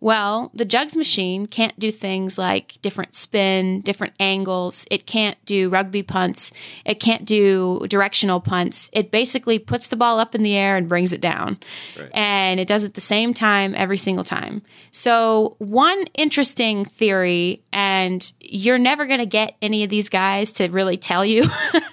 Well, 0.00 0.52
the 0.54 0.64
jugs 0.64 0.96
machine 0.96 1.46
can't 1.46 1.76
do 1.78 1.90
things 1.90 2.38
like 2.38 2.78
different 2.82 3.16
spin, 3.16 3.80
different 3.80 4.14
angles. 4.20 4.86
It 4.90 5.06
can't 5.06 5.42
do 5.44 5.68
rugby 5.70 6.04
punts. 6.04 6.52
It 6.84 7.00
can't 7.00 7.24
do 7.24 7.84
directional 7.88 8.40
punts. 8.40 8.90
It 8.92 9.10
basically 9.10 9.58
puts 9.58 9.88
the 9.88 9.96
ball 9.96 10.20
up 10.20 10.36
in 10.36 10.44
the 10.44 10.54
air 10.54 10.76
and 10.76 10.88
brings 10.88 11.12
it 11.12 11.20
down. 11.20 11.58
Right. 11.98 12.10
And 12.14 12.60
it 12.60 12.68
does 12.68 12.84
it 12.84 12.94
the 12.94 13.00
same 13.00 13.34
time 13.34 13.74
every 13.74 13.98
single 13.98 14.24
time. 14.24 14.62
So, 14.92 15.56
one 15.58 16.04
interesting 16.14 16.84
theory, 16.84 17.64
and 17.72 18.32
you're 18.40 18.78
never 18.78 19.04
going 19.04 19.20
to 19.20 19.26
get 19.26 19.56
any 19.60 19.82
of 19.82 19.90
these 19.90 20.08
guys 20.08 20.52
to 20.52 20.68
really 20.68 20.96
tell 20.96 21.24
you, 21.24 21.44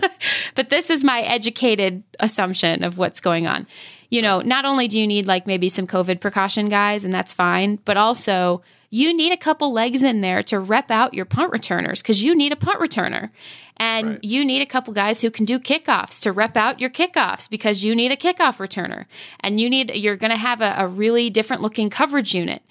but 0.56 0.70
this 0.70 0.92
is 0.92 1.04
my 1.04 1.22
educated 1.22 2.04
assumption 2.20 2.84
of 2.84 3.00
what's 3.00 3.20
going 3.20 3.48
on 3.48 3.66
you 4.10 4.22
know, 4.22 4.42
not 4.42 4.66
only 4.66 4.88
do 4.88 5.00
you 5.00 5.08
need 5.08 5.28
like 5.28 5.48
maybe 5.48 5.70
some 5.70 5.88
COVID 5.88 6.20
precaution 6.20 6.70
guys, 6.70 7.06
and 7.06 7.14
that's 7.14 7.34
fine, 7.34 7.80
but 7.86 7.98
also 7.98 8.62
you 8.90 9.14
need 9.14 9.34
a 9.34 9.38
couple 9.38 9.74
legs 9.74 10.04
in 10.04 10.22
there 10.22 10.42
to 10.44 10.60
rep 10.60 10.90
out 10.90 11.14
your 11.14 11.26
punt 11.26 11.52
returners 11.52 12.02
because 12.02 12.24
you 12.24 12.36
need 12.36 12.54
a 12.54 12.56
punt 12.56 12.80
returner. 12.80 13.30
And 13.78 14.08
right. 14.08 14.24
you 14.24 14.46
need 14.46 14.62
a 14.62 14.66
couple 14.66 14.94
guys 14.94 15.20
who 15.20 15.30
can 15.30 15.44
do 15.44 15.60
kickoffs 15.60 16.22
to 16.22 16.32
rep 16.32 16.56
out 16.56 16.80
your 16.80 16.90
kickoffs 16.90 17.50
because 17.50 17.84
you 17.84 17.94
need 17.94 18.12
a 18.14 18.16
kickoff 18.16 18.58
returner. 18.58 19.06
And 19.42 19.60
you 19.60 19.70
need, 19.70 19.94
you're 19.96 20.16
going 20.16 20.32
to 20.32 20.38
have 20.38 20.62
a, 20.62 20.76
a 20.78 20.88
really 20.88 21.30
different 21.30 21.62
looking 21.62 21.90
coverage 21.90 22.34
unit 22.34 22.62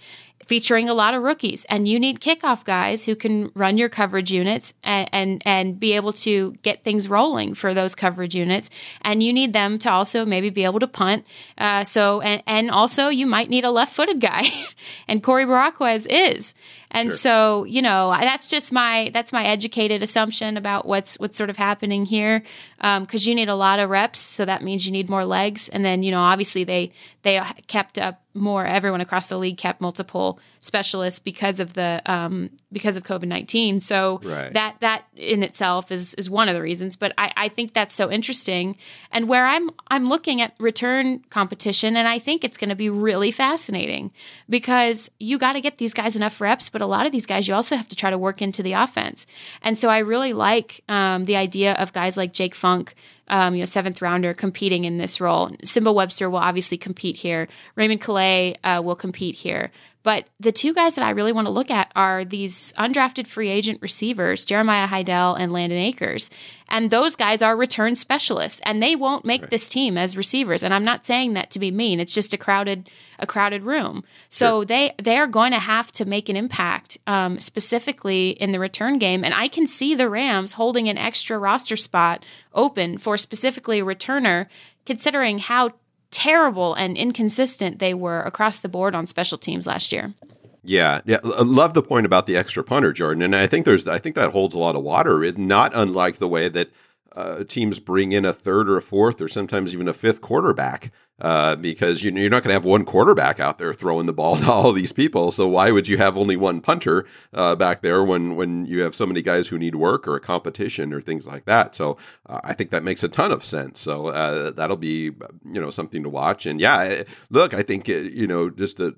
featuring 0.46 0.88
a 0.88 0.94
lot 0.94 1.14
of 1.14 1.22
rookies 1.22 1.64
and 1.66 1.88
you 1.88 1.98
need 1.98 2.20
kickoff 2.20 2.64
guys 2.64 3.04
who 3.04 3.16
can 3.16 3.50
run 3.54 3.78
your 3.78 3.88
coverage 3.88 4.30
units 4.30 4.74
and, 4.84 5.08
and, 5.12 5.42
and 5.44 5.80
be 5.80 5.92
able 5.92 6.12
to 6.12 6.52
get 6.62 6.84
things 6.84 7.08
rolling 7.08 7.54
for 7.54 7.74
those 7.74 7.94
coverage 7.94 8.34
units 8.34 8.70
and 9.02 9.22
you 9.22 9.32
need 9.32 9.52
them 9.52 9.78
to 9.78 9.90
also 9.90 10.24
maybe 10.24 10.50
be 10.50 10.64
able 10.64 10.78
to 10.78 10.86
punt 10.86 11.26
uh, 11.58 11.84
so 11.84 12.20
and, 12.20 12.42
and 12.46 12.70
also 12.70 13.08
you 13.08 13.26
might 13.26 13.50
need 13.50 13.64
a 13.64 13.70
left-footed 13.70 14.20
guy 14.20 14.44
and 15.08 15.22
Corey 15.22 15.44
Bojorquez 15.44 16.06
is 16.08 16.54
and 16.94 17.08
sure. 17.08 17.16
so, 17.16 17.64
you 17.64 17.82
know, 17.82 18.16
that's 18.20 18.48
just 18.48 18.72
my 18.72 19.10
that's 19.12 19.32
my 19.32 19.44
educated 19.44 20.00
assumption 20.00 20.56
about 20.56 20.86
what's 20.86 21.18
what's 21.18 21.36
sort 21.36 21.50
of 21.50 21.56
happening 21.56 22.06
here. 22.06 22.44
Because 22.76 23.26
um, 23.26 23.28
you 23.28 23.34
need 23.34 23.48
a 23.48 23.56
lot 23.56 23.80
of 23.80 23.90
reps, 23.90 24.20
so 24.20 24.44
that 24.44 24.62
means 24.62 24.86
you 24.86 24.92
need 24.92 25.10
more 25.10 25.24
legs. 25.24 25.68
And 25.68 25.84
then, 25.84 26.04
you 26.04 26.12
know, 26.12 26.20
obviously 26.20 26.62
they 26.62 26.92
they 27.24 27.40
kept 27.66 27.98
up 27.98 28.22
more. 28.34 28.64
Everyone 28.66 29.00
across 29.00 29.26
the 29.28 29.38
league 29.38 29.56
kept 29.58 29.80
multiple 29.80 30.38
specialists 30.60 31.18
because 31.20 31.60
of 31.60 31.74
the 31.74 32.00
um, 32.06 32.50
because 32.72 32.96
of 32.96 33.02
COVID 33.02 33.26
nineteen. 33.26 33.80
So 33.80 34.20
Right. 34.22 34.52
that 34.54 34.76
that 34.80 35.04
in 35.16 35.42
itself 35.42 35.90
is 35.90 36.14
is 36.14 36.28
one 36.30 36.48
of 36.48 36.54
the 36.54 36.62
reasons. 36.62 36.96
But 36.96 37.12
I, 37.18 37.32
I 37.36 37.48
think 37.48 37.72
that's 37.72 37.94
so 37.94 38.10
interesting. 38.10 38.76
And 39.10 39.28
where 39.28 39.46
I'm 39.46 39.70
I'm 39.88 40.06
looking 40.06 40.40
at 40.40 40.54
return 40.58 41.20
competition, 41.30 41.96
and 41.96 42.06
I 42.06 42.18
think 42.18 42.44
it's 42.44 42.56
going 42.56 42.70
to 42.70 42.76
be 42.76 42.90
really 42.90 43.30
fascinating 43.30 44.10
because 44.48 45.10
you 45.18 45.38
got 45.38 45.52
to 45.52 45.60
get 45.60 45.78
these 45.78 45.94
guys 45.94 46.16
enough 46.16 46.40
reps, 46.40 46.68
but 46.68 46.80
a 46.80 46.86
lot 46.86 47.06
of 47.06 47.12
these 47.12 47.26
guys 47.26 47.48
you 47.48 47.54
also 47.54 47.76
have 47.76 47.88
to 47.88 47.96
try 47.96 48.10
to 48.10 48.18
work 48.18 48.42
into 48.42 48.62
the 48.62 48.72
offense. 48.72 49.26
And 49.62 49.76
so 49.78 49.88
I 49.88 49.98
really 49.98 50.32
like 50.32 50.82
um, 50.88 51.24
the 51.24 51.36
idea 51.36 51.72
of 51.74 51.92
guys 51.92 52.16
like 52.16 52.32
Jake 52.32 52.54
Funk 52.54 52.94
um, 53.28 53.54
you 53.54 53.60
know, 53.60 53.64
seventh 53.64 54.02
rounder 54.02 54.34
competing 54.34 54.84
in 54.84 54.98
this 54.98 55.20
role. 55.20 55.48
Nsimba 55.48 55.94
Webster 55.94 56.28
will 56.28 56.38
obviously 56.38 56.76
compete 56.76 57.16
here. 57.16 57.48
Raymond 57.76 58.00
Calais 58.00 58.56
uh, 58.64 58.82
will 58.84 58.96
compete 58.96 59.34
here. 59.34 59.70
But 60.04 60.28
the 60.38 60.52
two 60.52 60.74
guys 60.74 60.94
that 60.94 61.04
I 61.04 61.10
really 61.10 61.32
want 61.32 61.46
to 61.46 61.52
look 61.52 61.70
at 61.70 61.90
are 61.96 62.26
these 62.26 62.74
undrafted 62.74 63.26
free 63.26 63.48
agent 63.48 63.80
receivers, 63.80 64.44
Jeremiah 64.44 64.86
Haydel 64.86 65.36
and 65.40 65.50
Landen 65.50 65.78
Akers. 65.78 66.30
And 66.68 66.90
those 66.90 67.16
guys 67.16 67.40
are 67.40 67.56
return 67.56 67.96
specialists, 67.96 68.60
and 68.64 68.82
they 68.82 68.94
won't 68.96 69.24
make 69.24 69.48
this 69.48 69.66
team 69.66 69.96
as 69.96 70.16
receivers. 70.16 70.62
And 70.62 70.74
I'm 70.74 70.84
not 70.84 71.06
saying 71.06 71.32
that 71.34 71.50
to 71.52 71.58
be 71.58 71.70
mean. 71.70 72.00
It's 72.00 72.14
just 72.14 72.34
a 72.34 72.38
crowded 72.38 72.88
a 73.18 73.26
crowded 73.26 73.62
room. 73.62 74.04
So 74.28 74.64
they 74.64 74.92
they 75.02 75.16
are 75.18 75.26
going 75.26 75.52
to 75.52 75.58
have 75.58 75.90
to 75.92 76.04
make 76.04 76.28
an 76.28 76.36
impact, 76.36 76.98
um, 77.06 77.38
specifically 77.38 78.30
in 78.30 78.52
the 78.52 78.58
return 78.58 78.98
game. 78.98 79.24
And 79.24 79.32
I 79.32 79.48
can 79.48 79.66
see 79.66 79.94
the 79.94 80.10
Rams 80.10 80.54
holding 80.54 80.88
an 80.88 80.98
extra 80.98 81.38
roster 81.38 81.76
spot 81.76 82.24
open 82.52 82.98
for 82.98 83.16
specifically 83.16 83.80
a 83.80 83.84
returner, 83.84 84.46
considering 84.84 85.38
how 85.38 85.70
terrible 86.14 86.74
and 86.74 86.96
inconsistent 86.96 87.80
they 87.80 87.92
were 87.92 88.22
across 88.22 88.60
the 88.60 88.68
board 88.68 88.94
on 88.94 89.06
special 89.06 89.36
teams 89.36 89.66
last 89.66 89.92
year. 89.92 90.14
Yeah, 90.62 91.02
yeah. 91.04 91.18
Love 91.22 91.74
the 91.74 91.82
point 91.82 92.06
about 92.06 92.26
the 92.26 92.36
extra 92.36 92.64
punter, 92.64 92.92
Jourdan, 92.92 93.22
and 93.22 93.36
I 93.36 93.46
think 93.46 93.66
there's 93.66 93.86
I 93.86 93.98
think 93.98 94.14
that 94.14 94.30
holds 94.30 94.54
a 94.54 94.58
lot 94.58 94.76
of 94.76 94.82
water. 94.82 95.22
It's 95.22 95.36
not 95.36 95.72
unlike 95.74 96.16
the 96.16 96.28
way 96.28 96.48
that 96.48 96.70
uh, 97.14 97.44
teams 97.44 97.80
bring 97.80 98.12
in 98.12 98.24
a 98.24 98.32
third 98.32 98.68
or 98.68 98.76
a 98.76 98.82
fourth 98.82 99.20
or 99.20 99.28
sometimes 99.28 99.74
even 99.74 99.88
a 99.88 99.92
fifth 99.92 100.20
quarterback 100.20 100.90
uh, 101.20 101.54
because 101.56 102.02
you, 102.02 102.10
you're 102.12 102.30
not 102.30 102.42
going 102.42 102.50
to 102.50 102.54
have 102.54 102.64
one 102.64 102.84
quarterback 102.84 103.38
out 103.38 103.58
there 103.58 103.72
throwing 103.72 104.06
the 104.06 104.12
ball 104.12 104.36
to 104.38 104.50
all 104.50 104.72
these 104.72 104.92
people. 104.92 105.30
So 105.30 105.48
why 105.48 105.70
would 105.70 105.88
you 105.88 105.96
have 105.98 106.16
only 106.16 106.36
one 106.36 106.60
punter 106.60 107.06
uh, 107.32 107.54
back 107.54 107.82
there 107.82 108.02
when 108.02 108.36
when 108.36 108.66
you 108.66 108.82
have 108.82 108.94
so 108.94 109.06
many 109.06 109.22
guys 109.22 109.48
who 109.48 109.58
need 109.58 109.76
work 109.76 110.08
or 110.08 110.16
a 110.16 110.20
competition 110.20 110.92
or 110.92 111.00
things 111.00 111.26
like 111.26 111.44
that? 111.44 111.74
So 111.74 111.96
uh, 112.26 112.40
I 112.44 112.54
think 112.54 112.70
that 112.70 112.82
makes 112.82 113.02
a 113.02 113.08
ton 113.08 113.32
of 113.32 113.44
sense. 113.44 113.80
So 113.80 114.08
uh, 114.08 114.50
that'll 114.50 114.76
be 114.76 115.12
you 115.44 115.60
know 115.60 115.70
something 115.70 116.02
to 116.02 116.08
watch. 116.08 116.46
And 116.46 116.60
yeah, 116.60 117.02
look, 117.30 117.54
I 117.54 117.62
think 117.62 117.88
uh, 117.88 117.92
you 117.92 118.26
know 118.26 118.50
just 118.50 118.78
to 118.78 118.96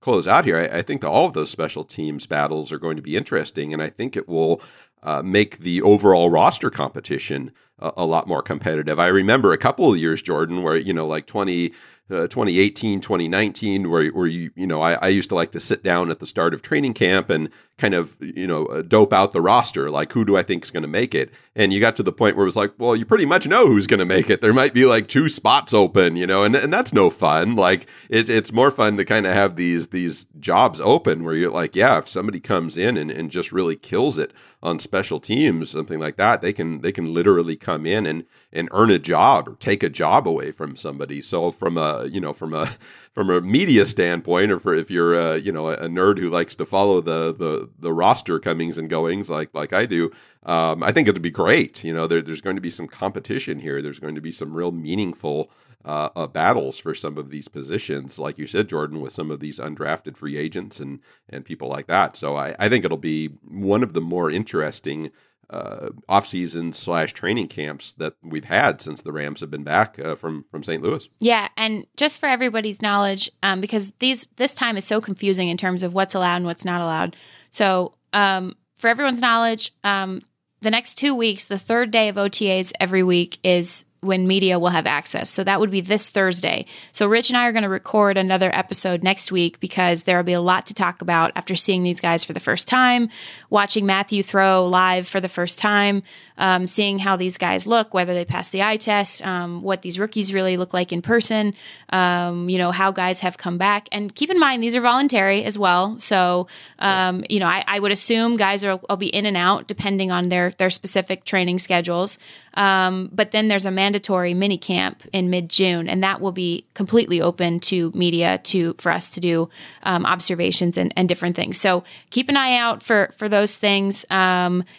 close 0.00 0.26
out 0.26 0.44
here, 0.44 0.58
I, 0.58 0.78
I 0.78 0.82
think 0.82 1.04
all 1.04 1.26
of 1.26 1.32
those 1.32 1.50
special 1.50 1.84
teams 1.84 2.26
battles 2.26 2.72
are 2.72 2.78
going 2.78 2.96
to 2.96 3.02
be 3.02 3.16
interesting, 3.16 3.72
and 3.72 3.82
I 3.82 3.90
think 3.90 4.16
it 4.16 4.28
will 4.28 4.60
uh, 5.04 5.22
make 5.22 5.58
the 5.58 5.82
overall 5.82 6.30
roster 6.30 6.70
competition 6.70 7.52
a, 7.96 8.04
lot 8.04 8.26
more 8.26 8.42
competitive. 8.42 8.98
I 8.98 9.08
remember 9.08 9.52
a 9.52 9.58
couple 9.58 9.92
of 9.92 9.98
years, 9.98 10.22
Jourdan, 10.22 10.62
where 10.62 10.76
you 10.76 10.92
know, 10.92 11.06
like 11.06 11.26
20, 11.26 11.72
uh, 12.10 12.28
2018, 12.28 13.00
2019, 13.00 13.90
where 13.90 14.08
where 14.10 14.26
you 14.26 14.50
you 14.54 14.66
know, 14.66 14.82
I, 14.82 14.94
I 14.94 15.08
used 15.08 15.30
to 15.30 15.34
like 15.34 15.52
to 15.52 15.60
sit 15.60 15.82
down 15.82 16.10
at 16.10 16.20
the 16.20 16.26
start 16.26 16.52
of 16.52 16.60
training 16.60 16.92
camp 16.92 17.30
and 17.30 17.48
kind 17.76 17.94
of 17.94 18.16
you 18.20 18.46
know 18.46 18.66
uh, 18.66 18.82
dope 18.82 19.12
out 19.12 19.32
the 19.32 19.40
roster, 19.40 19.90
like 19.90 20.12
who 20.12 20.24
do 20.24 20.36
I 20.36 20.42
think 20.42 20.64
is 20.64 20.70
going 20.70 20.82
to 20.82 20.88
make 20.88 21.14
it? 21.14 21.32
And 21.56 21.72
you 21.72 21.80
got 21.80 21.96
to 21.96 22.02
the 22.02 22.12
point 22.12 22.36
where 22.36 22.44
it 22.44 22.46
was 22.46 22.56
like, 22.56 22.72
well, 22.78 22.94
you 22.94 23.04
pretty 23.04 23.26
much 23.26 23.46
know 23.46 23.66
who's 23.66 23.86
going 23.86 24.00
to 24.00 24.06
make 24.06 24.28
it. 24.28 24.40
There 24.40 24.52
might 24.52 24.74
be 24.74 24.84
like 24.84 25.08
two 25.08 25.28
spots 25.28 25.72
open, 25.72 26.16
you 26.16 26.26
know, 26.26 26.44
and 26.44 26.54
and 26.54 26.72
that's 26.72 26.92
no 26.92 27.10
fun. 27.10 27.56
Like 27.56 27.88
it's 28.10 28.28
it's 28.28 28.52
more 28.52 28.70
fun 28.70 28.96
to 28.98 29.04
kind 29.04 29.26
of 29.26 29.32
have 29.32 29.56
these 29.56 29.88
these 29.88 30.26
jobs 30.38 30.80
open 30.80 31.24
where 31.24 31.34
you're 31.34 31.50
like, 31.50 31.74
yeah, 31.74 31.98
if 31.98 32.08
somebody 32.08 32.38
comes 32.38 32.76
in 32.76 32.96
and, 32.96 33.10
and 33.10 33.30
just 33.30 33.50
really 33.50 33.76
kills 33.76 34.18
it 34.18 34.32
on 34.62 34.78
special 34.78 35.20
teams, 35.20 35.70
something 35.70 35.98
like 35.98 36.16
that, 36.16 36.42
they 36.42 36.52
can 36.52 36.82
they 36.82 36.92
can 36.92 37.14
literally 37.14 37.56
come 37.56 37.86
in 37.86 38.06
and 38.06 38.24
and 38.52 38.68
earn 38.72 38.90
a 38.90 38.98
job 38.98 39.48
or 39.48 39.56
take 39.56 39.82
a 39.82 39.88
job 39.88 40.28
away 40.28 40.52
from 40.52 40.76
somebody. 40.76 41.20
So 41.20 41.50
from 41.50 41.76
a 41.76 41.93
you 42.02 42.20
know 42.20 42.32
from 42.32 42.52
a 42.54 42.70
from 43.12 43.30
a 43.30 43.40
media 43.40 43.86
standpoint, 43.86 44.50
or 44.50 44.58
for 44.58 44.74
if 44.74 44.90
you're 44.90 45.14
a, 45.14 45.36
you 45.38 45.52
know 45.52 45.68
a 45.68 45.88
nerd 45.88 46.18
who 46.18 46.28
likes 46.28 46.54
to 46.56 46.66
follow 46.66 47.00
the 47.00 47.34
the 47.34 47.70
the 47.78 47.92
roster 47.92 48.38
comings 48.38 48.78
and 48.78 48.90
goings 48.90 49.30
like 49.30 49.50
like 49.54 49.72
I 49.72 49.86
do, 49.86 50.10
um, 50.44 50.82
I 50.82 50.92
think 50.92 51.08
it'd 51.08 51.22
be 51.22 51.30
great. 51.30 51.84
You 51.84 51.94
know, 51.94 52.06
there, 52.06 52.22
there's 52.22 52.40
going 52.40 52.56
to 52.56 52.62
be 52.62 52.70
some 52.70 52.86
competition 52.86 53.60
here. 53.60 53.80
There's 53.80 53.98
going 53.98 54.14
to 54.14 54.20
be 54.20 54.32
some 54.32 54.56
real 54.56 54.72
meaningful 54.72 55.50
uh, 55.84 56.08
uh, 56.16 56.26
battles 56.26 56.78
for 56.78 56.94
some 56.94 57.18
of 57.18 57.30
these 57.30 57.48
positions, 57.48 58.18
like 58.18 58.38
you 58.38 58.46
said, 58.46 58.68
Jourdan, 58.68 59.00
with 59.00 59.12
some 59.12 59.30
of 59.30 59.40
these 59.40 59.58
undrafted 59.58 60.16
free 60.16 60.36
agents 60.36 60.80
and 60.80 61.00
and 61.28 61.44
people 61.44 61.68
like 61.68 61.86
that. 61.86 62.16
So 62.16 62.36
I, 62.36 62.56
I 62.58 62.68
think 62.68 62.84
it'll 62.84 62.96
be 62.96 63.28
one 63.42 63.82
of 63.82 63.92
the 63.92 64.00
more 64.00 64.30
interesting 64.30 65.10
uh, 65.50 65.90
off 66.08 66.26
season 66.26 66.72
slash 66.72 67.12
training 67.12 67.48
camps 67.48 67.92
that 67.94 68.14
we've 68.22 68.44
had 68.44 68.80
since 68.80 69.02
the 69.02 69.12
Rams 69.12 69.40
have 69.40 69.50
been 69.50 69.64
back 69.64 69.98
uh, 69.98 70.14
from 70.14 70.44
from 70.50 70.62
St. 70.62 70.82
Louis. 70.82 71.08
Yeah, 71.20 71.48
and 71.56 71.86
just 71.96 72.20
for 72.20 72.26
everybody's 72.26 72.82
knowledge, 72.82 73.30
um, 73.42 73.60
because 73.60 73.92
these 73.98 74.26
this 74.36 74.54
time 74.54 74.76
is 74.76 74.84
so 74.84 75.00
confusing 75.00 75.48
in 75.48 75.56
terms 75.56 75.82
of 75.82 75.94
what's 75.94 76.14
allowed 76.14 76.36
and 76.36 76.46
what's 76.46 76.64
not 76.64 76.80
allowed. 76.80 77.16
So, 77.50 77.94
um, 78.12 78.56
for 78.76 78.88
everyone's 78.88 79.20
knowledge, 79.20 79.72
um, 79.84 80.20
the 80.60 80.70
next 80.70 80.94
two 80.96 81.14
weeks, 81.14 81.44
the 81.44 81.58
third 81.58 81.90
day 81.90 82.08
of 82.08 82.16
OTAs 82.16 82.72
every 82.80 83.02
week 83.02 83.38
is 83.44 83.84
when 84.04 84.26
media 84.26 84.58
will 84.58 84.68
have 84.68 84.86
access. 84.86 85.30
So 85.30 85.42
that 85.44 85.60
would 85.60 85.70
be 85.70 85.80
this 85.80 86.08
Thursday. 86.08 86.66
So 86.92 87.06
Rich 87.06 87.30
and 87.30 87.36
I 87.36 87.48
are 87.48 87.52
going 87.52 87.62
to 87.62 87.68
record 87.68 88.16
another 88.16 88.50
episode 88.54 89.02
next 89.02 89.32
week 89.32 89.60
because 89.60 90.04
there 90.04 90.16
will 90.16 90.24
be 90.24 90.32
a 90.32 90.40
lot 90.40 90.66
to 90.66 90.74
talk 90.74 91.02
about 91.02 91.32
after 91.34 91.54
seeing 91.56 91.82
these 91.82 92.00
guys 92.00 92.24
for 92.24 92.32
the 92.32 92.40
first 92.40 92.68
time, 92.68 93.08
watching 93.50 93.86
Matthew 93.86 94.22
throw 94.22 94.66
live 94.66 95.08
for 95.08 95.20
the 95.20 95.28
first 95.28 95.58
time, 95.58 96.02
um, 96.36 96.66
seeing 96.66 96.98
how 96.98 97.16
these 97.16 97.38
guys 97.38 97.66
look, 97.66 97.94
whether 97.94 98.14
they 98.14 98.24
pass 98.24 98.48
the 98.48 98.62
eye 98.62 98.76
test, 98.76 99.24
um, 99.24 99.62
what 99.62 99.82
these 99.82 99.98
rookies 99.98 100.32
really 100.32 100.56
look 100.56 100.74
like 100.74 100.92
in 100.92 101.02
person, 101.02 101.54
um, 101.90 102.48
you 102.48 102.58
know, 102.58 102.72
how 102.72 102.90
guys 102.90 103.20
have 103.20 103.38
come 103.38 103.58
back. 103.58 103.88
And 103.92 104.14
keep 104.14 104.30
in 104.30 104.38
mind, 104.38 104.62
these 104.62 104.74
are 104.74 104.80
voluntary 104.80 105.44
as 105.44 105.58
well. 105.58 105.98
So, 105.98 106.48
um, 106.80 107.24
you 107.30 107.38
know, 107.38 107.46
I, 107.46 107.64
I 107.66 107.78
would 107.78 107.92
assume 107.92 108.36
guys 108.36 108.64
are, 108.64 108.80
will 108.88 108.96
be 108.96 109.08
in 109.08 109.26
and 109.26 109.36
out 109.36 109.68
depending 109.68 110.10
on 110.10 110.28
their, 110.28 110.50
their 110.50 110.70
specific 110.70 111.24
training 111.24 111.58
schedules. 111.60 112.18
Um, 112.54 113.10
but 113.12 113.32
then 113.32 113.48
there's 113.48 113.66
a 113.66 113.70
mandatory 113.70 114.32
mini 114.32 114.58
camp 114.58 115.02
in 115.12 115.28
mid 115.28 115.50
June, 115.50 115.88
and 115.88 116.02
that 116.04 116.20
will 116.20 116.32
be 116.32 116.64
completely 116.74 117.20
open 117.20 117.58
to 117.60 117.90
media 117.94 118.38
to 118.44 118.74
for 118.78 118.92
us 118.92 119.10
to 119.10 119.20
do 119.20 119.50
um, 119.82 120.06
observations 120.06 120.76
and, 120.76 120.92
and 120.96 121.08
different 121.08 121.34
things. 121.34 121.60
So 121.60 121.82
keep 122.10 122.28
an 122.28 122.36
eye 122.36 122.56
out 122.56 122.82
for 122.82 123.12
for 123.16 123.28
those 123.28 123.56
things. 123.56 124.04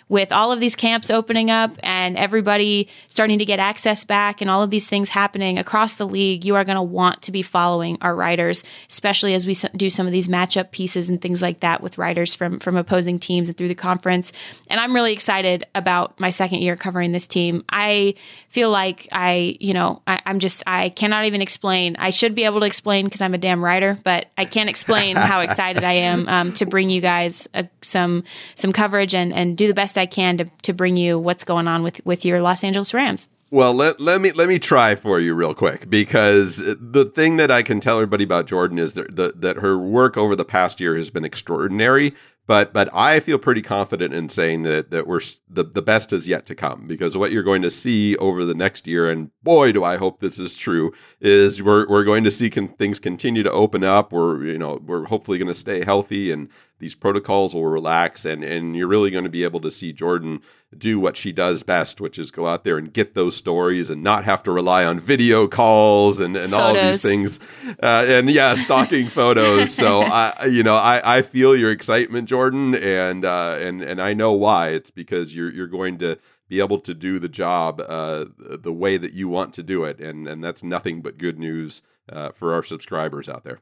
With 0.08 0.32
all 0.32 0.52
of 0.52 0.60
these 0.60 0.76
camps 0.76 1.10
opening 1.10 1.45
up 1.50 1.72
and 1.84 2.18
everybody 2.18 2.88
starting 3.08 3.40
to 3.40 3.46
get 3.46 3.60
access 3.60 4.04
back, 4.04 4.42
and 4.42 4.50
all 4.50 4.64
of 4.64 4.70
these 4.70 4.88
things 4.88 5.10
happening 5.10 5.58
across 5.58 5.96
the 5.96 6.08
league, 6.08 6.46
you 6.46 6.56
are 6.56 6.64
going 6.64 6.76
to 6.76 6.82
want 6.82 7.22
to 7.24 7.32
be 7.32 7.42
following 7.42 7.98
our 8.02 8.16
writers, 8.16 8.64
especially 8.90 9.34
as 9.34 9.46
we 9.46 9.54
do 9.76 9.90
some 9.90 10.06
of 10.06 10.12
these 10.12 10.28
matchup 10.28 10.72
pieces 10.72 11.10
and 11.10 11.22
things 11.22 11.42
like 11.42 11.62
that 11.62 11.82
with 11.82 11.98
writers 11.98 12.34
from 12.34 12.60
from 12.60 12.76
opposing 12.76 13.20
teams 13.20 13.50
and 13.50 13.58
through 13.58 13.68
the 13.68 13.76
conference. 13.76 14.34
And 14.70 14.80
I'm 14.80 14.94
really 14.94 15.14
excited 15.14 15.66
about 15.76 16.20
my 16.20 16.30
second 16.30 16.60
year 16.60 16.76
covering 16.76 17.12
this 17.12 17.28
team. 17.28 17.64
I 17.70 18.16
feel 18.50 18.70
like 18.70 19.08
I, 19.12 19.58
you 19.60 19.74
know, 19.74 20.02
I, 20.08 20.22
I'm 20.26 20.40
just, 20.40 20.64
I 20.66 20.88
cannot 20.88 21.26
even 21.26 21.42
explain. 21.42 21.98
I 22.00 22.10
should 22.10 22.36
be 22.36 22.46
able 22.46 22.62
to 22.62 22.66
explain 22.66 23.04
because 23.04 23.22
I'm 23.22 23.34
a 23.34 23.38
damn 23.38 23.64
writer, 23.64 24.00
but 24.04 24.28
I 24.38 24.46
can't 24.46 24.70
explain 24.70 25.16
how 25.18 25.42
excited 25.42 25.84
I 25.84 25.94
am 25.94 26.28
um, 26.30 26.54
to 26.54 26.66
bring 26.66 26.90
you 26.90 27.02
guys 27.02 27.50
uh, 27.54 27.64
some 27.82 28.24
some 28.56 28.72
coverage 28.72 29.14
and 29.14 29.34
and 29.34 29.58
do 29.58 29.68
the 29.68 29.74
best 29.74 29.98
I 29.98 30.06
can 30.06 30.38
to 30.38 30.46
to 30.64 30.74
bring 30.74 30.96
you 30.96 31.20
what's 31.36 31.44
going 31.44 31.68
on 31.68 31.84
with 31.84 32.00
with 32.06 32.24
your 32.24 32.40
Los 32.40 32.64
Angeles 32.64 32.94
Rams. 32.94 33.30
Well, 33.52 33.74
let, 33.74 34.00
let 34.00 34.22
me 34.22 34.32
let 34.32 34.48
me 34.48 34.58
try 34.58 34.96
for 34.96 35.20
you 35.20 35.34
real 35.34 35.54
quick 35.54 35.90
because 35.90 36.58
the 36.58 37.12
thing 37.14 37.36
that 37.38 37.52
I 37.52 37.62
can 37.62 37.82
tell 37.82 37.98
everybody 37.98 38.24
about 38.24 38.48
Jourdan 38.48 38.80
is 38.80 38.94
that 38.94 39.18
that, 39.18 39.42
that 39.42 39.58
her 39.58 39.78
work 39.78 40.16
over 40.16 40.34
the 40.34 40.46
past 40.46 40.80
year 40.80 40.96
has 40.96 41.10
been 41.10 41.26
extraordinary. 41.26 42.14
But 42.48 42.74
but 42.74 42.90
I 42.94 43.20
feel 43.20 43.38
pretty 43.38 43.62
confident 43.62 44.14
in 44.14 44.30
saying 44.30 44.64
that 44.64 44.92
that 44.92 45.08
we're 45.08 45.20
the 45.50 45.66
the 45.66 45.82
best 45.82 46.14
is 46.14 46.28
yet 46.28 46.46
to 46.46 46.56
come 46.56 46.86
because 46.88 47.18
what 47.18 47.32
you're 47.32 47.44
going 47.44 47.64
to 47.64 47.70
see 47.70 48.16
over 48.18 48.46
the 48.46 48.56
next 48.56 48.88
year, 48.88 49.10
and 49.10 49.32
boy, 49.44 49.74
do 49.74 49.84
I 49.84 49.98
hope 49.98 50.22
this 50.22 50.40
is 50.40 50.56
true, 50.56 50.94
is 51.20 51.62
we're 51.62 51.86
we're 51.90 52.04
going 52.06 52.24
to 52.24 52.32
see 52.32 52.50
con- 52.50 52.70
things 52.70 53.00
continue 53.00 53.44
to 53.44 53.52
open 53.52 53.84
up. 53.84 54.14
We're 54.14 54.44
you 54.44 54.58
know 54.58 54.80
we're 54.86 55.06
hopefully 55.06 55.38
going 55.38 55.50
to 55.50 55.54
stay 55.56 55.84
healthy 55.84 56.32
and 56.32 56.50
these 56.80 56.96
protocols 56.96 57.54
will 57.54 57.66
relax 57.66 58.26
and 58.26 58.44
and 58.44 58.76
you're 58.76 58.88
really 58.88 59.12
going 59.12 59.24
to 59.24 59.30
be 59.30 59.44
able 59.44 59.62
to 59.62 59.72
see 59.72 59.94
Jourdan 59.94 60.42
do 60.78 61.00
what 61.00 61.16
she 61.16 61.32
does 61.32 61.64
best, 61.64 62.02
which 62.02 62.20
is 62.20 62.32
go 62.32 62.48
out 62.48 62.64
there 62.64 62.78
and 62.78 62.94
get 62.94 63.14
those 63.14 63.36
stories 63.36 63.90
and 63.90 64.04
not 64.04 64.26
have 64.26 64.44
to 64.44 64.52
rely 64.52 64.84
on 64.84 65.00
video 65.00 65.48
calls 65.48 66.20
and, 66.20 66.36
and 66.36 66.54
all 66.54 66.76
of 66.76 66.84
these 66.84 67.02
things. 67.02 67.40
Uh, 67.82 68.06
and 68.08 68.30
yeah, 68.30 68.56
stalking 68.56 69.08
photos. 69.08 69.74
So 69.74 70.02
I, 70.06 70.48
you 70.50 70.64
know, 70.64 70.76
I, 70.76 71.18
I 71.18 71.22
feel 71.22 71.56
your 71.56 71.72
excitement, 71.72 72.30
Jourdan, 72.30 72.80
and 72.82 73.26
uh, 73.26 73.58
and 73.60 73.82
and 73.82 74.02
I 74.02 74.14
know 74.14 74.34
why. 74.34 74.70
It's 74.70 74.92
because 74.92 75.36
you're 75.36 75.52
you're 75.52 75.68
going 75.68 75.98
to 76.00 76.18
be 76.48 76.60
able 76.60 76.80
to 76.80 76.94
do 76.94 77.20
the 77.20 77.30
job 77.30 77.82
uh, 77.82 78.26
the 78.38 78.74
way 78.74 78.98
that 78.98 79.14
you 79.14 79.30
want 79.30 79.54
to 79.54 79.64
do 79.64 79.84
it, 79.84 80.00
and 80.00 80.28
and 80.28 80.44
that's 80.44 80.64
nothing 80.64 81.02
but 81.02 81.18
good 81.18 81.40
news 81.40 81.82
uh, 82.12 82.30
for 82.32 82.54
our 82.54 82.64
subscribers 82.64 83.30
out 83.30 83.44
there. 83.44 83.60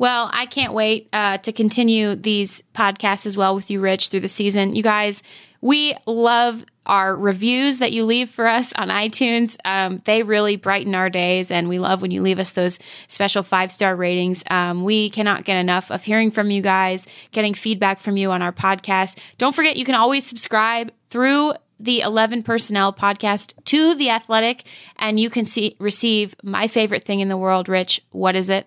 Well, 0.00 0.30
I 0.32 0.46
can't 0.46 0.72
wait 0.72 1.10
uh, 1.12 1.36
to 1.36 1.52
continue 1.52 2.14
these 2.14 2.62
podcasts 2.74 3.26
as 3.26 3.36
well 3.36 3.54
with 3.54 3.70
you, 3.70 3.82
Rich, 3.82 4.08
through 4.08 4.20
the 4.20 4.28
season. 4.28 4.74
You 4.74 4.82
guys, 4.82 5.22
we 5.60 5.94
love 6.06 6.64
our 6.86 7.14
reviews 7.14 7.80
that 7.80 7.92
you 7.92 8.06
leave 8.06 8.30
for 8.30 8.46
us 8.46 8.72
on 8.72 8.88
iTunes. 8.88 9.58
Um, 9.62 10.00
they 10.06 10.22
really 10.22 10.56
brighten 10.56 10.94
our 10.94 11.10
days, 11.10 11.50
and 11.50 11.68
we 11.68 11.78
love 11.78 12.00
when 12.00 12.12
you 12.12 12.22
leave 12.22 12.38
us 12.38 12.52
those 12.52 12.78
special 13.08 13.42
five 13.42 13.70
star 13.70 13.94
ratings. 13.94 14.42
Um, 14.48 14.84
we 14.84 15.10
cannot 15.10 15.44
get 15.44 15.58
enough 15.58 15.90
of 15.90 16.02
hearing 16.02 16.30
from 16.30 16.50
you 16.50 16.62
guys, 16.62 17.06
getting 17.32 17.52
feedback 17.52 17.98
from 17.98 18.16
you 18.16 18.30
on 18.30 18.40
our 18.40 18.52
podcast. 18.52 19.18
Don't 19.36 19.54
forget, 19.54 19.76
you 19.76 19.84
can 19.84 19.96
always 19.96 20.24
subscribe 20.24 20.92
through 21.10 21.52
the 21.78 22.00
11 22.00 22.42
personnel 22.42 22.90
podcast 22.90 23.52
to 23.66 23.94
the 23.94 24.08
athletic 24.08 24.64
and 24.96 25.20
you 25.20 25.28
can 25.28 25.44
see 25.44 25.76
receive 25.78 26.34
my 26.42 26.68
favorite 26.68 27.04
thing 27.04 27.20
in 27.20 27.30
the 27.30 27.38
world 27.38 27.70
rich 27.70 28.02
what 28.10 28.36
is 28.36 28.50
it 28.50 28.66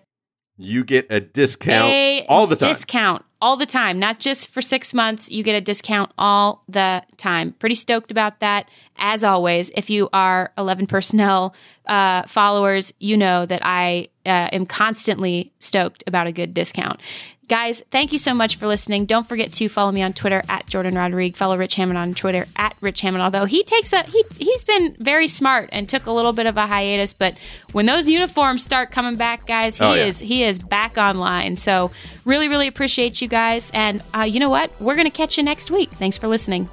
you 0.56 0.84
get 0.84 1.06
a 1.10 1.20
discount 1.20 1.90
a 1.90 2.26
all 2.28 2.46
the 2.46 2.56
time. 2.56 2.68
Discount 2.68 3.24
all 3.40 3.56
the 3.56 3.66
time, 3.66 3.98
not 3.98 4.20
just 4.20 4.48
for 4.48 4.62
six 4.62 4.94
months. 4.94 5.30
You 5.30 5.42
get 5.42 5.54
a 5.54 5.60
discount 5.60 6.12
all 6.16 6.62
the 6.68 7.02
time. 7.16 7.52
Pretty 7.52 7.74
stoked 7.74 8.10
about 8.10 8.40
that. 8.40 8.70
As 8.96 9.24
always, 9.24 9.70
if 9.74 9.90
you 9.90 10.08
are 10.12 10.52
11 10.56 10.86
personnel 10.86 11.54
uh, 11.86 12.22
followers, 12.22 12.94
you 13.00 13.16
know 13.16 13.44
that 13.44 13.60
I 13.64 14.08
uh, 14.24 14.48
am 14.52 14.64
constantly 14.64 15.52
stoked 15.58 16.04
about 16.06 16.26
a 16.26 16.32
good 16.32 16.54
discount. 16.54 17.00
Guys, 17.46 17.82
thank 17.90 18.10
you 18.10 18.18
so 18.18 18.32
much 18.32 18.56
for 18.56 18.66
listening. 18.66 19.04
Don't 19.04 19.28
forget 19.28 19.52
to 19.54 19.68
follow 19.68 19.92
me 19.92 20.00
on 20.02 20.14
Twitter 20.14 20.42
at 20.48 20.66
Jourdan 20.66 20.96
Rodrigue. 20.96 21.36
Follow 21.36 21.58
Rich 21.58 21.74
Hammond 21.74 21.98
on 21.98 22.14
Twitter 22.14 22.46
at 22.56 22.74
Rich 22.80 23.02
Hammond. 23.02 23.22
Although 23.22 23.44
he 23.44 23.62
takes 23.62 23.92
a 23.92 24.02
he 24.04 24.24
he's 24.38 24.64
been 24.64 24.96
very 24.98 25.28
smart 25.28 25.68
and 25.70 25.86
took 25.86 26.06
a 26.06 26.10
little 26.10 26.32
bit 26.32 26.46
of 26.46 26.56
a 26.56 26.66
hiatus, 26.66 27.12
but 27.12 27.36
when 27.72 27.84
those 27.84 28.08
uniforms 28.08 28.62
start 28.64 28.90
coming 28.90 29.16
back, 29.16 29.46
guys, 29.46 29.76
he 29.76 29.84
Oh, 29.84 29.92
yeah. 29.92 30.04
is 30.06 30.20
he 30.20 30.42
is 30.42 30.58
back 30.58 30.96
online. 30.96 31.58
So 31.58 31.90
really, 32.24 32.48
really 32.48 32.66
appreciate 32.66 33.20
you 33.20 33.28
guys. 33.28 33.70
And 33.74 34.02
uh, 34.16 34.22
you 34.22 34.40
know 34.40 34.48
what? 34.50 34.72
We're 34.80 34.96
gonna 34.96 35.10
catch 35.10 35.36
you 35.36 35.42
next 35.42 35.70
week. 35.70 35.90
Thanks 35.90 36.16
for 36.16 36.28
listening. 36.28 36.68